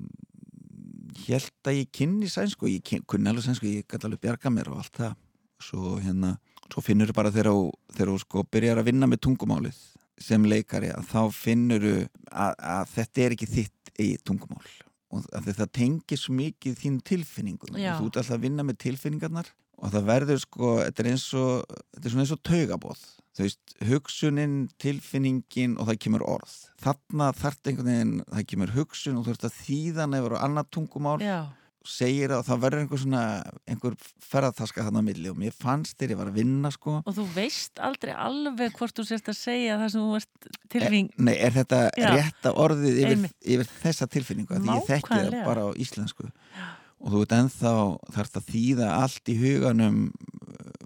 held 1.22 1.70
að 1.70 1.78
ég 1.78 1.92
kynni 1.94 2.28
sænsku, 2.28 2.68
ég 2.72 2.82
kyn, 2.84 3.04
kunni 3.08 3.30
alveg 3.30 3.46
sænsku, 3.46 3.70
ég 3.70 3.86
gæti 3.86 4.08
alveg 4.08 4.24
bjarga 4.26 4.52
mér 4.52 4.72
og 4.72 4.82
allt 4.82 4.98
það. 4.98 5.14
Svo 5.62 5.94
hérna, 6.02 6.34
svo 6.66 6.82
finnur 6.84 7.12
þú 7.12 7.16
bara 7.20 7.32
þegar 7.32 8.10
þú 8.10 8.16
sko 8.24 8.42
byrjar 8.52 8.82
að 8.82 8.90
vinna 8.90 9.08
með 9.08 9.22
tungumálið 9.28 9.78
sem 10.20 10.50
leikari 10.50 10.90
að 10.94 11.06
þá 11.12 11.20
finnur 11.34 11.86
að, 11.94 12.58
að 12.58 12.90
þetta 12.98 13.22
er 13.22 13.36
ekki 13.38 13.50
þitt 13.54 13.94
í 14.02 14.10
tungumál 14.26 14.66
og 15.14 15.50
það 15.50 15.66
tengir 15.80 16.20
svo 16.20 16.36
mikið 16.38 16.78
þín 16.80 17.02
tilfinningum 17.06 17.74
og 17.74 17.82
þú 17.82 18.08
ert 18.08 18.22
alltaf 18.22 18.36
að 18.36 18.46
vinna 18.46 18.66
með 18.66 18.80
tilfinningarnar 18.86 19.50
og 19.74 19.92
það 19.92 20.08
verður 20.08 20.40
sko, 20.42 20.70
þetta 20.84 21.02
er 21.02 21.10
eins 21.10 21.26
og 21.38 21.52
þetta 21.66 22.04
er 22.04 22.14
svona 22.14 22.24
eins 22.24 22.34
og 22.34 22.42
taugabóð 22.46 23.04
þú 23.34 23.42
veist, 23.42 23.74
hugsunin, 23.88 24.54
tilfinningin 24.78 25.74
og 25.82 25.88
það 25.88 26.00
kemur 26.04 26.22
orð. 26.36 26.52
Þarna 26.84 27.32
þarf 27.34 27.66
einhvern 27.66 27.90
veginn, 27.90 28.12
það 28.30 28.46
kemur 28.52 28.74
hugsun 28.76 29.18
og 29.18 29.26
þú 29.26 29.34
ert 29.34 29.46
að 29.48 29.56
þýðan 29.64 30.18
eða 30.20 30.42
annað 30.46 30.68
tungumál. 30.76 31.16
Já 31.24 31.38
segir 31.84 32.32
að 32.32 32.46
það 32.46 32.60
verður 32.62 32.82
einhver 32.82 33.00
svona 33.02 33.22
einhver 33.68 33.96
ferðartaska 34.24 34.84
þannig 34.86 35.00
að 35.02 35.06
milli 35.08 35.30
og 35.32 35.36
mér 35.40 35.56
fannst 35.56 35.98
þér 36.00 36.14
ég 36.14 36.20
var 36.20 36.30
að 36.30 36.38
vinna 36.40 36.70
sko. 36.72 36.94
Og 37.04 37.16
þú 37.18 37.24
veist 37.34 37.82
aldrei 37.84 38.14
alveg 38.16 38.72
hvort 38.78 38.96
þú 38.96 39.04
sérst 39.08 39.28
að 39.28 39.36
segja 39.38 39.76
það 39.82 39.92
sem 39.92 40.04
þú 40.04 40.14
varst 40.14 40.48
tilfing 40.72 41.10
er, 41.12 41.24
Nei, 41.28 41.34
er 41.36 41.56
þetta 41.58 41.80
Já. 42.00 42.08
rétta 42.14 42.54
orðið 42.64 43.00
yfir, 43.04 43.26
yfir 43.56 43.70
þessa 43.82 44.08
tilfinningu? 44.16 44.60
Því 44.64 44.78
ég 44.78 44.88
þekki 44.88 45.20
það 45.20 45.38
bara 45.44 45.66
á 45.68 45.70
íslensku. 45.84 46.30
Já. 46.56 46.66
og 47.04 47.12
þú 47.12 47.20
veit 47.20 47.36
ennþá 47.36 47.72
þarfst 48.16 48.38
að 48.40 48.50
þýða 48.54 48.90
allt 48.96 49.28
í 49.28 49.38
huganum 49.42 49.98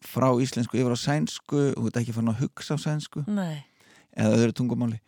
frá 0.03 0.29
íslensku 0.43 0.81
yfir 0.81 0.95
á 0.95 0.99
sænsku. 0.99 1.61
Og 1.77 1.79
þú 1.79 1.91
veit 1.91 2.01
ekki 2.03 2.17
fann 2.17 2.33
að 2.33 2.43
hugsa 2.43 2.75
á 2.75 2.79
sænsku. 2.83 3.23
Nei. 3.31 3.63
eða 4.19 4.35
öðru 4.35 4.55
tungumáli. 4.59 4.99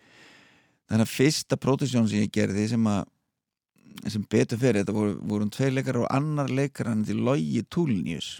Þannig 0.90 1.06
að 1.06 1.14
fyrsta 1.14 1.56
pródusjón 1.58 2.06
sem 2.10 2.22
ég 2.24 2.30
gerði 2.34 2.68
sem 2.70 2.86
að 2.90 3.04
sem 4.08 4.22
betur 4.30 4.60
fyrir, 4.60 4.82
þetta 4.82 4.94
voru, 4.96 5.16
voru 5.22 5.46
um 5.46 5.52
tvei 5.52 5.70
leikar 5.72 6.00
og 6.02 6.08
annar 6.12 6.50
leikar 6.52 6.90
hann 6.90 7.04
til 7.06 7.22
Lógi 7.26 7.64
Túlnius 7.68 8.38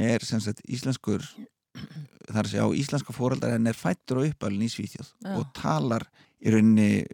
er 0.00 0.24
sem 0.26 0.40
sagt 0.42 0.62
íslenskur 0.66 1.22
að 2.30 2.50
segja 2.50 2.66
á 2.66 2.70
íslenska 2.74 3.14
fóraldar 3.14 3.54
en 3.56 3.68
er 3.70 3.78
fættur 3.78 4.22
og 4.22 4.30
uppalinn 4.30 4.66
í 4.66 4.70
Svíþjóð 4.72 5.10
Já. 5.10 5.34
og 5.34 5.50
talar 5.56 6.06
í 6.40 6.54
rauninni 6.54 7.04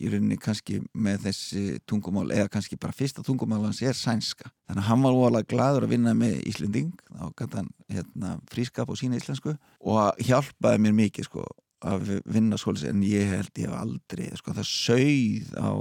í 0.00 0.08
rauninni 0.08 0.38
kannski 0.40 0.80
með 0.96 1.26
þessi 1.28 1.62
tungumál 1.88 2.30
eða 2.32 2.50
kannski 2.52 2.78
bara 2.80 2.96
fyrsta 2.96 3.24
tungumál 3.26 3.62
hans 3.66 3.82
er 3.84 3.96
sænska 3.96 4.48
þannig 4.48 4.82
að 4.82 4.88
hann 4.88 5.04
var 5.04 5.18
óalega 5.18 5.50
gladur 5.52 5.86
að 5.86 5.94
vinna 5.94 6.14
með 6.16 6.38
Íslending 6.50 6.92
þá 7.08 7.24
gæti 7.36 7.60
hann 7.60 7.72
hérna, 7.90 8.36
frískap 8.52 8.90
og 8.90 9.00
sína 9.00 9.20
íslensku 9.20 9.54
og 9.80 10.24
hjálpaði 10.24 10.84
mér 10.86 10.96
mikið 11.04 11.28
sko 11.28 11.44
að 11.80 12.10
vinna 12.28 12.58
svolítið 12.60 12.90
en 12.92 13.02
ég 13.08 13.30
held 13.34 13.60
ég 13.60 13.68
hef 13.70 13.76
aldrei 13.80 14.28
sko, 14.36 14.52
það 14.56 14.68
sögð 14.68 15.52
á 15.56 15.72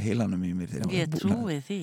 heilanum 0.00 0.44
í 0.44 0.52
mér 0.56 0.76
ég 0.90 1.10
trúi 1.14 1.58
því. 1.66 1.80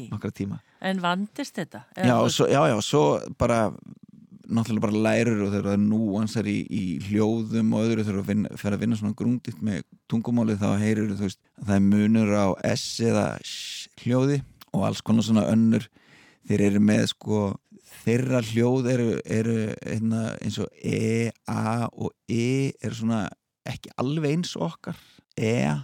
en 0.81 1.01
vandist 1.03 1.55
þetta? 1.59 1.83
Já, 1.97 2.15
svo, 2.33 2.47
já, 2.49 2.61
já, 2.71 2.77
svo 2.81 3.03
bara 3.37 3.59
náttúrulega 4.51 4.83
bara 4.83 5.01
lærur 5.05 5.43
og 5.45 5.51
þegar 5.53 5.67
það 5.69 5.75
er 5.77 5.83
núansar 5.85 6.47
í, 6.51 6.57
í 6.67 6.83
hljóðum 7.07 7.69
og 7.77 7.85
öðru 7.85 8.03
þegar 8.07 8.25
það 8.27 8.57
fer 8.59 8.75
að 8.75 8.81
vinna 8.83 8.97
svona 8.99 9.17
grúnditt 9.21 9.61
með 9.63 9.83
tungumáli 10.11 10.57
þá 10.59 10.69
heyrir 10.81 11.13
þú 11.13 11.27
veist 11.27 11.39
að 11.61 11.69
það 11.69 11.75
er 11.77 11.85
munur 11.85 12.33
á 12.35 12.47
S 12.73 12.85
eða 13.05 13.25
hljóði 14.01 14.41
og 14.73 14.87
alls 14.87 15.01
konar 15.03 15.23
svona 15.27 15.45
önnur. 15.51 15.87
Þeir 16.49 16.63
eru 16.67 16.81
með 16.83 17.05
sko 17.13 17.39
þeirra 18.01 18.41
hljóð 18.43 18.89
eru, 18.91 19.07
eru 19.23 19.55
hérna, 19.85 20.23
eins 20.41 20.57
og 20.59 20.67
E, 20.83 21.31
A 21.47 21.87
og 21.91 22.11
E 22.31 22.71
eru 22.81 22.97
svona 22.97 23.27
ekki 23.69 23.93
alveg 24.01 24.37
eins 24.37 24.55
okkar 24.57 24.99
eða 25.37 25.81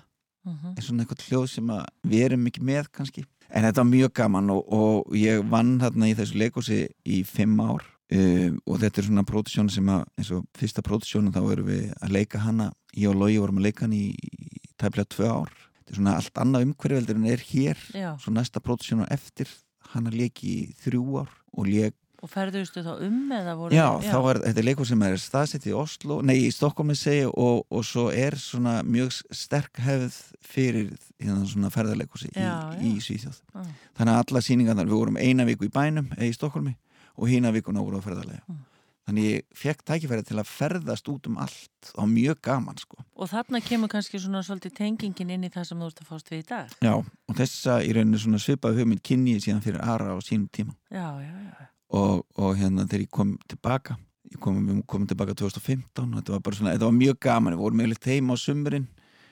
er 0.48 0.86
svona 0.86 1.04
eitthvað 1.04 1.26
hljóð 1.28 1.48
sem 1.52 1.72
við 2.08 2.24
erum 2.30 2.46
mikið 2.48 2.64
með 2.70 2.90
kannski. 2.96 3.26
En 3.48 3.64
þetta 3.64 3.84
var 3.84 3.90
mjög 3.90 4.14
gaman 4.16 4.50
og, 4.54 4.64
og 4.74 5.16
ég 5.16 5.44
vann 5.52 5.78
þarna 5.82 6.10
í 6.10 6.16
þessu 6.18 6.40
leikósi 6.40 6.80
í 7.08 7.22
fimm 7.28 7.60
ár 7.64 7.84
um, 7.84 8.58
og 8.68 8.82
þetta 8.82 9.02
er 9.02 9.08
svona 9.08 9.26
pródusjón 9.28 9.70
sem 9.72 9.92
að 9.92 10.04
eins 10.20 10.32
og 10.36 10.48
fyrsta 10.58 10.84
pródusjónu 10.84 11.32
þá 11.36 11.42
erum 11.44 11.70
við 11.72 11.94
að 12.02 12.16
leika 12.18 12.44
hana. 12.44 12.72
Ég 12.96 13.12
og 13.12 13.20
Lógi 13.20 13.40
vorum 13.44 13.62
að 13.62 13.70
leika 13.70 13.86
hann 13.86 13.96
í, 13.96 14.10
í 14.16 14.74
tæmlega 14.80 15.12
tvö 15.16 15.32
ár. 15.32 15.54
Þetta 15.78 15.94
er 15.94 16.02
svona 16.02 16.18
allt 16.20 16.44
annað 16.44 16.68
umhverfveldur 16.68 17.22
en 17.22 17.32
er 17.32 17.46
hér. 17.52 17.86
Já. 17.96 18.10
svo 18.20 18.36
næsta 18.36 18.64
pródusjónu 18.64 19.08
eftir 19.14 19.52
hann 19.94 20.10
að 20.10 20.20
leiki 20.24 20.52
í 20.52 20.60
þrjú 20.84 21.24
ár 21.24 21.32
og 21.56 21.72
leik 21.72 21.96
Og 22.26 22.30
ferðustu 22.32 22.82
þá 22.82 22.94
um 23.06 23.18
eða 23.36 23.54
voru... 23.60 23.76
Já, 23.76 23.86
já. 24.02 24.10
þá 24.10 24.30
er 24.32 24.40
þetta 24.48 24.64
leikur 24.66 24.88
sem 24.90 25.04
er 25.06 25.18
staðsett 25.22 25.68
í 25.70 25.74
Oslo, 25.78 26.18
nei 26.26 26.36
í 26.48 26.48
Stokkólmi 26.54 26.96
segi 26.98 27.28
og, 27.30 27.60
og 27.70 27.84
svo 27.86 28.08
er 28.10 28.38
svona 28.42 28.80
mjög 28.88 29.14
sterk 29.30 29.78
hefð 29.86 30.18
fyrir 30.42 30.96
hérna 31.22 31.44
svona 31.46 31.70
ferðarleikursi 31.74 32.32
í, 32.34 32.48
í 32.90 32.96
Svíþjóð. 33.06 33.38
Já. 33.54 33.68
Þannig 34.00 34.16
að 34.16 34.24
alla 34.24 34.44
síningarnar, 34.48 34.90
við 34.90 34.98
vorum 35.04 35.22
eina 35.22 35.46
viku 35.46 35.70
í 35.70 35.74
bænum 35.74 36.10
eða 36.18 36.32
í 36.32 36.34
Stokkólmi 36.34 36.74
og 37.18 37.30
hína 37.30 37.54
vikuna 37.54 37.86
voru 37.86 38.02
á 38.02 38.06
ferðarlega. 38.08 38.42
Mm. 38.50 38.66
Þannig 39.08 39.30
ég 39.30 39.46
fekk 39.56 39.86
tækifæri 39.88 40.26
til 40.28 40.36
að 40.42 40.50
ferðast 40.52 41.08
út 41.08 41.30
um 41.30 41.38
allt 41.40 41.94
og 41.96 42.10
mjög 42.12 42.42
gaman 42.44 42.82
sko. 42.82 43.00
Og 43.16 43.30
þarna 43.32 43.62
kemur 43.64 43.94
kannski 43.94 44.20
svona 44.20 44.42
svolítið 44.44 44.74
tengingin 44.82 45.32
inn 45.38 45.48
í 45.48 45.54
það 45.54 45.70
sem 45.70 45.80
þú 45.80 45.88
ert 45.94 46.02
að 46.04 46.10
fást 46.10 46.34
við 46.34 46.42
í 46.42 46.48
dag. 46.50 46.76
Já, 46.84 46.92
og 46.98 47.40
þessa 47.40 47.80
í 47.88 47.96
rauninu 47.96 48.20
svona 48.20 48.42
svipaði 48.44 48.82
hugmynd 48.82 49.06
kynni 49.08 49.38
síðan 49.40 49.64
fyrir 49.64 49.80
Ara 49.86 50.12
á 50.12 50.20
sínum 50.20 50.50
tíma. 50.52 50.76
Já, 50.92 51.08
já, 51.24 51.32
já 51.32 51.68
og, 51.90 52.26
og 52.36 52.54
hérna 52.60 52.86
þegar 52.88 53.06
ég 53.06 53.14
kom 53.14 53.34
tilbaka 53.48 53.98
ég 54.32 54.40
kom, 54.44 54.60
komum 54.90 55.08
tilbaka 55.08 55.36
2015 55.38 56.18
þetta 56.20 56.36
var 56.36 56.44
bara 56.44 56.60
svona, 56.60 56.76
þetta 56.76 56.90
var 56.90 56.98
mjög 56.98 57.20
gaman. 57.24 57.56
Við 57.56 57.64
vorum 57.64 57.84
eiginlega 57.84 58.14
heima 58.14 58.36
á 58.36 58.38
sumurinn 58.44 58.88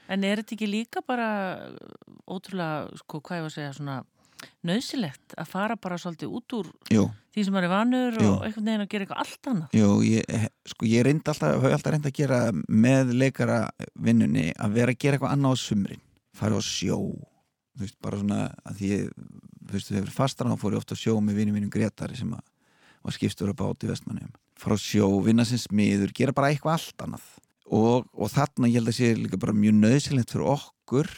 En 0.06 0.24
er 0.24 0.38
þetta 0.38 0.54
ekki 0.54 0.68
líka 0.70 1.02
bara 1.02 1.28
ótrúlega, 2.30 2.92
sko, 3.02 3.24
hvað 3.26 3.40
ég 3.40 3.46
var 3.46 3.50
að 3.50 3.56
segja 3.56 3.72
svona 3.74 3.96
nöðsilegt 4.66 5.34
að 5.40 5.48
fara 5.50 5.78
bara 5.82 5.98
svolítið 5.98 6.34
út 6.38 6.56
úr 6.58 6.68
Jú. 6.94 7.06
því 7.34 7.46
sem 7.48 7.58
er 7.60 7.68
vanur 7.72 8.18
Jú. 8.20 8.28
og 8.30 8.44
einhvern 8.46 8.68
veginn 8.70 8.84
að 8.84 8.92
gera 8.92 9.06
eitthvað 9.06 9.24
allt 9.24 9.50
annað? 9.52 9.78
Jú, 9.80 9.90
ég, 10.06 10.46
sko, 10.70 10.88
ég 10.90 11.06
reyndi 11.08 11.32
alltaf, 11.32 11.56
hafa 11.56 11.72
alltaf 11.78 11.96
reyndi 11.96 12.12
að 12.12 12.20
gera 12.20 12.40
með 12.70 13.16
leikara 13.16 13.60
vinnunni 14.08 14.52
að 14.54 14.78
vera 14.78 14.94
að 14.94 15.02
gera 15.02 15.18
eitthvað 15.18 15.36
annað 15.36 15.58
á 15.58 15.64
sumurinn 15.64 16.04
fara 16.36 16.60
á 16.60 16.62
sjó, 16.66 17.00
þú 17.76 17.86
veist, 17.86 17.98
bara 18.04 18.22
svona 18.22 18.40
að 18.68 18.80
því 18.80 18.92
ég 18.92 19.10
fyrstu 19.72 19.96
þegar 19.96 20.16
fastan 20.16 20.52
þá 20.54 20.62
fór 20.62 20.76
ég 20.76 20.82
ofta 20.84 20.96
að 20.98 21.04
sjó 21.04 21.20
með 21.22 21.42
vinið 21.42 21.58
mínum 21.58 21.74
Gretari 21.74 22.18
sem 22.20 22.34
var 22.36 23.16
skipstur 23.16 23.52
að 23.52 23.62
báti 23.62 23.90
vestmannum 23.90 24.34
fara 24.60 24.78
að 24.78 24.86
sjó, 24.86 25.08
vinna 25.26 25.46
sem 25.48 25.60
smiður, 25.60 26.14
gera 26.16 26.36
bara 26.36 26.52
eitthvað 26.52 26.78
allt 26.78 27.06
annað. 27.06 27.30
Og, 27.76 28.06
og 28.14 28.32
þarna 28.32 28.70
ég 28.70 28.80
held 28.80 28.92
að 28.92 28.98
sé 29.00 29.14
líka 29.18 29.40
bara 29.42 29.56
mjög 29.58 29.80
nöðsilegt 29.80 30.34
fyrir 30.34 30.52
okkur 30.54 31.10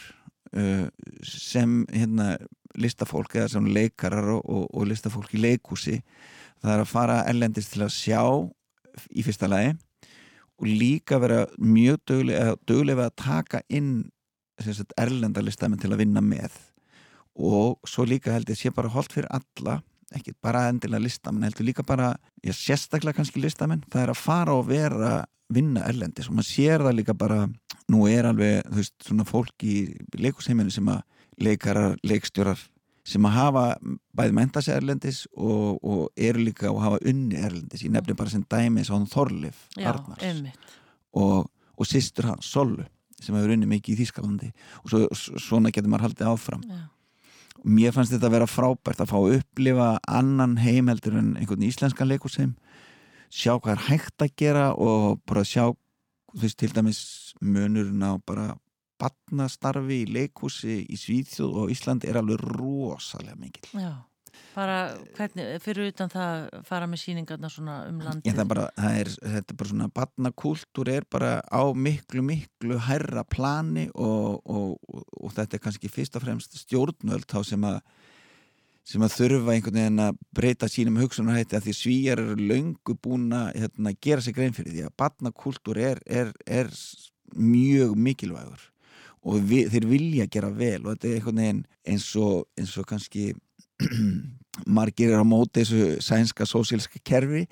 uh, 0.56 0.86
sem 1.22 1.82
hérna 1.92 2.30
listafólk 2.78 3.36
eða 3.36 3.50
sem 3.52 3.68
leikarar 3.74 4.30
og, 4.32 4.40
og, 4.44 4.64
og 4.72 4.88
listafólk 4.88 5.34
í 5.36 5.42
leikúsi 5.42 5.98
það 6.62 6.72
er 6.74 6.82
að 6.82 6.90
fara 6.90 7.18
erlendist 7.28 7.74
til 7.74 7.84
að 7.84 7.94
sjá 7.94 8.22
í 9.12 9.24
fyrsta 9.26 9.48
lagi 9.50 9.74
og 10.58 10.66
líka 10.66 11.20
vera 11.22 11.44
mjög 11.60 12.00
dögulega, 12.08 13.06
að 13.06 13.18
taka 13.20 13.60
inn 13.68 14.08
erlendarlistamenn 14.98 15.80
til 15.80 15.92
að 15.92 16.02
vinna 16.02 16.24
með 16.24 16.56
og 17.38 17.78
svo 17.86 18.04
líka 18.08 18.34
held 18.34 18.50
ég 18.50 18.58
sé 18.58 18.72
bara 18.74 18.90
holdt 18.92 19.14
fyrir 19.14 19.30
alla 19.30 19.78
ekki 20.14 20.32
bara 20.42 20.68
endilega 20.70 21.04
listamenn 21.04 21.44
heldur 21.44 21.66
líka 21.68 21.84
bara, 21.86 22.14
ég 22.42 22.56
sérstaklega 22.56 23.18
kannski 23.18 23.42
listamenn 23.42 23.84
það 23.92 24.06
er 24.06 24.12
að 24.14 24.22
fara 24.22 24.54
og 24.56 24.68
vera 24.70 25.12
vinna 25.52 25.84
erlendis. 25.88 26.28
Og 26.28 26.38
maður 26.38 26.50
sér 26.50 26.84
það 26.84 26.96
líka 26.98 27.14
bara 27.16 27.44
nú 27.88 28.08
er 28.10 28.28
alveg, 28.28 28.64
þú 28.68 28.80
veist, 28.80 28.96
svona 29.06 29.28
fólk 29.28 29.64
í 29.64 29.76
leikusheiminu 30.20 30.72
sem 30.72 30.90
að 30.92 31.04
leikarar, 31.40 31.96
leikstjórar 32.04 32.60
sem 33.08 33.24
að 33.24 33.36
hafa 33.38 33.62
bæði 34.18 34.34
menta 34.36 34.60
sig 34.64 34.76
erlendis 34.76 35.22
og, 35.32 35.78
og 35.80 36.02
eru 36.28 36.42
líka 36.44 36.68
og 36.68 36.82
hafa 36.84 37.00
unni 37.08 37.38
erlendis. 37.40 37.86
Ég 37.86 37.94
nefnir 37.94 38.18
bara 38.18 38.32
sem 38.32 38.44
dæmi 38.44 38.84
svo 38.84 38.98
hann 38.98 39.08
Þorlif 39.08 39.64
Arnars. 39.80 40.52
og, 41.16 41.48
og 41.48 41.88
sýstur 41.88 42.28
hann 42.28 42.44
Sollu 42.44 42.84
sem 43.18 43.34
hefur 43.34 43.54
unni 43.54 43.66
mikið 43.66 43.96
í 43.96 44.04
Þýskalandi. 44.04 44.52
Og 44.84 44.92
svo, 44.92 45.06
svona 45.40 45.72
getur 45.74 45.90
maður 45.90 46.10
haldið 46.10 46.32
áfram. 46.34 46.68
Já 46.68 46.84
mér 47.64 47.94
fannst 47.94 48.14
þetta 48.14 48.28
að 48.28 48.36
vera 48.36 48.50
frábært 48.50 49.02
að 49.02 49.10
fá 49.12 49.18
að 49.18 49.36
upplifa 49.38 49.88
annan 50.06 50.56
heim 50.62 50.90
heldur 50.90 51.18
en 51.18 51.34
einhvern 51.38 51.66
íslenskan 51.66 52.10
leikusheim 52.10 52.54
sjá 53.28 53.56
hvað 53.58 53.74
er 53.74 53.84
hægt 53.88 54.24
að 54.24 54.34
gera 54.40 54.70
og 54.74 55.20
bara 55.28 55.44
sjá 55.44 55.68
þú 55.68 56.42
veist 56.44 56.58
til 56.60 56.72
dæmis 56.76 57.00
munurinn 57.40 58.04
á 58.04 58.16
bara 58.24 58.52
batnastarfi 58.98 60.02
í 60.02 60.10
leikusi 60.10 60.80
í 60.90 60.96
Svíþjóð 60.98 61.58
og 61.62 61.72
Íslandi 61.74 62.08
er 62.10 62.18
alveg 62.20 62.42
rosalega 62.58 63.38
mikil 63.38 63.68
Já 63.78 64.07
Bara 64.58 64.78
hvernig, 65.14 65.46
fyrir 65.62 65.92
utan 65.92 66.10
það 66.10 66.48
fara 66.66 66.88
með 66.90 67.02
síningarna 67.04 67.50
svona 67.52 67.76
um 67.86 68.00
landi? 68.02 68.32
Það 68.32 68.42
er 68.42 68.50
bara, 68.50 68.66
það 68.74 69.00
er, 69.02 69.10
þetta 69.34 69.54
er 69.54 69.58
bara 69.60 69.70
svona 69.70 69.88
badnakúltúr 69.94 70.90
er 70.96 71.06
bara 71.14 71.32
á 71.46 71.62
miklu, 71.78 72.24
miklu 72.26 72.80
hærra 72.88 73.22
plani 73.22 73.86
og, 73.94 74.40
og, 74.42 74.72
og, 74.90 75.04
og 75.20 75.34
þetta 75.36 75.58
er 75.58 75.62
kannski 75.62 75.90
fyrst 75.92 76.18
og 76.18 76.26
fremst 76.26 76.58
stjórnvöld 76.64 77.28
þá 77.30 77.38
sem 77.46 77.68
að 77.70 77.78
sem 78.88 79.04
að 79.04 79.14
þurfa 79.18 79.52
einhvern 79.52 79.76
veginn 79.76 80.00
að 80.00 80.18
breyta 80.32 80.68
sínum 80.70 80.96
hugsunarhætti 81.02 81.58
að 81.58 81.66
því 81.66 81.74
svíjar 81.76 82.22
eru 82.22 82.48
laungu 82.48 82.94
búin 83.04 83.28
að 83.36 83.50
hérna, 83.60 83.92
gera 84.00 84.24
sig 84.24 84.36
grein 84.36 84.56
fyrir 84.56 84.72
því 84.72 84.86
að 84.86 84.94
badnakúltúr 85.02 85.80
er, 85.90 86.00
er, 86.08 86.32
er 86.48 86.72
mjög 87.36 87.92
mikilvægur 88.00 88.64
og 89.28 89.44
við, 89.44 89.68
þeir 89.74 89.88
vilja 89.90 90.28
gera 90.32 90.50
vel 90.54 90.80
og 90.86 90.94
þetta 90.94 91.10
er 91.10 91.18
einhvern 91.18 91.42
veginn 91.42 91.62
eins 91.92 92.08
og, 92.16 92.48
eins 92.56 92.74
og 92.80 92.88
kannski 92.88 93.26
margir 94.66 95.12
er 95.12 95.22
á 95.22 95.26
móti 95.26 95.62
þessu 95.62 95.98
sænska 96.04 96.46
sósílska 96.48 97.02
kerfi 97.04 97.46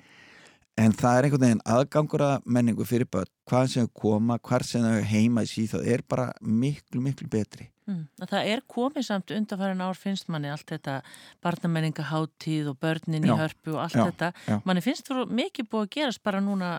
en 0.77 0.93
það 0.93 1.17
er 1.17 1.27
einhvern 1.27 1.45
veginn 1.45 1.63
aðgangur 1.65 2.23
að 2.23 2.45
menningu 2.45 2.85
fyrir 2.85 3.09
börn, 3.09 3.29
hvað 3.49 3.71
sem 3.73 3.89
koma 3.97 4.37
hvað 4.37 4.67
sem 4.69 4.85
heima 5.09 5.43
í 5.45 5.49
síð 5.49 5.73
það 5.75 5.89
er 5.95 6.03
bara 6.09 6.27
miklu, 6.41 7.01
miklu 7.01 7.29
betri. 7.31 7.69
Mm. 7.87 8.03
Það 8.19 8.49
er 8.51 8.63
komið 8.67 9.05
samt 9.07 9.31
undanfærin 9.31 9.81
ár 9.81 9.97
finnst 9.97 10.27
manni 10.29 10.51
allt 10.51 10.67
þetta 10.67 10.99
barnamenningaháttíð 11.45 12.73
og 12.73 12.81
börnin 12.83 13.23
já, 13.23 13.31
í 13.31 13.37
hörpu 13.39 13.77
og 13.77 13.85
allt 13.85 13.95
já, 13.95 14.03
þetta. 14.09 14.31
já. 14.43 14.57
manni 14.67 14.83
finnst 14.83 15.07
þú 15.07 15.23
mikið 15.39 15.69
búið 15.71 15.87
að 15.87 15.93
gerast 15.95 16.23
bara 16.27 16.43
núna 16.43 16.73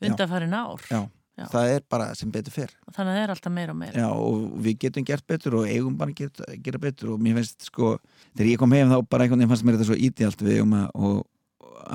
undanfærin 0.00 0.56
ár. 0.56 0.88
Já 0.88 1.04
Já. 1.34 1.48
það 1.50 1.72
er 1.74 1.84
bara 1.90 2.12
sem 2.14 2.30
betur 2.30 2.54
fyrr 2.54 2.72
þannig 2.94 3.08
að 3.10 3.16
það 3.16 3.24
er 3.24 3.30
alltaf 3.32 3.52
meira 3.54 3.72
og 3.74 3.78
meira. 3.80 4.02
Já, 4.04 4.08
og 4.14 4.42
við 4.62 4.76
getum 4.84 5.06
gert 5.08 5.24
betur 5.26 5.56
og 5.58 5.66
eigum 5.66 5.96
bara 5.98 6.14
að 6.14 6.58
gera 6.62 6.80
betur 6.82 7.14
og 7.16 7.24
mér 7.24 7.40
finnst 7.40 7.66
sko 7.66 7.96
þegar 8.36 8.50
ég 8.52 8.60
kom 8.62 8.74
heim 8.76 8.92
þá 8.92 8.98
bara 9.10 9.26
einhvern 9.26 9.42
veginn 9.42 9.50
fannst 9.50 9.66
mér 9.66 9.78
þetta 9.78 9.88
svo 9.88 9.98
ídjált 9.98 10.44
við 10.46 10.60
um 10.62 10.76
að, 10.78 11.24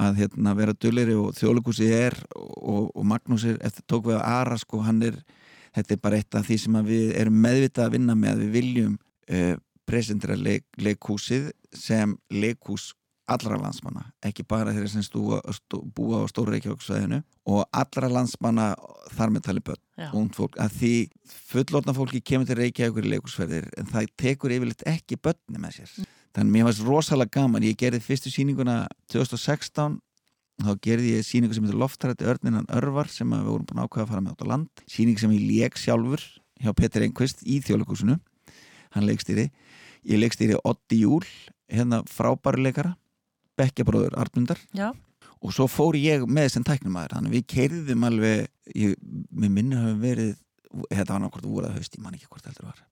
að 0.03 0.19
hérna, 0.23 0.55
vera 0.59 0.75
dulleri 0.75 1.15
og 1.15 1.31
þjóðlugúsi 1.39 1.87
er 1.95 2.19
og, 2.35 2.91
og 2.91 3.07
Magnús 3.07 3.47
er, 3.47 3.55
eftir 3.63 3.87
tók 3.87 4.09
við 4.09 4.19
að 4.19 4.27
Ara 4.33 4.59
sko, 4.59 4.83
hann 4.83 5.01
er, 5.07 5.17
þetta 5.77 5.95
er 5.95 6.03
bara 6.03 6.19
eitt 6.19 6.35
af 6.35 6.47
því 6.49 6.59
sem 6.65 6.79
við 6.89 7.15
erum 7.23 7.39
meðvitað 7.45 7.87
að 7.87 7.95
vinna 7.95 8.19
með. 8.19 8.43
Við 8.43 8.55
viljum 8.59 8.99
uh, 8.99 9.55
presentera 9.89 10.35
leik, 10.35 10.67
leikhúsið 10.83 11.51
sem 11.75 12.17
leikhús 12.33 12.91
allra 13.33 13.57
landsmanna, 13.59 14.03
ekki 14.25 14.43
bara 14.47 14.73
þeirra 14.73 14.89
sem 14.91 15.03
stúa, 15.05 15.39
stú, 15.55 15.81
búa 15.95 16.23
á 16.23 16.29
Stóru 16.31 16.53
Reykjavíksvæðinu 16.55 17.21
og 17.49 17.63
allra 17.75 18.09
landsmanna 18.11 18.71
þar 19.15 19.33
með 19.35 19.45
tali 19.47 19.63
börn, 19.65 19.81
að 20.59 20.75
því 20.79 20.93
fullorna 21.51 21.95
fólki 21.97 22.21
kemur 22.25 22.49
til 22.49 22.59
Reykjavíkur 22.59 23.07
í 23.07 23.13
leikursferðir 23.15 23.69
en 23.79 23.89
það 23.89 24.11
tekur 24.19 24.55
yfirleitt 24.55 24.85
ekki 24.89 25.19
börni 25.21 25.61
með 25.61 25.79
sér. 25.79 25.95
Mm. 25.97 26.11
Þannig 26.37 26.55
mér 26.55 26.69
fannst 26.69 26.85
rosalega 26.85 27.35
gaman, 27.39 27.65
ég 27.65 27.79
gerði 27.79 28.03
fyrstu 28.05 28.33
síninguna 28.33 28.83
2016 29.13 29.97
þá 30.59 30.71
gerði 30.83 31.15
ég 31.15 31.25
síningu 31.25 31.55
sem 31.55 31.65
heitir 31.65 31.79
Loftrætti 31.79 32.27
Örninan 32.27 32.67
Örvar 32.75 33.09
sem 33.11 33.29
við 33.31 33.47
vorum 33.47 33.67
búin 33.69 33.81
ákvæða 33.85 34.05
að 34.05 34.11
fara 34.11 34.23
með 34.25 34.33
átt 34.35 34.43
á 34.43 34.51
land. 34.51 34.83
Síning 34.91 35.19
sem 35.21 35.31
ég 35.33 35.45
leik 35.47 35.79
sjálfur 35.79 36.25
hjá 36.59 36.73
Petur 36.75 37.05
Engqvist 37.05 37.45
í 37.47 37.61
þjóðleikúsinu 37.63 38.17
hann 38.95 39.05
leikstýri, 39.07 39.49
ég 40.09 40.21
leikstýri 40.21 40.57
Otti 40.67 41.03
Júl, 41.03 41.25
hérna 41.69 42.01
frábæruleikara 42.09 42.95
bekkjabróður 43.59 44.17
Arnundar 44.19 44.61
Já. 44.75 44.89
og 45.39 45.55
svo 45.55 45.67
fór 45.71 45.97
ég 45.99 46.25
með 46.27 46.49
þessum 46.49 46.67
tæknumæður 46.69 47.17
þannig 47.17 47.35
við 47.37 47.47
keirðum 47.55 48.07
alveg 48.09 48.47
ég, 48.75 48.95
með 49.31 49.57
minna 49.57 49.83
hafa 49.83 49.97
verið 50.03 50.37
þetta 50.89 51.13
var 51.15 51.25
nákvæmt 51.25 51.49
úr 51.49 51.67
að 51.69 51.77
haust, 51.79 51.97
ég 51.97 52.03
man 52.03 52.17
ekki 52.17 52.29
hvort 52.29 52.49
heldur 52.49 52.69
var 52.69 52.83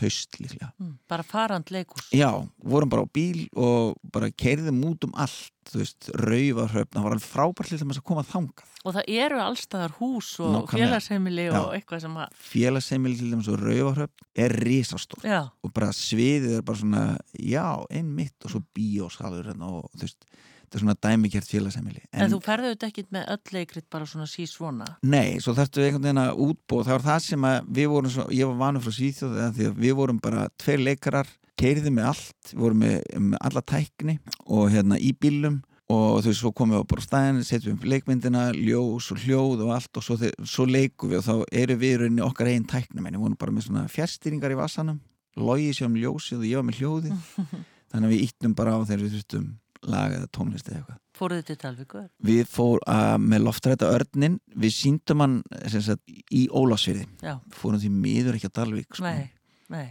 haust 0.00 0.40
líklega. 0.40 0.72
Mm, 0.80 0.96
bara 1.10 1.26
farand 1.26 1.70
leikus 1.70 2.10
já, 2.14 2.30
vorum 2.64 2.90
bara 2.92 3.04
á 3.04 3.08
bíl 3.12 3.46
og 3.54 3.96
bara 4.12 4.30
keirðum 4.30 4.82
út 4.90 5.06
um 5.08 5.14
allt 5.14 5.52
þú 5.70 5.80
veist, 5.82 6.08
rauvarhöfn 6.16 6.96
það 6.96 7.04
var 7.04 7.14
alveg 7.14 7.26
frábært 7.26 7.70
þess 7.70 8.00
að 8.00 8.06
koma 8.08 8.24
þangað. 8.26 8.76
Og 8.80 8.94
það 8.96 9.10
eru 9.22 9.40
allstaðar 9.44 9.94
hús 9.98 10.30
og 10.42 10.72
félagsheimili 10.72 11.46
og 11.52 11.74
eitthvað 11.76 12.04
sem 12.06 12.16
að 12.22 12.38
félagsheimili 12.50 13.20
til 13.20 13.30
þess 13.34 13.52
að 13.52 13.66
rauvarhöfn 13.68 14.28
er 14.46 14.56
risastórt. 14.64 15.26
Og 15.62 15.74
bara 15.76 15.92
sviðið 15.96 16.56
er 16.58 16.66
bara 16.66 16.82
svona 16.82 17.04
já, 17.36 17.66
einn 17.92 18.14
mitt 18.16 18.48
og 18.48 18.54
svo 18.54 18.62
bíósalur 18.76 19.52
hérna 19.52 19.74
og 19.78 19.90
þú 19.94 20.08
veist 20.08 20.30
þetta 20.70 20.78
er 20.78 20.84
svona 20.84 20.96
dæmikert 21.02 21.48
félagsheimili. 21.50 22.04
En, 22.12 22.20
en 22.22 22.30
þú 22.30 22.38
ferðu 22.44 22.68
þetta 22.70 22.88
ekki 22.90 23.04
með 23.10 23.24
öll 23.34 23.54
leikrit 23.56 23.86
bara 23.90 24.06
svona 24.06 24.28
sí 24.30 24.46
svona? 24.46 24.86
Nei, 25.02 25.40
svo 25.42 25.54
þarftu 25.56 25.82
einhvern 25.82 26.04
veginn 26.06 26.22
að 26.22 26.42
útbóð 26.46 26.84
það 26.86 26.94
var 26.94 27.06
það 27.08 27.24
sem 27.24 27.46
við 27.80 27.88
vorum 27.90 28.14
svo, 28.14 28.26
ég 28.38 28.52
var 28.52 28.60
vanur 28.60 28.84
frá 28.84 28.94
Svíþjóð 28.94 29.40
því 29.56 29.66
að 29.66 29.80
við 29.82 29.96
vorum 29.98 30.20
bara 30.22 30.46
tveir 30.62 30.84
leikarar 30.84 31.32
keiriði 31.58 31.90
með 31.96 32.12
allt, 32.12 32.52
við 32.52 32.62
vorum 32.62 32.84
með, 32.84 32.96
með 33.18 33.42
alla 33.50 33.64
tækni 33.66 34.16
og 34.46 34.70
hérna 34.70 35.00
í 35.02 35.10
bílum 35.18 35.58
og 35.90 36.20
þú 36.22 36.30
veist, 36.30 36.40
svo 36.40 36.52
komum 36.54 36.76
við 36.76 36.84
á 36.86 36.90
bara 36.92 37.04
stæðin 37.04 37.42
setjum 37.46 37.78
við 37.82 37.90
leikmyndina, 37.90 38.44
ljós 38.54 39.10
og 39.10 39.24
hljóð 39.24 39.64
og 39.66 39.72
allt 39.74 39.98
og 39.98 40.06
svo, 40.06 40.18
svo 40.46 40.66
leikum 40.70 41.10
við 41.10 41.18
og 41.20 41.26
þá 41.26 41.58
eru 41.64 41.76
við 41.80 41.96
rauninni 42.04 42.22
okkar 42.24 42.52
einn 42.52 42.68
tækni 42.70 43.02
menn 43.02 43.18
við 43.18 43.24
vorum 43.24 43.40
bara 43.40 43.54
með 43.56 43.66
svona 43.66 43.88
fjärstýringar 43.90 44.54
í 44.54 44.60
vassanum 44.60 45.00
logið 45.40 45.76
sér 45.76 45.90
um 45.90 45.98
ljósið 45.98 46.44
og 46.44 46.46
ég 46.46 46.60
var 46.60 46.68
með 46.68 46.80
hljóði 46.80 47.16
þannig 47.90 48.06
að 48.06 48.14
við 48.14 48.24
íttum 48.28 48.54
bara 48.58 48.76
á 48.76 48.78
þegar 48.86 49.04
við 49.04 49.16
þurftum 49.16 49.48
lag 49.88 50.16
eða 50.16 50.28
tónlist 50.34 50.68
eða 50.68 50.80
eitthvað. 50.80 50.98
Fóruðu 51.20 51.46
til 51.50 51.56
Talvíkur? 51.60 52.08
Við 52.24 52.42
fórum 52.48 52.84
uh, 52.88 53.16
með 53.20 53.44
loftræta 53.44 53.88
örnin 53.92 54.38
við 54.56 54.74
síndum 54.76 55.24
hann 55.24 55.38
sagt, 55.68 56.04
í 56.08 56.46
Ólasviði 56.48 57.06
fórum 57.54 57.80
því 57.82 57.90
miður 57.92 58.38
ekki 58.38 58.48
að 58.48 58.56
Talvík 58.60 58.94
sko. 58.94 59.08
Nei, 59.08 59.32
nei. 59.72 59.88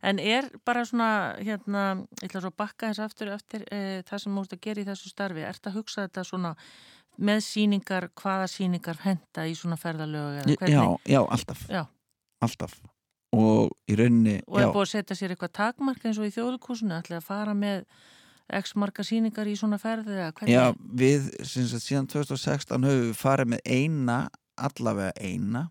En 0.00 0.20
er 0.22 0.46
bara 0.66 0.84
svona, 0.86 1.36
hérna, 1.42 1.84
ég 2.20 2.28
ætla 2.28 2.42
svo 2.42 2.52
að 2.52 2.60
bakka 2.60 2.90
þess 2.90 3.04
aftur 3.04 3.32
eftir 3.34 3.64
e, 3.74 3.80
það 4.08 4.22
sem 4.22 4.36
múst 4.36 4.54
að 4.54 4.62
gera 4.64 4.82
í 4.82 4.86
þessu 4.86 5.10
starfi, 5.10 5.44
ert 5.44 5.68
að 5.68 5.80
hugsa 5.80 6.04
þetta 6.06 6.24
svona 6.24 6.52
með 7.18 7.42
síningar, 7.48 8.08
hvaða 8.18 8.46
síningar 8.52 9.00
henda 9.02 9.46
í 9.48 9.56
svona 9.58 9.78
ferðalögu? 9.80 10.54
Já, 10.70 10.84
já, 11.02 11.20
alltaf. 11.24 11.64
Já. 11.72 11.82
alltaf. 12.44 12.78
Og 13.36 13.74
í 13.90 13.96
rauninni 13.98 14.38
Og 14.46 14.60
er 14.62 14.70
búið 14.72 14.86
að 14.86 14.92
setja 14.94 15.16
sér 15.18 15.34
eitthvað 15.34 15.56
takmark 15.58 16.06
eins 16.06 16.20
og 16.20 16.30
í 16.30 16.32
þjóðlugkúsinu, 16.32 16.94
ætla 16.96 17.18
að 17.18 17.26
fara 17.26 17.56
með 17.58 17.82
x 18.58 18.74
marga 18.78 19.04
síningar 19.04 19.48
í 19.48 19.54
svona 19.58 19.78
ferði? 19.80 20.16
Já, 20.48 20.72
við 20.78 21.28
sagt, 21.44 21.84
síðan 21.84 22.08
2016 22.10 22.86
höfum 22.88 23.08
við 23.08 23.18
farið 23.18 23.50
með 23.54 23.60
eina 23.64 24.18
allavega 24.58 25.12
eina 25.20 25.68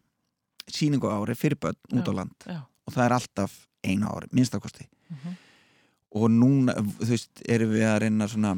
síningu 0.72 1.10
ári 1.12 1.36
fyrir 1.38 1.60
börn 1.62 2.00
út 2.00 2.12
á 2.12 2.14
land 2.16 2.48
já. 2.48 2.62
og 2.64 2.96
það 2.96 3.06
er 3.06 3.16
alltaf 3.18 3.58
eina 3.88 4.12
ári, 4.12 4.30
minnstakosti 4.32 4.88
uh 4.88 5.16
mhm. 5.16 5.20
-huh. 5.24 5.36
og 6.22 6.32
núna, 6.32 6.74
þú 6.74 7.10
veist, 7.10 7.42
erum 7.48 7.72
við 7.72 7.86
að 7.88 8.00
reyna 8.02 8.28
svona, 8.28 8.56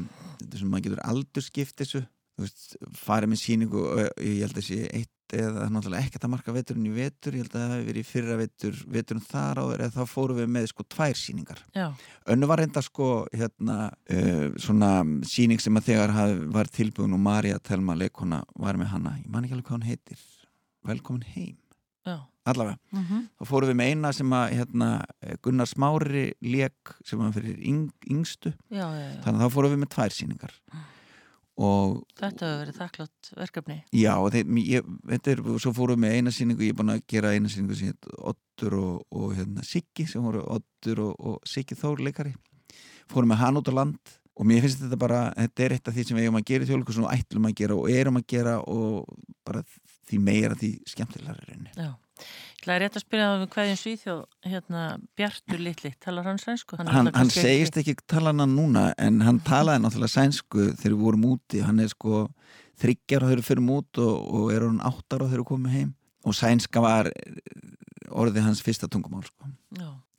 svona, 0.56 0.70
maður 0.70 0.84
getur 0.84 1.04
aldurskipt 1.04 1.76
þessu, 1.78 2.02
þú 2.36 2.46
veist, 2.46 2.76
farið 2.94 3.30
með 3.30 3.40
síningu 3.44 3.86
ég 4.18 4.42
held 4.46 4.58
að 4.58 4.66
sé 4.66 4.90
eitt 4.94 5.12
eða 5.34 5.68
náttúrulega 5.70 6.06
ekkert 6.06 6.26
að 6.26 6.34
marka 6.34 6.56
veturinn 6.56 6.90
í 6.90 6.94
vetur 6.96 7.36
ég 7.38 7.46
held 7.46 7.56
að 7.56 7.62
það 7.62 7.74
hefur 7.76 7.90
verið 7.90 8.02
í 8.02 8.10
fyrra 8.10 8.38
vetur 8.40 8.82
veturinn 8.88 9.26
þar 9.30 9.62
áður 9.64 9.84
eða 9.86 9.96
þá 9.98 10.14
fórum 10.14 10.40
við 10.40 10.50
með 10.56 10.70
sko 10.72 10.86
tvær 10.96 11.20
síningar 11.20 11.64
önnu 12.30 12.50
var 12.50 12.64
reynda 12.64 12.84
sko 12.86 13.10
hérna 13.34 13.78
uh, 13.90 14.48
svona 14.58 14.92
síning 15.28 15.62
sem 15.62 15.78
að 15.80 15.92
þegar 15.92 16.14
haf, 16.16 16.36
var 16.54 16.70
tilbúin 16.74 17.16
og 17.16 17.24
Marja 17.24 17.60
Telma 17.64 17.96
leikona 17.98 18.44
var 18.60 18.80
með 18.80 18.94
hana. 18.94 19.16
Ég 19.22 19.32
man 19.32 19.46
ekki 19.46 19.58
alveg 19.58 19.70
hvað 19.70 19.80
hann 19.80 19.90
heitir. 19.90 20.28
Velkomin 20.90 21.26
heim. 21.36 21.58
Já. 22.08 22.26
allavega, 22.50 22.80
mm 22.92 23.04
-hmm. 23.06 23.26
þá 23.38 23.46
fórum 23.46 23.70
við 23.70 23.76
með 23.78 23.90
eina 23.92 24.12
sem 24.14 24.32
að 24.34 24.54
hérna, 24.58 25.06
Gunnar 25.44 25.68
Smári 25.68 26.34
leik 26.42 26.94
sem 27.06 27.20
var 27.20 27.34
fyrir 27.34 27.60
yng, 27.62 27.92
yngstu. 28.10 28.54
Já, 28.72 28.88
já, 28.90 29.22
þannig 29.22 29.42
að 29.42 29.44
þá 29.44 29.54
fórum 29.54 29.72
við 29.72 29.82
með 29.84 29.90
tvær 29.94 30.16
síningar 30.16 30.54
Og, 31.60 31.97
þetta 32.16 32.45
hefur 32.45 32.62
verið 32.62 32.78
þakklátt 32.78 33.32
verkefni. 33.36 33.76
Já, 33.99 34.14
þeir, 34.32 34.53
ég, 34.64 34.91
þetta 35.10 35.34
er 35.34 35.41
svo 35.60 35.74
fórum 35.76 36.05
við 36.05 36.16
eina 36.16 36.32
síningu, 36.32 36.64
ég 36.64 36.72
er 36.72 36.78
búin 36.80 36.93
að 36.93 37.01
gera 37.12 37.34
eina 37.36 37.51
síningu 37.51 37.76
sem 37.76 37.91
heit 37.91 38.07
Ottur 38.32 38.78
og, 38.80 39.01
og 39.12 39.34
hérna, 39.36 39.66
Siggi 39.68 40.07
sem 40.07 40.24
voru 40.24 40.45
Ottur 40.55 41.03
og, 41.10 41.20
og 41.20 41.49
Siggi 41.49 41.76
Þór 41.80 42.05
leikari, 42.07 42.32
fórum 43.12 43.36
við 43.36 43.43
hann 43.43 43.60
út 43.60 43.72
á 43.72 43.74
land 43.76 44.16
og 44.39 44.47
mér 44.47 44.64
finnst 44.64 44.86
þetta 44.86 44.99
bara 44.99 45.24
þetta 45.36 45.66
er 45.66 45.76
eitt 45.76 45.89
af 45.91 45.95
því 45.97 46.05
sem 46.07 46.16
við 46.16 46.30
eigum 46.30 46.39
að 46.39 46.45
gera 46.47 46.64
í 46.64 46.70
þjóðleikursunum 46.70 47.10
og 47.10 47.16
ætlum 47.18 47.47
að 47.49 47.57
gera 47.60 47.76
og 47.76 47.89
erum 47.91 48.20
að 48.22 48.28
gera 48.32 48.53
og 48.72 49.18
bara 49.43 49.64
því 50.07 50.20
meira 50.24 50.55
því 50.55 50.70
skemmtilega 50.88 51.36
er 51.36 51.49
reyni 51.49 51.74
Já 51.76 51.89
Það 52.60 52.74
er 52.76 52.84
rétt 52.84 52.98
að 53.00 53.04
spyrja 53.06 53.28
það 53.30 53.44
um 53.44 53.52
hverjum 53.54 53.78
svíþjóð 53.80 54.50
hérna, 54.52 54.82
Bjartur 55.18 55.62
Littli, 55.64 55.92
talar 56.04 56.28
hann 56.28 56.42
sænsku? 56.42 56.80
Hann, 56.80 56.92
hann, 56.92 57.12
hann 57.16 57.32
segist 57.34 57.78
ekki 57.80 57.96
tala 58.10 58.34
hann 58.36 58.56
núna 58.58 58.90
en 59.00 59.22
hann 59.26 59.40
talaði 59.48 59.86
náttúrulega 59.86 60.16
sænsku 60.18 60.74
þegar 60.74 60.96
við 60.98 61.06
vorum 61.06 61.30
úti, 61.32 61.64
hann 61.64 61.80
er 61.80 61.92
sko 61.94 62.26
þryggjar 62.80 63.26
þau 63.26 63.32
eru 63.38 63.48
fyrir 63.48 63.66
mút 63.66 64.02
og, 64.04 64.14
og 64.36 64.52
er 64.56 64.68
hann 64.68 64.84
áttar 64.92 65.24
þau 65.24 65.38
eru 65.40 65.48
komið 65.48 65.78
heim 65.78 65.96
og 66.28 66.36
sænska 66.36 66.84
var 66.84 67.10
orðið 68.10 68.46
hans 68.48 68.62
fyrsta 68.66 68.90
tungumál 68.92 69.24
sko. 69.28 69.50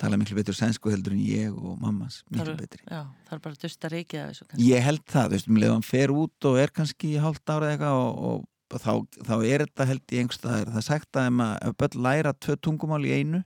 talaði 0.01 0.23
miklu 0.23 0.37
betur 0.39 0.57
sænsku 0.57 0.93
heldur 0.93 1.13
en 1.17 1.23
ég 1.25 1.51
og 1.53 1.75
mammas 1.81 2.21
miklu 2.31 2.55
betri 2.57 2.81
já, 2.85 3.03
Það 3.27 3.35
er 3.37 3.43
bara 3.45 3.57
að 3.57 3.65
dusta 3.65 3.91
reykja 3.93 4.29
þessu 4.31 4.47
kannski. 4.47 4.69
Ég 4.71 4.87
held 4.87 5.03
það, 5.05 5.27
þú 5.27 5.35
veist, 5.35 5.51
um 5.51 5.61
leiðan 5.61 5.87
fer 5.87 6.15
út 6.15 6.49
og 6.51 6.61
er 6.63 6.73
kannski 6.77 7.13
hálft 7.21 7.53
ára 7.53 7.73
eitthvað 7.75 8.01
og, 8.01 8.23
og 8.31 8.47
þá, 8.79 8.93
þá 9.27 9.35
er 9.39 9.65
þetta 9.65 9.89
held 9.91 10.15
í 10.15 10.21
einhverstaðar 10.23 10.71
það 10.71 10.81
er 10.83 10.87
sagt 10.87 11.19
að 11.19 11.41
ef 11.57 11.77
börn 11.81 12.05
læra 12.07 12.35
tvö 12.39 12.57
tungumál 12.63 13.03
í 13.09 13.15
einu 13.17 13.43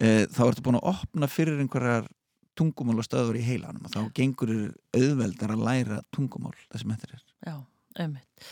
e, 0.00 0.26
þá 0.32 0.42
ertu 0.46 0.64
búin 0.64 0.80
að 0.80 0.88
opna 0.94 1.28
fyrir 1.30 1.60
einhverjar 1.60 2.08
tungumál 2.58 3.00
og 3.00 3.06
stöður 3.06 3.38
í 3.40 3.44
heilanum 3.44 3.86
og 3.86 3.94
þá 3.94 4.00
gengur 4.16 4.52
auðveldar 4.96 5.54
að 5.54 5.64
læra 5.68 6.02
tungumál 6.14 6.56
það 6.66 6.82
sem 6.82 6.92
þetta 6.94 7.10
er. 7.16 7.24
Já, 7.46 7.54
auðvitað 7.96 8.50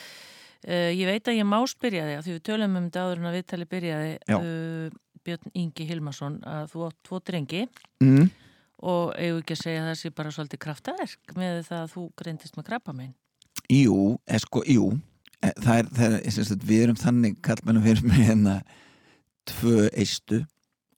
uh, 0.68 0.90
Ég 0.94 1.04
veit 1.10 1.30
að 1.30 1.38
ég 1.40 1.48
má 1.48 1.58
spyrja 1.70 2.06
þig 2.06 2.18
að 2.18 2.26
því 2.26 2.36
við 2.36 2.44
tölum 2.48 2.78
um 2.78 2.88
þetta 2.88 3.04
áður 3.04 3.22
en 3.22 3.30
að 3.30 3.38
viðtali 3.38 3.68
byrjaði 3.74 4.12
uh, 4.38 4.98
Björn 5.26 5.56
Ingi 5.60 5.88
Hilmarsson 5.88 6.38
að 6.48 6.72
þú 6.72 6.84
átt 6.88 7.00
tvo 7.08 7.20
drengi 7.20 7.64
mm. 8.04 8.28
og 8.88 9.12
eigum 9.18 9.42
ekki 9.42 9.56
að 9.56 9.62
segja 9.64 9.82
að 9.82 9.90
það 9.90 10.00
sé 10.02 10.14
bara 10.20 10.34
svolítið 10.34 10.62
kraftaverk 10.64 11.36
með 11.36 11.62
það 11.68 11.82
að 11.82 11.94
þú 11.96 12.04
greintist 12.22 12.58
með 12.58 12.68
krabba 12.70 12.96
minn 12.96 13.14
Jú, 13.68 14.16
esko, 14.30 14.62
jú 14.64 14.92
það 15.42 15.74
er, 15.78 15.90
það 15.98 16.14
er 16.18 16.36
sagt, 16.36 16.66
við 16.66 16.84
erum 16.86 16.98
þannig 16.98 17.40
kallmennum 17.46 17.84
fyrir 17.86 18.06
mig 18.06 18.24
hérna 18.26 18.60
tvö 19.48 19.88
eistu 19.92 20.42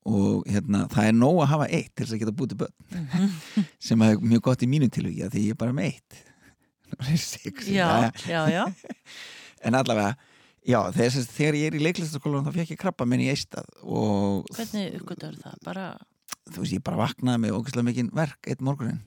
og 0.09 0.49
hérna 0.49 0.86
það 0.91 1.11
er 1.11 1.16
nóg 1.18 1.43
að 1.45 1.53
hafa 1.53 1.68
eitt 1.68 1.93
til 1.93 2.07
þess 2.07 2.16
að 2.16 2.22
geta 2.22 2.36
bútið 2.38 2.62
börn 2.62 2.74
-hmm. 2.88 3.66
sem 3.78 4.03
er 4.03 4.16
mjög 4.16 4.43
gott 4.49 4.62
í 4.64 4.70
mínu 4.70 4.88
tilvíkja 4.88 5.28
því 5.30 5.45
ég 5.45 5.57
er 5.57 5.61
bara 5.61 5.76
með 5.76 5.93
eitt 5.93 6.24
já, 7.68 8.11
já, 8.26 8.43
já 8.51 8.64
en 9.64 9.74
allavega 9.74 10.16
já, 10.66 10.80
þess, 10.93 11.28
þegar 11.30 11.59
ég 11.61 11.66
er 11.66 11.76
í 11.76 11.84
leiklistaskólan 11.84 12.47
þá 12.47 12.53
fekk 12.57 12.74
ég 12.74 12.80
krabba 12.80 13.07
minn 13.07 13.20
í 13.24 13.30
eistað 13.32 13.68
og 13.82 14.49
hvernig 14.57 14.97
uppgötur 15.01 15.36
það? 15.36 15.61
bara 15.64 15.86
þú 16.55 16.64
veist, 16.64 16.76
ég 16.76 16.84
bara 16.86 17.01
vaknaði 17.01 17.42
með 17.44 17.57
ógeðslega 17.57 17.86
mikinn 17.88 18.12
verk 18.16 18.51
eitt 18.51 18.62
morgunin, 18.64 19.01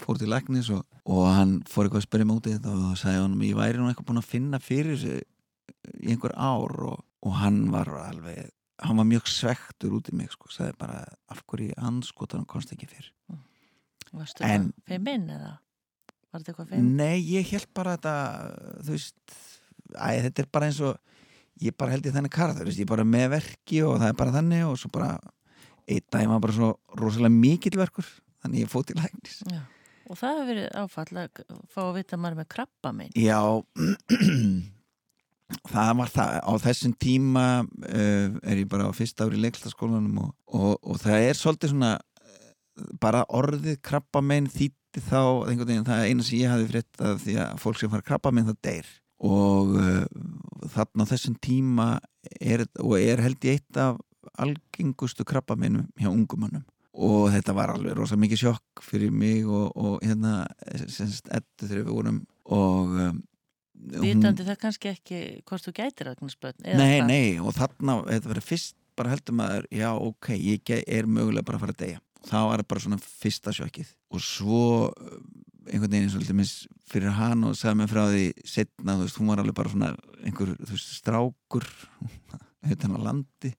fór 0.00 0.20
til 0.20 0.30
læknis 0.32 0.70
og, 0.74 0.84
og 1.04 1.22
hann 1.30 1.54
fór 1.70 1.88
eitthvað 1.88 2.02
að 2.02 2.08
spyrja 2.08 2.28
mig 2.28 2.40
út 2.40 2.50
í 2.50 2.56
þetta 2.56 2.74
og 2.74 2.98
sagði 3.00 3.22
hann, 3.22 3.38
ég 3.46 3.58
væri 3.58 3.80
nú 3.80 3.88
eitthvað 3.90 4.10
búin 4.10 4.22
að 4.22 4.30
finna 4.30 4.60
fyrir 4.62 4.94
þessu 4.94 5.16
í 6.00 6.12
einhver 6.14 6.34
ár 6.36 6.76
og, 6.90 7.02
og 7.24 7.36
hann 7.40 7.64
var 7.72 7.90
alveg 8.04 8.52
hann 8.84 8.98
var 8.98 9.06
mjög 9.08 9.28
svektur 9.30 9.94
út 9.98 10.08
í 10.10 10.16
mig 10.18 10.32
sko, 10.34 10.50
sagði 10.52 10.76
bara, 10.80 11.02
af 11.30 11.42
hverju 11.48 11.76
anskotan 11.78 12.46
komst 12.48 12.72
ekki 12.74 12.88
fyrr 12.90 13.10
mm. 13.30 13.42
Varstu 14.14 14.44
það 14.44 14.68
feiminn 14.88 15.28
eða? 15.34 15.56
Var 16.30 16.42
þetta 16.42 16.52
eitthvað 16.52 16.72
feiminn? 16.72 16.90
Nei, 16.98 17.18
ég 17.30 17.50
held 17.50 17.70
bara 17.74 17.96
þetta 17.96 18.14
þú 18.86 18.96
veist, 18.96 19.38
æ, 19.94 20.08
þetta 20.26 20.44
er 20.44 20.50
bara 20.54 20.70
eins 20.70 20.80
og 20.84 20.98
ég 21.62 21.76
bara 21.78 21.94
held 21.94 22.08
ég 22.08 22.16
þenni 22.16 22.32
karð, 22.34 22.62
ég 22.66 22.82
er 22.84 22.90
bara 22.90 23.06
með 23.06 23.28
verki 23.36 23.80
og 23.86 23.98
það 24.00 24.10
er 24.10 24.18
bara 24.18 24.34
þannig 24.34 24.66
og 24.68 24.78
svo 24.80 24.90
bara 24.94 25.12
einn 25.88 26.06
dag 26.12 26.28
var 26.30 26.42
bara 26.44 26.56
svo 26.56 26.70
rosalega 27.00 27.34
mikill 27.34 27.78
verkur 27.78 28.06
þannig 28.44 28.64
ég 28.64 28.72
fótt 28.72 28.92
í 28.92 28.98
læknis 28.98 29.40
Já. 29.48 29.60
og 30.08 30.20
það 30.20 30.38
hefur 30.38 30.48
verið 30.52 30.70
áfall 30.82 31.24
að 31.24 31.42
fá 31.72 31.82
að 31.86 31.96
vita 31.98 32.20
maður 32.20 32.40
með 32.42 32.50
krabba 32.56 32.94
minn 32.96 33.12
Já 33.18 33.40
það 35.72 35.92
var 36.00 36.12
það 36.14 36.38
á 36.40 36.52
þessum 36.64 36.94
tíma 37.00 37.44
uh, 37.64 38.28
er 38.42 38.62
ég 38.62 38.70
bara 38.70 38.88
á 38.88 38.96
fyrsta 38.96 39.26
ári 39.26 39.38
í 39.38 39.44
leiklæstaskólanum 39.44 40.22
og, 40.24 40.32
og, 40.56 40.72
og 40.80 41.00
það 41.02 41.28
er 41.28 41.38
svolítið 41.38 41.74
svona 41.74 41.92
uh, 42.00 42.48
bara 43.02 43.24
orðið 43.28 43.78
krabba 43.84 44.24
minn 44.24 44.48
þýtti 44.50 45.04
þá 45.04 45.20
veginn, 45.50 45.86
það 45.86 46.00
er 46.00 46.10
eina 46.10 46.26
sem 46.26 46.40
ég 46.40 46.52
hafi 46.54 46.68
fritt 46.70 47.02
að 47.02 47.20
því 47.26 47.38
að 47.44 47.62
fólk 47.64 47.80
sem 47.80 47.92
fara 47.92 48.08
krabba 48.08 48.32
minn 48.34 48.48
það 48.50 48.60
deyr 48.68 48.92
og 49.24 49.76
uh, 49.78 50.02
þarna 50.74 51.06
á 51.06 51.10
þessum 51.12 51.36
tíma 51.44 51.88
er, 52.40 52.64
og 52.82 52.96
er 52.98 53.22
held 53.24 53.46
ég 53.46 53.60
eitt 53.60 53.80
af 53.80 54.00
algengustu 54.40 55.26
krabba 55.28 55.56
minnum 55.58 55.88
hjá 56.00 56.10
ungumannum 56.10 56.64
og 56.94 57.30
þetta 57.34 57.54
var 57.56 57.72
alveg 57.74 57.96
rosa 57.98 58.16
mikið 58.20 58.40
sjokk 58.44 58.84
fyrir 58.86 59.10
mig 59.10 59.46
og, 59.46 59.72
og 59.74 60.04
hérna 60.04 60.44
semst 60.86 61.26
ettu 61.34 61.66
þegar 61.66 61.82
við 61.82 61.90
vorum 61.90 62.20
og 62.54 62.98
um, 63.08 63.22
Vitandi 63.74 64.46
það 64.46 64.60
kannski 64.62 64.88
ekki 64.92 65.18
hvort 65.44 65.64
þú 65.66 65.74
gætir 65.76 66.08
aðgnarsböld 66.12 66.62
Nei, 66.62 67.00
hvað? 67.00 67.08
nei, 67.10 67.26
og 67.42 67.56
þarna 67.56 67.98
þetta 68.06 68.30
verið 68.30 68.46
fyrst 68.46 68.76
bara 68.96 69.10
heldur 69.12 69.36
maður 69.38 69.66
já, 69.74 69.88
ok, 69.92 70.30
ég 70.38 70.74
er 70.86 71.08
mögulega 71.10 71.46
bara 71.46 71.58
að 71.58 71.64
fara 71.64 71.74
að 71.74 71.80
deyja. 71.82 72.02
Það 72.24 72.46
var 72.50 72.62
bara 72.70 72.84
svona 72.84 72.98
fyrsta 73.02 73.52
sjokkið. 73.56 73.90
Og 74.14 74.22
svo 74.24 74.60
um, 74.86 75.26
einhvern 75.66 75.96
veginn 75.96 76.12
svolítið 76.12 76.38
mis 76.38 76.54
fyrir 76.88 77.16
hann 77.18 77.44
og 77.48 77.58
sagði 77.58 77.80
mig 77.80 77.90
frá 77.90 78.02
því 78.12 78.24
setna, 78.46 78.96
þú 78.96 79.06
veist, 79.06 79.20
hún 79.20 79.32
var 79.32 79.42
alveg 79.42 79.58
bara 79.58 79.72
svona 79.72 79.90
einhver, 80.22 80.54
þú 80.60 80.70
veist, 80.76 80.94
strákur 81.00 81.68
hérna 82.68 83.00
á 83.00 83.06
landi 83.10 83.52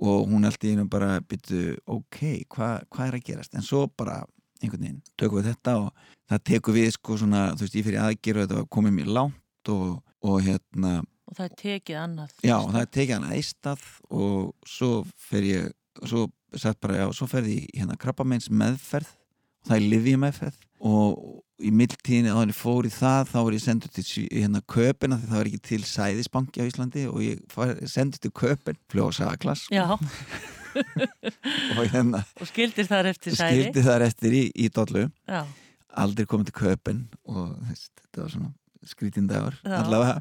og 0.00 0.28
hún 0.30 0.46
held 0.48 0.64
í 0.64 0.74
einu 0.74 0.86
bara 0.90 1.18
byttu 1.20 1.76
ok, 1.90 2.20
hvað 2.54 2.86
hva 2.88 3.06
er 3.06 3.18
að 3.18 3.26
gerast? 3.26 3.54
En 3.54 3.66
svo 3.66 3.84
bara 3.88 4.22
einhvern 4.60 4.84
veginn 4.84 5.02
tökum 5.20 5.40
við 5.40 5.50
þetta 5.52 5.76
og 5.84 5.90
það 6.30 6.44
tekum 6.50 6.76
við 6.76 6.90
sko 6.96 7.18
svona 7.20 7.42
þú 7.54 7.66
veist 7.66 7.78
ég 7.78 7.86
fyrir 7.88 8.04
aðgerðu 8.04 8.46
þetta 8.46 8.70
komið 8.76 8.96
mér 8.98 9.12
lánt 9.18 9.72
og, 9.74 10.00
og 10.24 10.40
hérna 10.44 10.94
og 11.30 11.36
það 11.38 11.46
er 11.46 11.56
tekið 11.60 12.00
annað. 12.00 12.34
Já 12.42 12.56
það 12.58 12.80
er 12.80 12.90
tekið 12.96 13.16
annað 13.16 13.36
eistað 13.38 13.86
og 14.10 14.72
svo 14.76 14.90
fer 15.28 15.46
ég 15.46 15.70
og 16.00 16.10
svo 16.10 16.24
sett 16.58 16.80
bara 16.82 17.04
já 17.04 17.06
svo 17.14 17.28
fer 17.30 17.46
ég 17.46 17.68
hérna 17.76 17.98
krabbameins 18.00 18.50
meðferð 18.50 19.12
og 19.12 19.70
það 19.70 19.76
er 19.76 19.88
livið 19.94 20.20
meðferð 20.24 20.66
og 20.90 21.20
í 21.60 21.70
mildtíðinni 21.74 22.32
þá 22.32 22.38
hann 22.38 22.54
fór 22.56 22.88
í 22.88 22.92
það 22.94 23.30
þá 23.32 23.38
var 23.38 23.56
ég 23.56 23.64
sendur 23.64 23.92
til 23.94 24.04
hérna 24.28 24.62
köpina 24.70 25.18
því 25.18 25.30
það 25.30 25.40
var 25.40 25.50
ekki 25.50 25.62
til 25.68 25.80
sæðisbanki 25.88 26.62
á 26.62 26.68
Íslandi 26.68 27.04
og 27.10 27.20
ég 27.24 27.88
sendur 27.90 28.22
til 28.22 28.32
köpin 28.40 28.80
fljóðsaglas 28.92 29.66
og 31.78 31.82
hérna 31.90 32.22
og 32.40 32.46
skildir 32.48 32.86
þar 32.88 33.10
eftir 33.10 33.36
sæði. 33.36 33.64
Skildir 33.66 33.86
þar 33.88 34.06
eftir 34.06 34.36
í, 34.38 34.44
í 34.54 34.70
dollu. 34.72 35.08
Já. 35.28 35.42
aldrei 36.00 36.28
komið 36.30 36.50
til 36.50 36.58
köpin 36.60 37.04
og 37.26 37.56
þetta 37.70 38.24
var 38.24 38.34
svona 38.36 38.52
skrítindagur 38.90 39.58
allavega. 39.66 40.20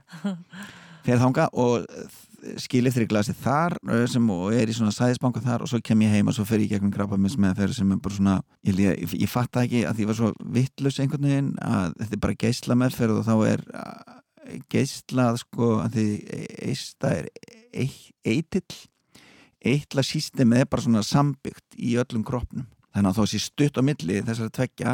Fyrir 1.06 1.22
þánga 1.22 1.48
og 1.56 1.86
skil 2.62 2.86
eftir 2.90 3.06
í 3.06 3.10
glasi 3.10 3.36
þar 3.38 3.76
sem 4.10 4.30
er 4.56 4.72
í 4.72 4.76
svona 4.76 4.94
sæðisbanka 4.96 5.44
þar 5.46 5.66
og 5.66 5.72
svo 5.72 5.80
kem 5.84 6.06
ég 6.06 6.14
heim 6.14 6.32
og 6.32 6.38
svo 6.38 6.46
fer 6.48 6.64
ég 6.64 6.74
gegnum 6.74 6.94
krabbamins 6.94 7.38
með 7.40 7.62
þeirra 7.62 7.78
sem 7.80 7.92
er 7.92 8.04
bara 8.04 8.18
svona 8.18 8.36
ég, 8.68 8.80
ég, 8.80 9.18
ég 9.24 9.32
fatta 9.32 9.66
ekki 9.66 9.84
að 9.90 10.04
ég 10.04 10.12
var 10.12 10.20
svo 10.20 10.32
vittlus 10.58 11.00
einhvern 11.02 11.28
veginn 11.28 11.52
að 11.64 11.98
þetta 12.02 12.18
er 12.18 12.24
bara 12.28 12.40
geysla 12.46 12.80
meðferð 12.80 13.22
og 13.22 13.28
þá 13.28 13.36
er 13.50 13.66
geyslað 14.72 15.42
sko 15.44 15.74
að 15.84 15.98
því 15.98 16.08
eista 16.70 17.12
er 17.20 17.30
eitill 18.26 18.80
eitla 19.66 20.04
sístemið 20.06 20.64
er 20.64 20.70
bara 20.72 20.86
svona 20.86 21.04
sambyggt 21.06 21.76
í 21.78 21.96
öllum 22.00 22.24
kroppnum. 22.28 22.68
Þannig 22.96 23.12
að 23.12 23.18
þá 23.20 23.32
sé 23.32 23.42
stutt 23.44 23.80
á 23.80 23.84
milli 23.86 24.22
þessari 24.26 24.56
tveggja 24.56 24.94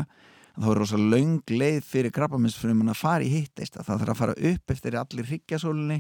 þá 0.56 0.68
er 0.72 0.80
rosa 0.80 1.00
laung 1.00 1.42
leið 1.52 1.80
fyrir 1.86 2.14
krabbaminsfrumun 2.16 2.94
að 2.94 3.00
fara 3.02 3.26
í 3.26 3.32
hittist 3.32 3.76
að 3.80 3.90
það 3.90 4.02
þarf 4.04 4.14
að 4.14 4.22
fara 4.22 4.38
upp 4.52 4.76
eftir 4.76 4.98
allir 5.00 5.30
hryggjasólunni 5.32 6.00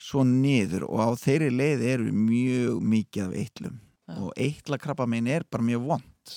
svo 0.00 0.24
niður 0.26 0.86
og 0.88 1.00
á 1.00 1.08
þeirri 1.20 1.50
leið 1.54 1.86
eru 1.94 2.12
mjög 2.12 2.84
mikið 2.92 3.26
af 3.26 3.38
eittlum 3.42 3.80
Já. 3.80 4.14
og 4.18 4.30
eitla 4.36 4.80
krabbaminn 4.80 5.30
er 5.30 5.46
bara 5.48 5.66
mjög 5.66 5.88
vond 5.88 6.36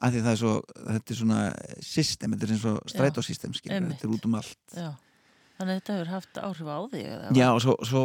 af 0.00 0.12
því 0.14 0.24
það 0.24 0.32
er 0.32 0.40
svo 0.40 0.56
þetta 0.78 1.12
er 1.12 1.20
svona 1.20 1.40
system, 1.84 2.34
þetta 2.34 2.46
er 2.46 2.52
eins 2.54 2.66
og 2.70 2.82
strætósystem 2.88 3.56
þetta 3.56 4.06
er 4.06 4.12
út 4.14 4.28
um 4.28 4.36
allt. 4.38 4.60
Já. 4.72 4.90
Þannig 5.60 5.74
að 5.74 5.80
þetta 5.80 5.96
hefur 5.96 6.12
haft 6.14 6.38
áhrif 6.40 6.68
á 6.72 6.78
því 6.88 7.02
Já 7.36 7.48
og 7.50 7.60
svo, 7.60 7.74
svo 7.84 8.04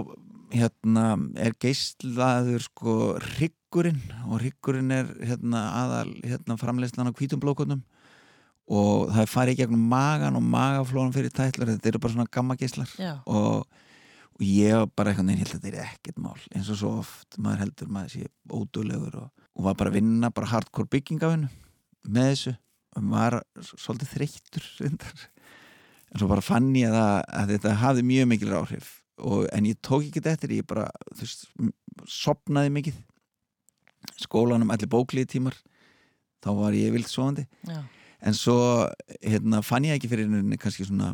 hérna 0.51 1.05
er 1.39 1.55
geislaður 1.61 2.65
sko 2.65 2.95
ryggurinn 3.23 4.01
og 4.28 4.41
ryggurinn 4.43 4.91
er 4.91 5.11
hérna 5.23 5.63
aðal 5.84 6.11
hérna 6.19 6.57
framleyslan 6.59 7.11
á 7.11 7.15
hvítum 7.15 7.41
blókonum 7.43 7.84
og 8.66 9.11
það 9.13 9.22
er 9.22 9.30
farið 9.30 9.59
gegnum 9.59 9.82
magan 9.91 10.38
og 10.39 10.45
magaflónum 10.49 11.13
fyrir 11.13 11.34
tætlar 11.34 11.70
þetta 11.76 11.91
eru 11.91 12.01
bara 12.01 12.16
svona 12.16 12.32
gamma 12.34 12.57
gíslar 12.57 12.89
og, 13.30 13.66
og 14.34 14.41
ég 14.41 14.89
bara 14.97 15.11
eitthvað 15.11 15.28
neina 15.28 15.43
held 15.43 15.53
að 15.53 15.66
þetta 15.68 15.72
er 15.72 15.91
ekkert 15.91 16.22
mál. 16.24 16.39
Eins 16.55 16.72
og 16.74 16.80
svo 16.80 16.93
oft 17.03 17.38
maður 17.38 17.66
heldur 17.66 17.91
maður 17.93 18.16
sé 18.16 18.30
ódúlegur 18.49 19.20
og, 19.22 19.30
og 19.53 19.68
var 19.68 19.78
bara 19.78 19.93
að 19.93 19.99
vinna 19.99 20.32
bara 20.34 20.49
hardcore 20.49 20.89
byggingafinu 20.95 21.49
með 22.09 22.30
þessu. 22.32 22.55
Og 22.95 23.05
maður 23.05 23.38
var 23.38 23.68
svolítið 23.70 24.13
þreyttur 24.16 24.70
en 24.88 24.99
svo 26.16 26.30
bara 26.32 26.45
fann 26.45 26.72
ég 26.80 26.93
að, 26.95 27.18
að 27.38 27.51
þetta 27.53 27.80
hafði 27.84 28.05
mjög 28.07 28.30
mikil 28.32 28.55
áhrif. 28.55 28.93
Og, 29.16 29.45
en 29.53 29.68
ég 29.70 29.78
tók 29.86 30.07
ekki 30.07 30.24
þetta 30.24 30.34
eftir 30.34 30.55
ég 30.57 30.66
bara, 30.68 30.88
veist, 31.20 31.45
sopnaði 32.09 32.74
mikið. 32.80 32.97
Skólanum 34.22 34.74
allir 34.74 34.89
bóklið 34.89 35.30
tímar 35.36 35.55
þá 36.43 36.49
var 36.57 36.76
ég 36.78 36.91
vilt 36.93 37.09
svoandi 37.09 37.45
já 37.66 37.80
en 38.26 38.38
svo 38.38 38.57
hérna, 39.21 39.61
fann 39.65 39.86
ég 39.88 39.99
ekki 39.99 40.09
fyrir 40.11 40.30
henni 40.30 40.57
kannski 40.61 40.88
svona 40.88 41.13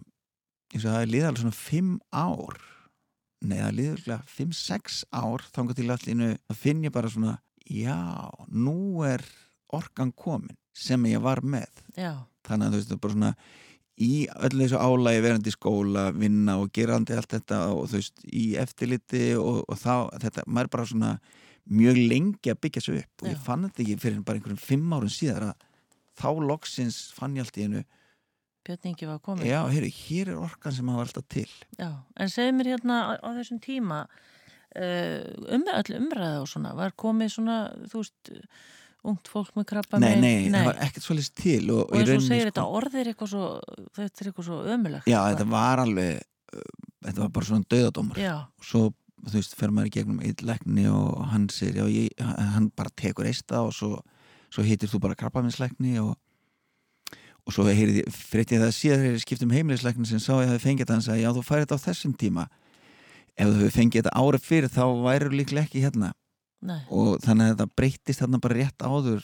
eins 0.71 0.85
og 0.85 0.93
það 0.93 1.01
er 1.01 1.11
liðalega 1.11 1.43
svona 1.43 1.57
5 1.57 1.95
ár. 2.15 2.59
Nei 3.41 3.57
það 3.57 3.67
er 3.67 3.77
liðalega 3.79 4.19
5-6 4.37 4.99
ár 5.11 5.47
þangar 5.51 5.79
til 5.79 5.89
allinu 5.91 6.29
þá 6.37 6.59
finn 6.61 6.85
ég 6.85 6.95
bara 6.95 7.11
svona 7.11 7.37
já, 7.67 7.97
nú 8.47 9.03
er 9.07 9.23
orkan 9.71 10.13
komin 10.15 10.57
sem 10.75 11.03
ég 11.09 11.23
var 11.23 11.43
með. 11.43 11.83
Já. 11.97 12.27
þannig 12.47 12.67
að 12.67 12.71
þú 12.71 12.79
veist 12.79 12.89
það 12.89 12.95
er 12.95 13.03
bara 13.03 13.15
svona 13.17 13.33
í 14.01 14.13
öllu 14.47 14.65
þessu 14.65 14.79
álægi 14.81 15.21
verandi 15.21 15.51
skóla 15.53 16.05
vinna 16.15 16.55
og 16.57 16.71
gerandi 16.73 17.13
allt 17.13 17.35
þetta 17.35 17.59
og 17.75 17.83
þú 17.91 17.99
veist 17.99 18.23
í 18.25 18.45
eftirliti 18.57 19.25
og, 19.37 19.61
og 19.67 19.77
þá 19.77 19.93
þetta, 20.23 20.45
maður 20.47 20.69
er 20.69 20.73
bara 20.77 20.87
svona 20.89 21.11
mjög 21.71 21.99
lengi 22.09 22.51
að 22.51 22.61
byggja 22.63 22.81
svo 22.81 22.95
upp. 22.97 23.13
Og 23.21 23.29
ég 23.29 23.43
fann 23.45 23.67
þetta 23.67 23.83
ekki 23.83 23.99
fyrir 24.01 24.23
bara 24.25 24.39
einhverjum 24.39 24.63
5 24.63 24.95
árun 24.97 25.13
síðar 25.13 25.51
að 25.51 25.67
þá 26.21 26.29
loksins 26.45 27.01
fann 27.17 27.35
ég 27.37 27.47
allt 27.47 27.59
í 27.59 27.67
hennu 27.67 27.83
Björningi 28.61 29.07
var 29.09 29.21
komið 29.25 29.49
Já, 29.49 29.61
heyri, 29.73 29.89
hér 29.89 30.35
er 30.35 30.41
orkan 30.43 30.73
sem 30.75 30.89
hafa 30.91 31.07
alltaf 31.07 31.23
til. 31.33 31.47
Já, 31.79 31.89
en 32.13 32.29
segð 32.29 32.51
mér 32.59 32.75
hérna 32.75 32.99
á, 33.09 33.11
á 33.17 33.29
þessum 33.39 33.57
tíma 33.63 34.03
uh, 34.05 35.55
um 35.55 35.65
all 35.73 35.95
umræða 35.97 36.43
og 36.43 36.51
svona 36.51 36.75
var 36.77 36.93
komið 36.93 37.33
svona, 37.37 37.57
þú 37.89 38.03
veist 38.03 38.31
ungt 39.01 39.31
fólk 39.33 39.55
með 39.57 39.67
krabba 39.71 39.97
nei, 40.01 40.13
nei, 40.21 40.35
nei, 40.45 40.59
það 40.59 40.67
var 40.69 40.81
ekkert 40.85 41.05
svolítið 41.07 41.41
til 41.41 41.73
og, 41.73 41.81
og 41.87 41.97
eins 41.97 42.11
og 42.13 42.25
segir 42.27 42.43
sko, 42.43 42.51
þetta 42.51 42.65
orðir 42.77 43.09
eitthvað 43.09 43.31
svo 43.31 43.45
þetta 43.97 44.05
er 44.05 44.29
eitthvað 44.29 44.49
svo 44.51 44.59
ömulegt 44.75 45.09
Já, 45.09 45.19
þetta 45.31 45.47
var 45.49 45.81
alveg 45.81 46.19
uh, 46.21 46.67
þetta 47.07 47.23
var 47.23 47.31
bara 47.39 47.49
svona 47.49 47.69
döðadómar 47.73 48.21
og 48.29 48.67
svo, 48.69 48.83
þú 49.25 49.37
veist, 49.39 49.57
fer 49.57 49.73
maður 49.73 49.89
í 49.89 49.95
gegnum 49.97 50.21
eitt 50.27 50.45
lekni 50.45 50.85
og 50.93 51.25
hann 51.33 51.49
sér, 51.49 51.81
já, 51.81 51.87
ég, 51.89 52.13
hann 52.21 52.69
bara 52.77 52.93
tekur 52.93 53.29
eista 53.31 53.65
og 53.65 53.73
svo 53.73 53.95
svo 54.51 54.65
heitir 54.67 54.91
þú 54.91 55.01
bara 55.05 55.17
krabbaminsleikni 55.19 55.99
og, 56.03 56.15
og 57.45 57.55
svo 57.55 57.65
fyrir 57.65 58.47
það 58.49 58.73
síðan 58.75 59.03
þegar 59.03 59.15
ég 59.15 59.23
skiptum 59.25 59.53
heimilisleikni 59.55 60.09
sem 60.09 60.21
sá 60.21 60.33
ég 60.39 60.49
að 60.49 60.55
það 60.55 60.65
fengið 60.65 60.83
þetta, 60.83 60.97
hann 60.97 61.05
sagði 61.07 61.25
já 61.25 61.31
þú 61.35 61.45
færið 61.47 61.65
þetta 61.65 61.79
á 61.79 61.85
þessum 61.85 62.17
tíma 62.19 62.47
ef 63.37 63.45
þú 63.47 63.61
hefur 63.61 63.77
fengið 63.77 64.01
þetta 64.01 64.17
árið 64.23 64.49
fyrir 64.49 64.73
þá 64.73 64.83
væri 65.05 65.31
líklega 65.35 65.67
ekki 65.67 65.85
hérna 65.85 66.11
Nei. 66.61 66.81
og 66.93 67.15
þannig 67.23 67.47
að 67.47 67.53
þetta 67.55 67.77
breytist 67.79 68.21
þarna 68.21 68.41
bara 68.41 68.57
rétt 68.59 68.83
áður 68.85 69.23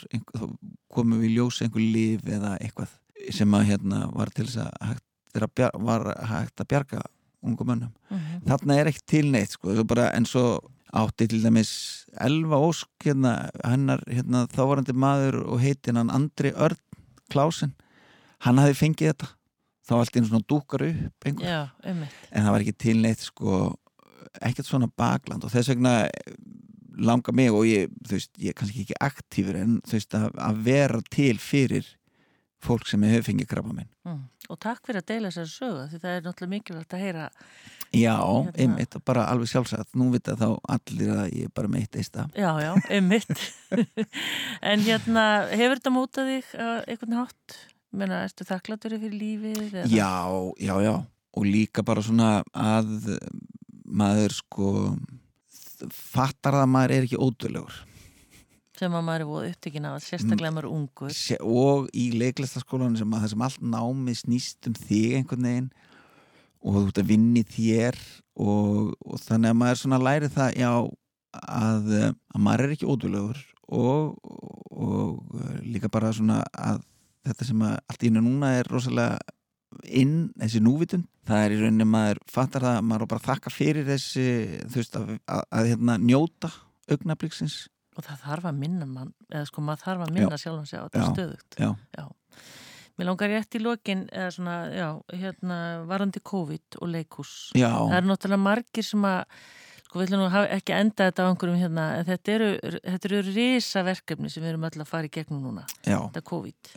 komum 0.94 1.20
við 1.22 1.36
ljósa 1.36 1.68
einhver 1.68 1.84
líf 1.84 2.24
eða 2.26 2.56
eitthvað 2.58 2.96
sem 3.36 3.54
að 3.54 3.68
hérna 3.72 4.08
var 4.14 4.32
til 4.34 4.48
þess 4.48 4.64
að 4.64 5.04
þegar 5.36 5.78
var 5.86 6.08
hægt 6.32 6.64
að 6.64 6.70
bjarga 6.72 7.04
ungum 7.46 7.68
mönnum 7.68 7.92
mm 8.10 8.18
-hmm. 8.18 8.42
þarna 8.48 8.80
er 8.80 8.88
ekki 8.88 9.04
til 9.06 9.32
neitt 9.32 9.52
sko, 9.52 9.84
bara, 9.84 10.10
en 10.18 10.26
svo 10.26 10.60
átti 10.96 11.28
til 11.28 11.42
dæmis 11.44 11.72
Elva 12.24 12.60
Ósk 12.64 13.06
hérna, 13.06 13.50
hennar 13.66 14.04
hérna, 14.08 14.46
þávarandi 14.54 14.96
maður 14.96 15.42
og 15.46 15.62
heitin 15.62 16.00
hann 16.00 16.14
Andri 16.14 16.54
Örn 16.56 16.80
Klásen. 17.32 17.74
Hann 18.46 18.62
hafi 18.62 18.78
fengið 18.78 19.12
þetta. 19.12 19.32
Þá 19.88 19.94
allt 19.98 20.18
einu 20.18 20.30
svona 20.30 20.48
dúkar 20.48 20.84
upp 20.84 21.28
Já, 21.40 21.70
en 21.88 22.04
það 22.44 22.52
var 22.52 22.64
ekki 22.64 22.76
til 22.76 22.98
neitt 23.04 23.22
sko, 23.24 23.60
ekkert 24.44 24.68
svona 24.68 24.90
bakland. 25.00 25.46
Og 25.48 25.54
þess 25.54 25.72
vegna 25.72 25.94
langa 26.98 27.34
mig 27.36 27.54
og 27.54 27.68
ég, 27.68 27.92
þú 28.08 28.18
veist, 28.18 28.34
ég 28.42 28.52
er 28.52 28.58
kannski 28.58 28.84
ekki 28.84 28.98
aktífur 29.04 29.60
en 29.60 29.78
þú 29.88 29.98
veist, 29.98 30.18
að, 30.18 30.28
að 30.44 30.62
vera 30.66 31.02
til 31.14 31.38
fyrir 31.42 31.88
fólk 32.64 32.88
sem 32.90 33.04
hefur 33.08 33.26
fengið 33.30 33.50
krabba 33.52 33.74
minn 33.76 33.90
mm. 34.08 34.22
og 34.50 34.60
takk 34.64 34.82
fyrir 34.88 35.04
að 35.04 35.10
deila 35.12 35.32
þessari 35.32 35.52
sögu 35.54 35.88
því 35.92 36.00
það 36.04 36.14
er 36.14 36.24
náttúrulega 36.26 36.54
mikilvægt 36.54 36.96
að 36.98 37.04
heyra 37.06 37.26
já, 37.94 38.16
hérna... 38.18 38.54
einmitt, 38.64 38.98
bara 39.08 39.26
alveg 39.32 39.52
sjálfsagt 39.52 39.98
nú 40.00 40.10
vita 40.14 40.38
þá 40.40 40.48
allir 40.76 41.14
að 41.14 41.26
ég 41.38 41.50
er 41.50 41.56
bara 41.60 41.72
meitt 41.72 42.00
eista 42.00 42.28
já, 42.34 42.50
já, 42.64 42.72
einmitt 42.90 43.44
en 44.72 44.86
hérna, 44.88 45.26
hefur 45.54 45.82
þetta 45.82 45.96
mótað 45.96 46.32
þig 46.34 46.56
eitthvað 46.88 47.14
nátt 47.14 47.60
menna, 47.98 48.24
erstu 48.28 48.48
þakklatur 48.48 48.98
fyrir 48.98 49.16
lífið? 49.16 49.62
Eða? 49.70 49.86
já, 49.92 50.12
já, 50.62 50.76
já 50.84 50.96
og 51.38 51.46
líka 51.46 51.86
bara 51.86 52.02
svona 52.02 52.42
að 52.58 53.14
maður 53.88 54.34
sko 54.36 54.72
fattar 55.94 56.58
það 56.58 56.64
að 56.64 56.72
maður 56.74 56.96
er 56.96 57.06
ekki 57.06 57.22
ódurlegur 57.22 57.82
sem 58.80 58.94
að 58.94 59.06
maður 59.08 59.24
er 59.24 59.30
búið 59.32 59.50
upptökin 59.52 59.90
af 59.90 59.98
sérstaklega 60.06 60.54
maður 60.54 60.70
ungur. 60.72 61.18
Og 61.48 61.90
í 61.98 62.08
leiklistaskólan 62.16 62.98
sem 63.00 63.14
að 63.14 63.26
það 63.26 63.34
sem 63.34 63.46
allt 63.48 63.68
námi 63.76 64.16
snýst 64.18 64.70
um 64.70 64.78
þig 64.78 65.20
einhvern 65.20 65.50
veginn 65.50 65.70
og 66.62 66.78
þú 66.78 66.86
ert 66.88 67.02
að 67.02 67.12
vinni 67.12 67.44
þér 67.48 68.00
og, 68.42 68.96
og 69.06 69.22
þannig 69.24 69.54
að 69.54 69.60
maður 69.62 69.82
svona 69.82 70.02
læri 70.02 70.32
það 70.34 70.58
já 70.58 70.72
að, 71.38 71.94
að 72.02 72.44
maður 72.44 72.66
er 72.66 72.76
ekki 72.76 72.90
ódúlegur 72.90 73.42
og, 73.68 74.18
og 74.72 75.40
líka 75.66 75.92
bara 75.92 76.14
svona 76.16 76.42
að 76.54 76.82
þetta 77.28 77.50
sem 77.50 77.66
að 77.68 77.76
allt 77.92 78.04
í 78.04 78.10
hennu 78.10 78.24
núna 78.24 78.54
er 78.60 78.70
rosalega 78.72 79.18
inn 79.88 80.30
þessi 80.40 80.62
núvitun 80.64 81.06
það 81.28 81.44
er 81.44 81.54
í 81.54 81.58
rauninni 81.62 81.88
maður 81.88 82.22
fattar 82.32 82.66
það 82.66 82.78
maður 82.88 83.10
bara 83.14 83.26
þakka 83.26 83.52
fyrir 83.54 83.88
þessi 83.88 84.28
þú 84.64 84.80
veist 84.80 84.96
að, 85.00 85.10
að, 85.28 85.42
að 85.60 85.72
hérna, 85.74 85.98
njóta 86.00 86.52
augnabliksins 86.88 87.58
og 87.98 88.06
það 88.06 88.24
þarf 88.24 88.48
að 88.52 88.62
minna 88.62 88.88
mann 88.90 89.14
eða 89.32 89.50
sko 89.50 89.66
maður 89.66 89.84
þarf 89.84 90.06
að 90.06 90.16
minna 90.18 90.40
sjálf 90.40 90.62
hans 90.62 90.74
á 90.74 90.80
þetta 90.86 91.04
já, 91.04 91.08
stöðugt. 91.12 91.58
Já. 91.58 91.70
Já. 91.98 92.06
Mér 92.98 93.10
langar 93.12 93.30
rétt 93.30 93.58
í 93.58 93.62
lokin 93.62 94.08
eða 94.10 94.34
svona, 94.34 94.58
já, 94.74 94.88
hérna 95.14 95.58
varandi 95.90 96.22
COVID 96.26 96.80
og 96.82 96.90
leikús 96.90 97.34
það 97.54 97.94
er 98.00 98.08
náttúrulega 98.10 98.42
margir 98.42 98.86
sem 98.86 99.06
að 99.06 99.20
sko 99.88 100.00
við 100.02 100.10
ætlum 100.10 100.24
nú 100.24 100.42
ekki 100.58 100.74
að 100.76 100.82
enda 100.84 101.06
þetta 101.08 101.26
á 101.26 101.30
einhverjum 101.32 101.60
hérna, 101.62 101.86
en 101.98 102.08
þetta 102.08 102.34
eru, 102.34 102.50
þetta 102.76 103.10
eru 103.10 103.22
risa 103.28 103.84
verkefni 103.88 104.32
sem 104.34 104.44
við 104.44 104.54
erum 104.54 104.66
alltaf 104.68 104.84
að 104.84 104.92
fara 104.92 105.10
í 105.10 105.14
gegnum 105.14 105.46
núna 105.46 105.64
þetta 105.86 106.26
COVID. 106.32 106.74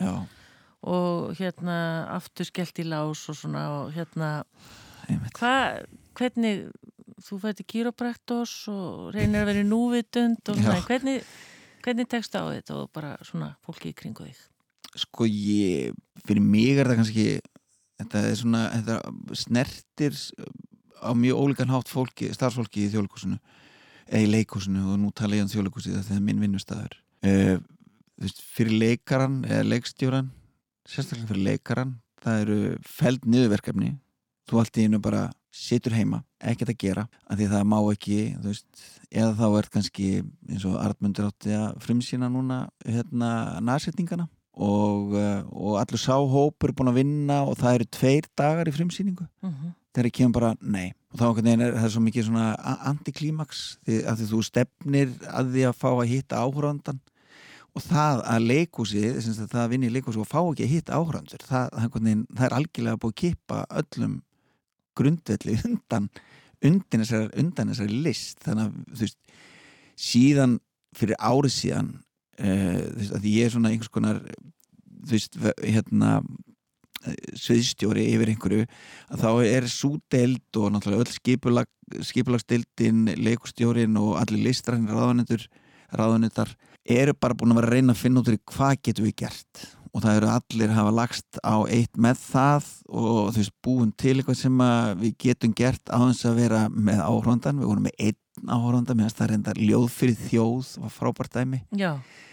Og 0.90 1.34
hérna 1.36 1.78
aftur 2.14 2.48
skellt 2.48 2.78
í 2.80 2.86
lás 2.88 3.26
og 3.28 3.36
svona 3.36 3.64
og 3.80 3.90
hérna 3.96 4.30
hvað, 5.36 5.82
hvernig 6.16 6.68
þú 7.24 7.38
fætti 7.44 7.66
kýrópræktors 7.68 8.54
og 8.72 9.10
reynir 9.14 9.42
að 9.42 9.50
vera 9.50 9.64
núvitund 9.66 10.50
og 10.50 10.58
svona, 10.58 10.80
hvernig, 10.86 11.20
hvernig 11.84 12.08
tekst 12.10 12.36
á 12.36 12.42
þetta 12.48 12.78
og 12.80 12.90
bara 12.94 13.14
svona 13.26 13.52
fólki 13.66 13.92
í 13.92 13.96
kringu 13.96 14.26
þig? 14.28 14.42
Sko 15.04 15.28
ég, 15.28 15.94
fyrir 16.26 16.42
mig 16.42 16.80
er 16.80 16.90
það 16.90 17.00
kannski 17.02 17.26
þetta 18.00 18.24
er 18.26 18.36
svona, 18.40 18.64
þetta 18.74 19.36
snertir 19.38 20.18
á 21.00 21.10
mjög 21.16 21.44
ólíkan 21.44 21.72
hátt 21.72 21.90
fólki, 21.90 22.32
starfsfólki 22.34 22.86
í 22.86 22.92
þjóðleikúsinu 22.92 23.38
eða 24.10 24.24
í 24.24 24.30
leikúsinu 24.30 24.88
og 24.90 25.00
nú 25.00 25.12
tala 25.14 25.38
ég 25.38 25.46
um 25.46 25.52
þjóðleikúsi 25.52 25.94
þetta 25.94 26.16
er 26.16 26.26
minn 26.26 26.42
vinnustæður 26.42 26.98
eh, 27.22 27.56
fyrir 28.56 28.76
leikaran 28.80 29.42
eða 29.46 29.68
leikstjóran 29.70 30.32
sérstaklega 30.88 31.30
fyrir 31.30 31.46
leikaran 31.46 31.98
það 32.24 32.42
eru 32.44 32.58
feld 32.86 33.26
niðurverkefni. 33.28 33.94
Þú 34.48 34.60
allt 34.60 34.80
í 34.80 34.86
einu 34.86 35.00
bara 35.02 35.28
situr 35.50 35.94
heima, 35.96 36.22
ekkert 36.38 36.74
að 36.74 36.80
gera 36.80 37.06
af 37.26 37.38
því 37.38 37.48
það 37.50 37.64
má 37.72 37.78
ekki, 37.92 38.18
þú 38.38 38.52
veist 38.52 38.84
eða 39.10 39.32
þá 39.38 39.46
er 39.58 39.68
kannski 39.74 40.10
eins 40.48 40.66
og 40.68 40.76
Artmundur 40.78 41.30
átti 41.30 41.54
að 41.56 41.80
frumsýna 41.84 42.30
núna 42.30 42.60
hérna 42.86 43.30
nærsetningana 43.66 44.28
og, 44.60 45.14
eh, 45.18 45.42
og 45.50 45.80
allur 45.80 46.00
sáhópur 46.00 46.70
er 46.70 46.76
búin 46.76 46.92
að 46.92 47.00
vinna 47.02 47.42
og 47.42 47.58
það 47.58 47.74
eru 47.74 47.90
tveir 47.98 48.30
dagar 48.38 48.70
í 48.70 48.74
frumsýningu 48.76 49.26
uh 49.26 49.48
mhm. 49.48 49.54
-huh. 49.54 49.74
þegar 49.94 50.06
ég 50.06 50.16
kemur 50.18 50.40
bara, 50.40 50.54
nei 50.60 50.92
og 51.10 51.18
þá 51.18 51.26
er 51.50 51.74
það 51.74 51.90
svo 51.90 52.00
mikið 52.00 52.26
svona 52.26 52.56
antiklímaks 52.86 53.78
af 54.06 54.18
því 54.18 54.26
þú 54.30 54.42
stefnir 54.46 55.08
að 55.26 55.54
því 55.54 55.62
að 55.66 55.78
fá 55.82 55.90
að 55.90 56.10
hitta 56.12 56.36
áhrandan 56.36 57.00
og 57.74 57.82
það 57.82 58.22
að 58.26 58.46
leikúsi 58.46 59.02
það 59.50 59.62
að 59.62 59.70
vinna 59.70 59.86
í 59.86 59.94
leikúsi 59.94 60.18
og 60.18 60.28
fá 60.28 60.40
ekki 60.42 60.66
að 60.66 60.74
hitta 60.74 60.98
áhrandur 60.98 61.42
það, 61.46 61.68
það, 61.70 61.90
það 62.36 62.46
er 62.46 62.56
algjörlega 62.58 63.00
búið 63.02 63.12
að 63.12 63.20
kippa 63.22 63.66
öllum 63.82 64.22
grundvelli 64.98 65.56
undan 65.68 66.10
undan 66.60 67.04
þessari, 67.04 67.30
undan 67.40 67.72
þessari 67.72 68.02
list. 68.04 68.38
Þannig 68.44 68.66
að 68.66 68.78
þú 68.90 69.06
veist 69.06 69.18
síðan 70.00 70.58
fyrir 70.96 71.20
árið 71.20 71.56
síðan 71.56 71.90
uh, 71.96 72.78
þú 72.84 73.00
veist 73.00 73.18
að 73.18 73.28
ég 73.30 73.46
er 73.46 73.54
svona 73.54 73.72
einhvers 73.72 73.92
konar 73.94 74.22
þú 75.00 75.14
veist 75.14 75.40
hérna 75.64 76.20
sviðstjóri 77.38 78.04
yfir 78.12 78.32
einhverju 78.34 78.66
að 79.08 79.22
þá 79.22 79.30
er 79.48 79.68
svo 79.72 79.94
deild 80.12 80.58
og 80.60 80.72
náttúrulega 80.74 81.06
öll 81.06 81.14
skipulag, 81.14 81.70
skipulagsdeildin 82.10 83.14
leikustjórin 83.16 83.96
og 84.00 84.18
allir 84.20 84.44
listræðin 84.50 84.90
ráðanendar 85.90 86.52
eru 86.84 87.14
bara 87.16 87.36
búin 87.36 87.54
að 87.54 87.62
vera 87.62 87.70
að 87.70 87.76
reyna 87.78 87.94
að 87.96 88.02
finna 88.02 88.20
út 88.20 88.32
í 88.32 88.36
hvað 88.52 88.74
getur 88.84 89.08
við 89.08 89.16
gert 89.24 89.64
og 89.90 90.04
það 90.04 90.16
eru 90.20 90.30
allir 90.30 90.72
hafa 90.76 90.94
lagst 90.94 91.40
á 91.42 91.56
eitt 91.66 91.98
með 91.98 92.22
það 92.22 92.68
og 92.88 93.30
þú 93.34 93.42
veist 93.42 93.54
búin 93.64 93.92
til 93.98 94.16
eitthvað 94.16 94.38
sem 94.38 94.62
við 95.00 95.14
getum 95.24 95.54
gert 95.58 95.90
á 95.90 95.98
þess 95.98 96.28
að 96.30 96.40
vera 96.44 96.62
með 96.70 97.02
áhrondan 97.04 97.60
við 97.60 97.70
vorum 97.72 97.88
með 97.88 98.04
einn 98.06 98.50
áhrondan 98.54 99.00
meðan 99.00 99.16
það 99.18 99.30
reyndar 99.34 99.60
ljóð 99.60 99.88
fyrir 99.92 100.20
þjóð 100.28 100.70
var 100.84 100.94
frábært 100.94 101.34
dæmi. 101.34 101.60
Já, 101.76 101.90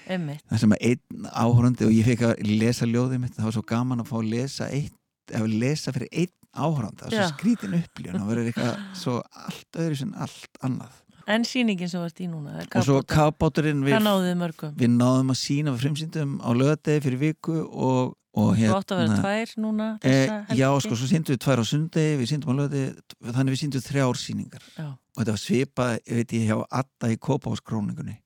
einmitt. 0.08 0.46
Það 0.48 0.62
sem 0.64 0.76
að 0.78 0.86
einn 0.92 1.28
áhrondi 1.34 1.88
og 1.88 1.96
ég 1.96 2.08
fekk 2.08 2.26
að 2.30 2.54
lesa 2.62 2.88
ljóðið 2.88 3.24
mitt 3.24 3.36
það 3.36 3.50
var 3.50 3.58
svo 3.58 3.66
gaman 3.74 4.04
að 4.04 4.12
fá 4.12 4.18
að 4.22 4.30
lesa 4.36 4.70
eitt, 4.72 4.96
að 5.36 5.50
lesa 5.58 5.96
fyrir 5.96 6.14
einn 6.14 6.36
áhronda 6.58 7.08
það 7.08 7.18
var 7.18 7.28
svo 7.28 7.34
skrítin 7.36 7.76
upplýjun 7.82 8.22
og 8.22 8.30
verður 8.32 8.52
eitthvað 8.52 8.80
svo 8.98 9.18
allt 9.48 9.82
öðru 9.84 10.00
sem 10.00 10.14
allt 10.18 10.62
annað 10.66 11.04
En 11.28 11.44
síningin 11.48 11.90
sem 11.92 12.02
vart 12.02 12.22
í 12.24 12.28
núna 12.32 12.62
Og 12.64 12.86
svo 12.88 13.02
K-báturinn 13.08 13.84
við, 13.86 13.98
við 13.98 14.94
náðum 14.94 15.34
að 15.34 15.40
sína 15.42 15.74
við 15.74 15.84
frumsýndum 15.84 16.38
á 16.40 16.50
lögadegi 16.56 17.04
fyrir 17.04 17.22
viku 17.22 17.58
og, 17.66 18.14
og 18.38 18.54
hérna 18.56 18.72
Þú 18.72 18.78
átt 18.78 18.94
að 18.96 19.02
vera 19.04 19.18
tvær 19.24 19.56
núna 19.64 19.90
e, 20.02 20.14
Já, 20.56 20.70
sko, 20.86 20.96
svo 20.96 21.10
síndum 21.10 21.36
við 21.36 21.42
tvær 21.44 21.64
á 21.64 21.66
sundegi 21.68 22.22
við 22.22 22.32
síndum 22.32 22.54
á 22.54 22.60
lögadegi, 22.62 23.18
þannig 23.28 23.58
við 23.58 23.62
síndum 23.64 23.86
þrjár 23.88 24.22
síningar 24.22 24.70
já. 24.78 24.88
og 24.88 25.20
þetta 25.20 25.36
var 25.36 25.44
svipað 25.44 25.94
veit 26.08 26.38
ég, 26.38 26.48
hjá 26.48 26.64
Atta 26.82 27.12
í 27.12 27.20
Kópáskróningunni 27.28 28.22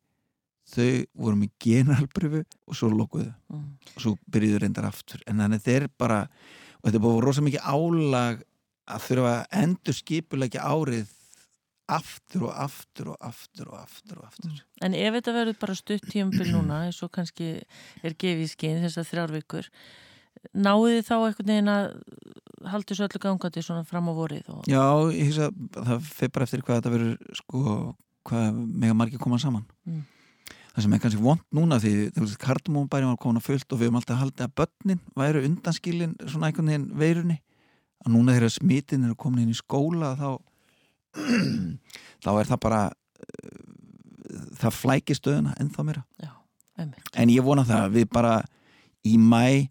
þau 0.72 0.90
voru 1.18 1.40
með 1.42 1.56
generalbrifu 1.62 2.44
og 2.44 2.78
svo 2.78 2.92
lókuðu 2.94 3.32
mm. 3.52 3.66
og 3.96 4.04
svo 4.04 4.14
byrjuðu 4.32 4.62
reyndar 4.64 4.88
aftur. 4.88 5.24
En 5.28 5.42
þannig 5.42 5.68
er 5.72 5.88
bara 6.00 6.22
og 6.82 6.88
þetta 6.88 7.02
búin 7.04 7.26
rosa 7.26 7.44
mikið 7.46 7.66
álag 7.66 8.46
að 8.92 9.04
þurfa 9.08 9.34
að 9.34 9.58
endur 9.62 9.98
skipulegja 9.98 10.64
árið 10.66 11.10
aftur 11.92 12.48
og 12.48 12.54
aftur 12.66 13.12
og 13.14 13.26
aftur 13.28 13.72
og 13.72 13.80
aftur 13.82 14.22
og 14.22 14.30
aftur 14.30 14.52
mm. 14.52 14.62
En 14.86 14.96
ef 14.98 15.18
þetta 15.18 15.36
verður 15.36 15.60
bara 15.62 15.76
stutt 15.78 16.08
tíumfél 16.10 16.54
núna 16.54 16.86
eins 16.88 17.02
og 17.06 17.12
kannski 17.14 17.52
er 18.02 18.16
gefið 18.16 18.46
í 18.46 18.52
skinn 18.52 18.80
þess 18.84 19.02
að 19.02 19.12
þrjárvíkur 19.12 19.70
náðu 20.58 20.94
þið 20.96 21.04
þá 21.08 21.16
einhvern 21.18 21.52
veginn 21.52 21.72
að 21.72 21.84
haldi 22.72 22.98
svo 22.98 23.08
öllu 23.08 23.22
gangandi 23.22 23.64
svona 23.66 23.86
fram 23.88 24.10
á 24.10 24.14
vorið 24.16 24.50
og... 24.54 24.64
Já, 24.70 24.86
ég 25.14 25.30
hýsa 25.30 25.52
það 25.76 26.08
feir 26.08 26.34
bara 26.34 26.48
eftir 26.48 26.64
hvað 26.66 26.80
þetta 26.80 26.94
verður 26.96 27.38
sko, 27.42 27.76
hvað 28.30 28.64
mega 28.84 28.98
margir 28.98 29.22
koma 29.22 29.40
saman 29.42 29.66
mm. 29.90 30.02
það 30.74 30.86
sem 30.86 30.96
er 30.96 31.04
kannski 31.06 31.22
vond 31.22 31.46
núna 31.54 31.80
því 31.84 32.36
kardumónbæri 32.42 33.10
var 33.10 33.22
komin 33.22 33.42
að 33.42 33.48
fullt 33.50 33.68
og 33.68 33.82
við 33.82 33.90
höfum 33.90 34.02
alltaf 34.02 34.22
haldið 34.22 34.48
að 34.48 34.56
börnin 34.62 35.04
væru 35.22 35.46
undanskilin 35.50 36.18
svona 36.26 36.50
einhvern 36.50 36.72
veginn 36.72 36.90
veirunni 37.04 37.40
að 38.02 38.16
núna 38.16 38.38
þegar 38.38 38.56
smitin 38.56 39.06
eru 39.06 39.18
komin 39.20 39.46
inn 39.46 39.54
í 39.54 39.58
skóla 39.58 40.16
þá 40.18 40.30
þá 42.24 42.32
er 42.34 42.52
það 42.52 42.62
bara 42.68 42.82
uh, 42.92 43.60
það 44.62 44.80
flækir 44.80 45.20
stöðuna 45.20 45.58
ennþá 45.60 45.88
mér 45.88 46.02
en 46.82 47.34
ég 47.34 47.46
vona 47.46 47.68
það 47.68 47.86
að 47.86 48.00
við 48.00 48.08
bara 48.14 48.38
í 49.08 49.18
mæ 49.18 49.68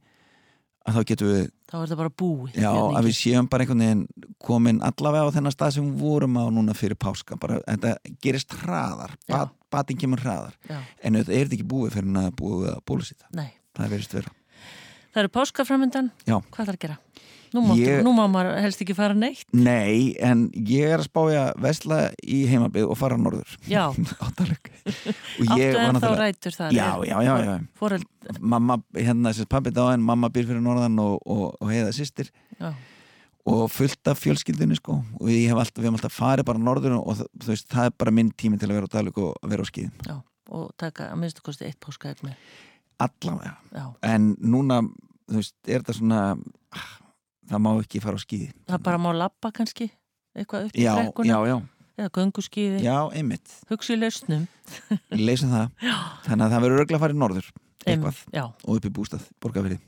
að 0.87 0.97
þá 0.97 1.03
getum 1.11 1.31
við 1.31 1.49
þá 1.71 1.77
er 1.79 1.91
það 1.91 2.01
bara 2.01 2.13
búið 2.23 2.59
já, 2.59 2.71
að 2.71 3.07
við 3.07 3.17
séum 3.19 3.49
bara 3.51 3.65
einhvern 3.65 3.85
veginn 3.85 4.03
komin 4.43 4.81
allavega 4.87 5.31
á 5.31 5.35
þennan 5.37 5.55
stað 5.55 5.77
sem 5.77 5.87
við 5.87 6.03
vorum 6.03 6.39
á 6.41 6.45
núna 6.51 6.75
fyrir 6.75 6.99
páska. 6.99 7.39
Bara, 7.41 7.61
þetta 7.67 8.17
gerist 8.25 8.55
hraðar 8.63 9.15
bat, 9.31 9.53
batinn 9.71 10.01
kemur 10.01 10.23
hraðar. 10.25 10.57
Já. 10.67 10.81
en 11.05 11.21
þetta 11.21 11.37
er 11.37 11.53
ekki 11.53 11.69
búið 11.71 11.97
fyrir 11.99 12.21
að 12.23 12.31
búið 12.41 12.71
að 12.75 12.85
bólusita 12.91 13.31
það 13.31 13.85
er 13.87 13.93
verist 13.95 14.17
vera. 14.19 14.35
Það 15.11 15.23
eru 15.25 15.33
páskaframöndan, 15.35 16.11
hvað 16.27 16.59
það 16.59 16.75
að 16.75 16.83
gera? 16.85 16.99
Nú, 17.51 17.65
máttu, 17.67 17.83
ég, 17.83 18.03
nú 18.07 18.13
má 18.15 18.23
maður 18.31 18.61
helst 18.63 18.83
ekki 18.85 18.95
fara 18.95 19.17
neitt. 19.19 19.43
Nei, 19.57 20.15
en 20.23 20.45
ég 20.55 20.87
er 20.87 21.01
að 21.01 21.09
spája 21.09 21.43
vesla 21.59 21.99
í 22.23 22.45
heimabið 22.51 22.87
og 22.87 22.99
fara 23.01 23.19
norður. 23.19 23.57
Já. 23.67 23.89
Áttu 25.51 25.67
en 25.81 25.99
þá 25.99 26.09
rætur 26.19 26.55
það 26.55 26.77
Já, 26.77 26.87
já, 27.09 27.17
já, 27.27 27.35
já. 27.47 27.53
Fóreld... 27.81 28.07
Mamma, 28.39 28.77
hérna 28.95 29.33
þessi 29.33 29.49
pappi 29.51 29.73
dáin 29.75 30.03
mamma 30.05 30.31
býr 30.31 30.47
fyrir 30.47 30.63
norðan 30.63 30.99
og, 31.03 31.19
og, 31.27 31.45
og 31.59 31.73
heiða 31.73 31.91
sýstir 31.97 32.31
og 33.51 33.65
fullt 33.73 34.11
af 34.13 34.21
fjölskyldinu 34.21 34.77
sko. 34.79 35.01
Og 35.19 35.27
við 35.27 35.49
hefum 35.49 35.63
alltaf, 35.63 35.83
hef 35.83 35.97
alltaf 35.97 36.15
farið 36.15 36.49
bara 36.53 36.63
norður 36.63 36.97
og 37.01 37.19
það, 37.19 37.31
veist, 37.49 37.69
það 37.73 37.91
er 37.91 37.95
bara 38.05 38.15
minn 38.15 38.33
tími 38.39 38.61
til 38.61 38.71
að 38.71 38.79
vera 38.79 38.91
á 38.91 38.95
Dalvik 38.95 39.21
og 39.25 39.51
vera 39.51 39.65
á 39.65 39.71
skíð 39.71 39.89
Já, 40.07 40.17
og 40.55 40.71
taka 40.79 41.09
að 41.11 41.23
minnstu 41.23 41.45
kosti 41.47 41.67
eitt 41.67 41.81
páskaegg 41.83 42.23
með 42.27 42.37
Allavega, 43.01 43.57
en 44.05 44.35
núna 44.39 44.83
þú 45.31 45.41
veist, 45.41 45.57
er 45.65 45.81
þetta 45.81 45.97
svona 45.97 46.21
það 47.51 47.63
má 47.67 47.71
ekki 47.75 48.03
fara 48.05 48.17
á 48.17 48.21
skíði. 48.23 48.49
Það 48.71 48.87
bara 48.87 49.03
má 49.03 49.11
lappa 49.17 49.53
kannski 49.55 49.91
eitthvað 50.37 50.71
upp 50.71 50.81
í 50.81 50.87
já. 50.87 50.93
eða 50.95 51.11
einmitt. 53.13 53.59
Hugsi 53.69 53.99
lausnum. 53.99 54.47
Leysum 55.13 55.53
það, 55.53 55.89
þannig 56.25 56.47
að 56.47 56.55
það 56.55 56.65
verður 56.65 56.85
örgla 56.85 57.01
að 57.01 57.05
fara 57.05 57.17
í 57.17 57.21
norður 57.21 57.53
eitthvað. 57.85 58.21
og 58.41 58.77
upp 58.77 58.87
í 58.87 58.93
bústað, 58.95 59.31
borgarverið 59.43 59.81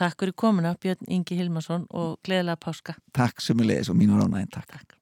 Takk 0.00 0.22
fyrir 0.22 0.32
komuna 0.32 0.72
Björn 0.80 1.10
Ingi 1.12 1.36
Hilmarsson 1.36 1.82
og 1.92 2.14
gleðilega 2.24 2.56
páska. 2.56 2.94
Takk 3.12 3.42
sem 3.44 3.58
er 3.60 3.68
leiðis 3.68 3.90
og 3.92 3.98
mínu 4.00 4.16
ránaðin, 4.16 4.48
takk, 4.48 4.70
takk. 4.72 4.94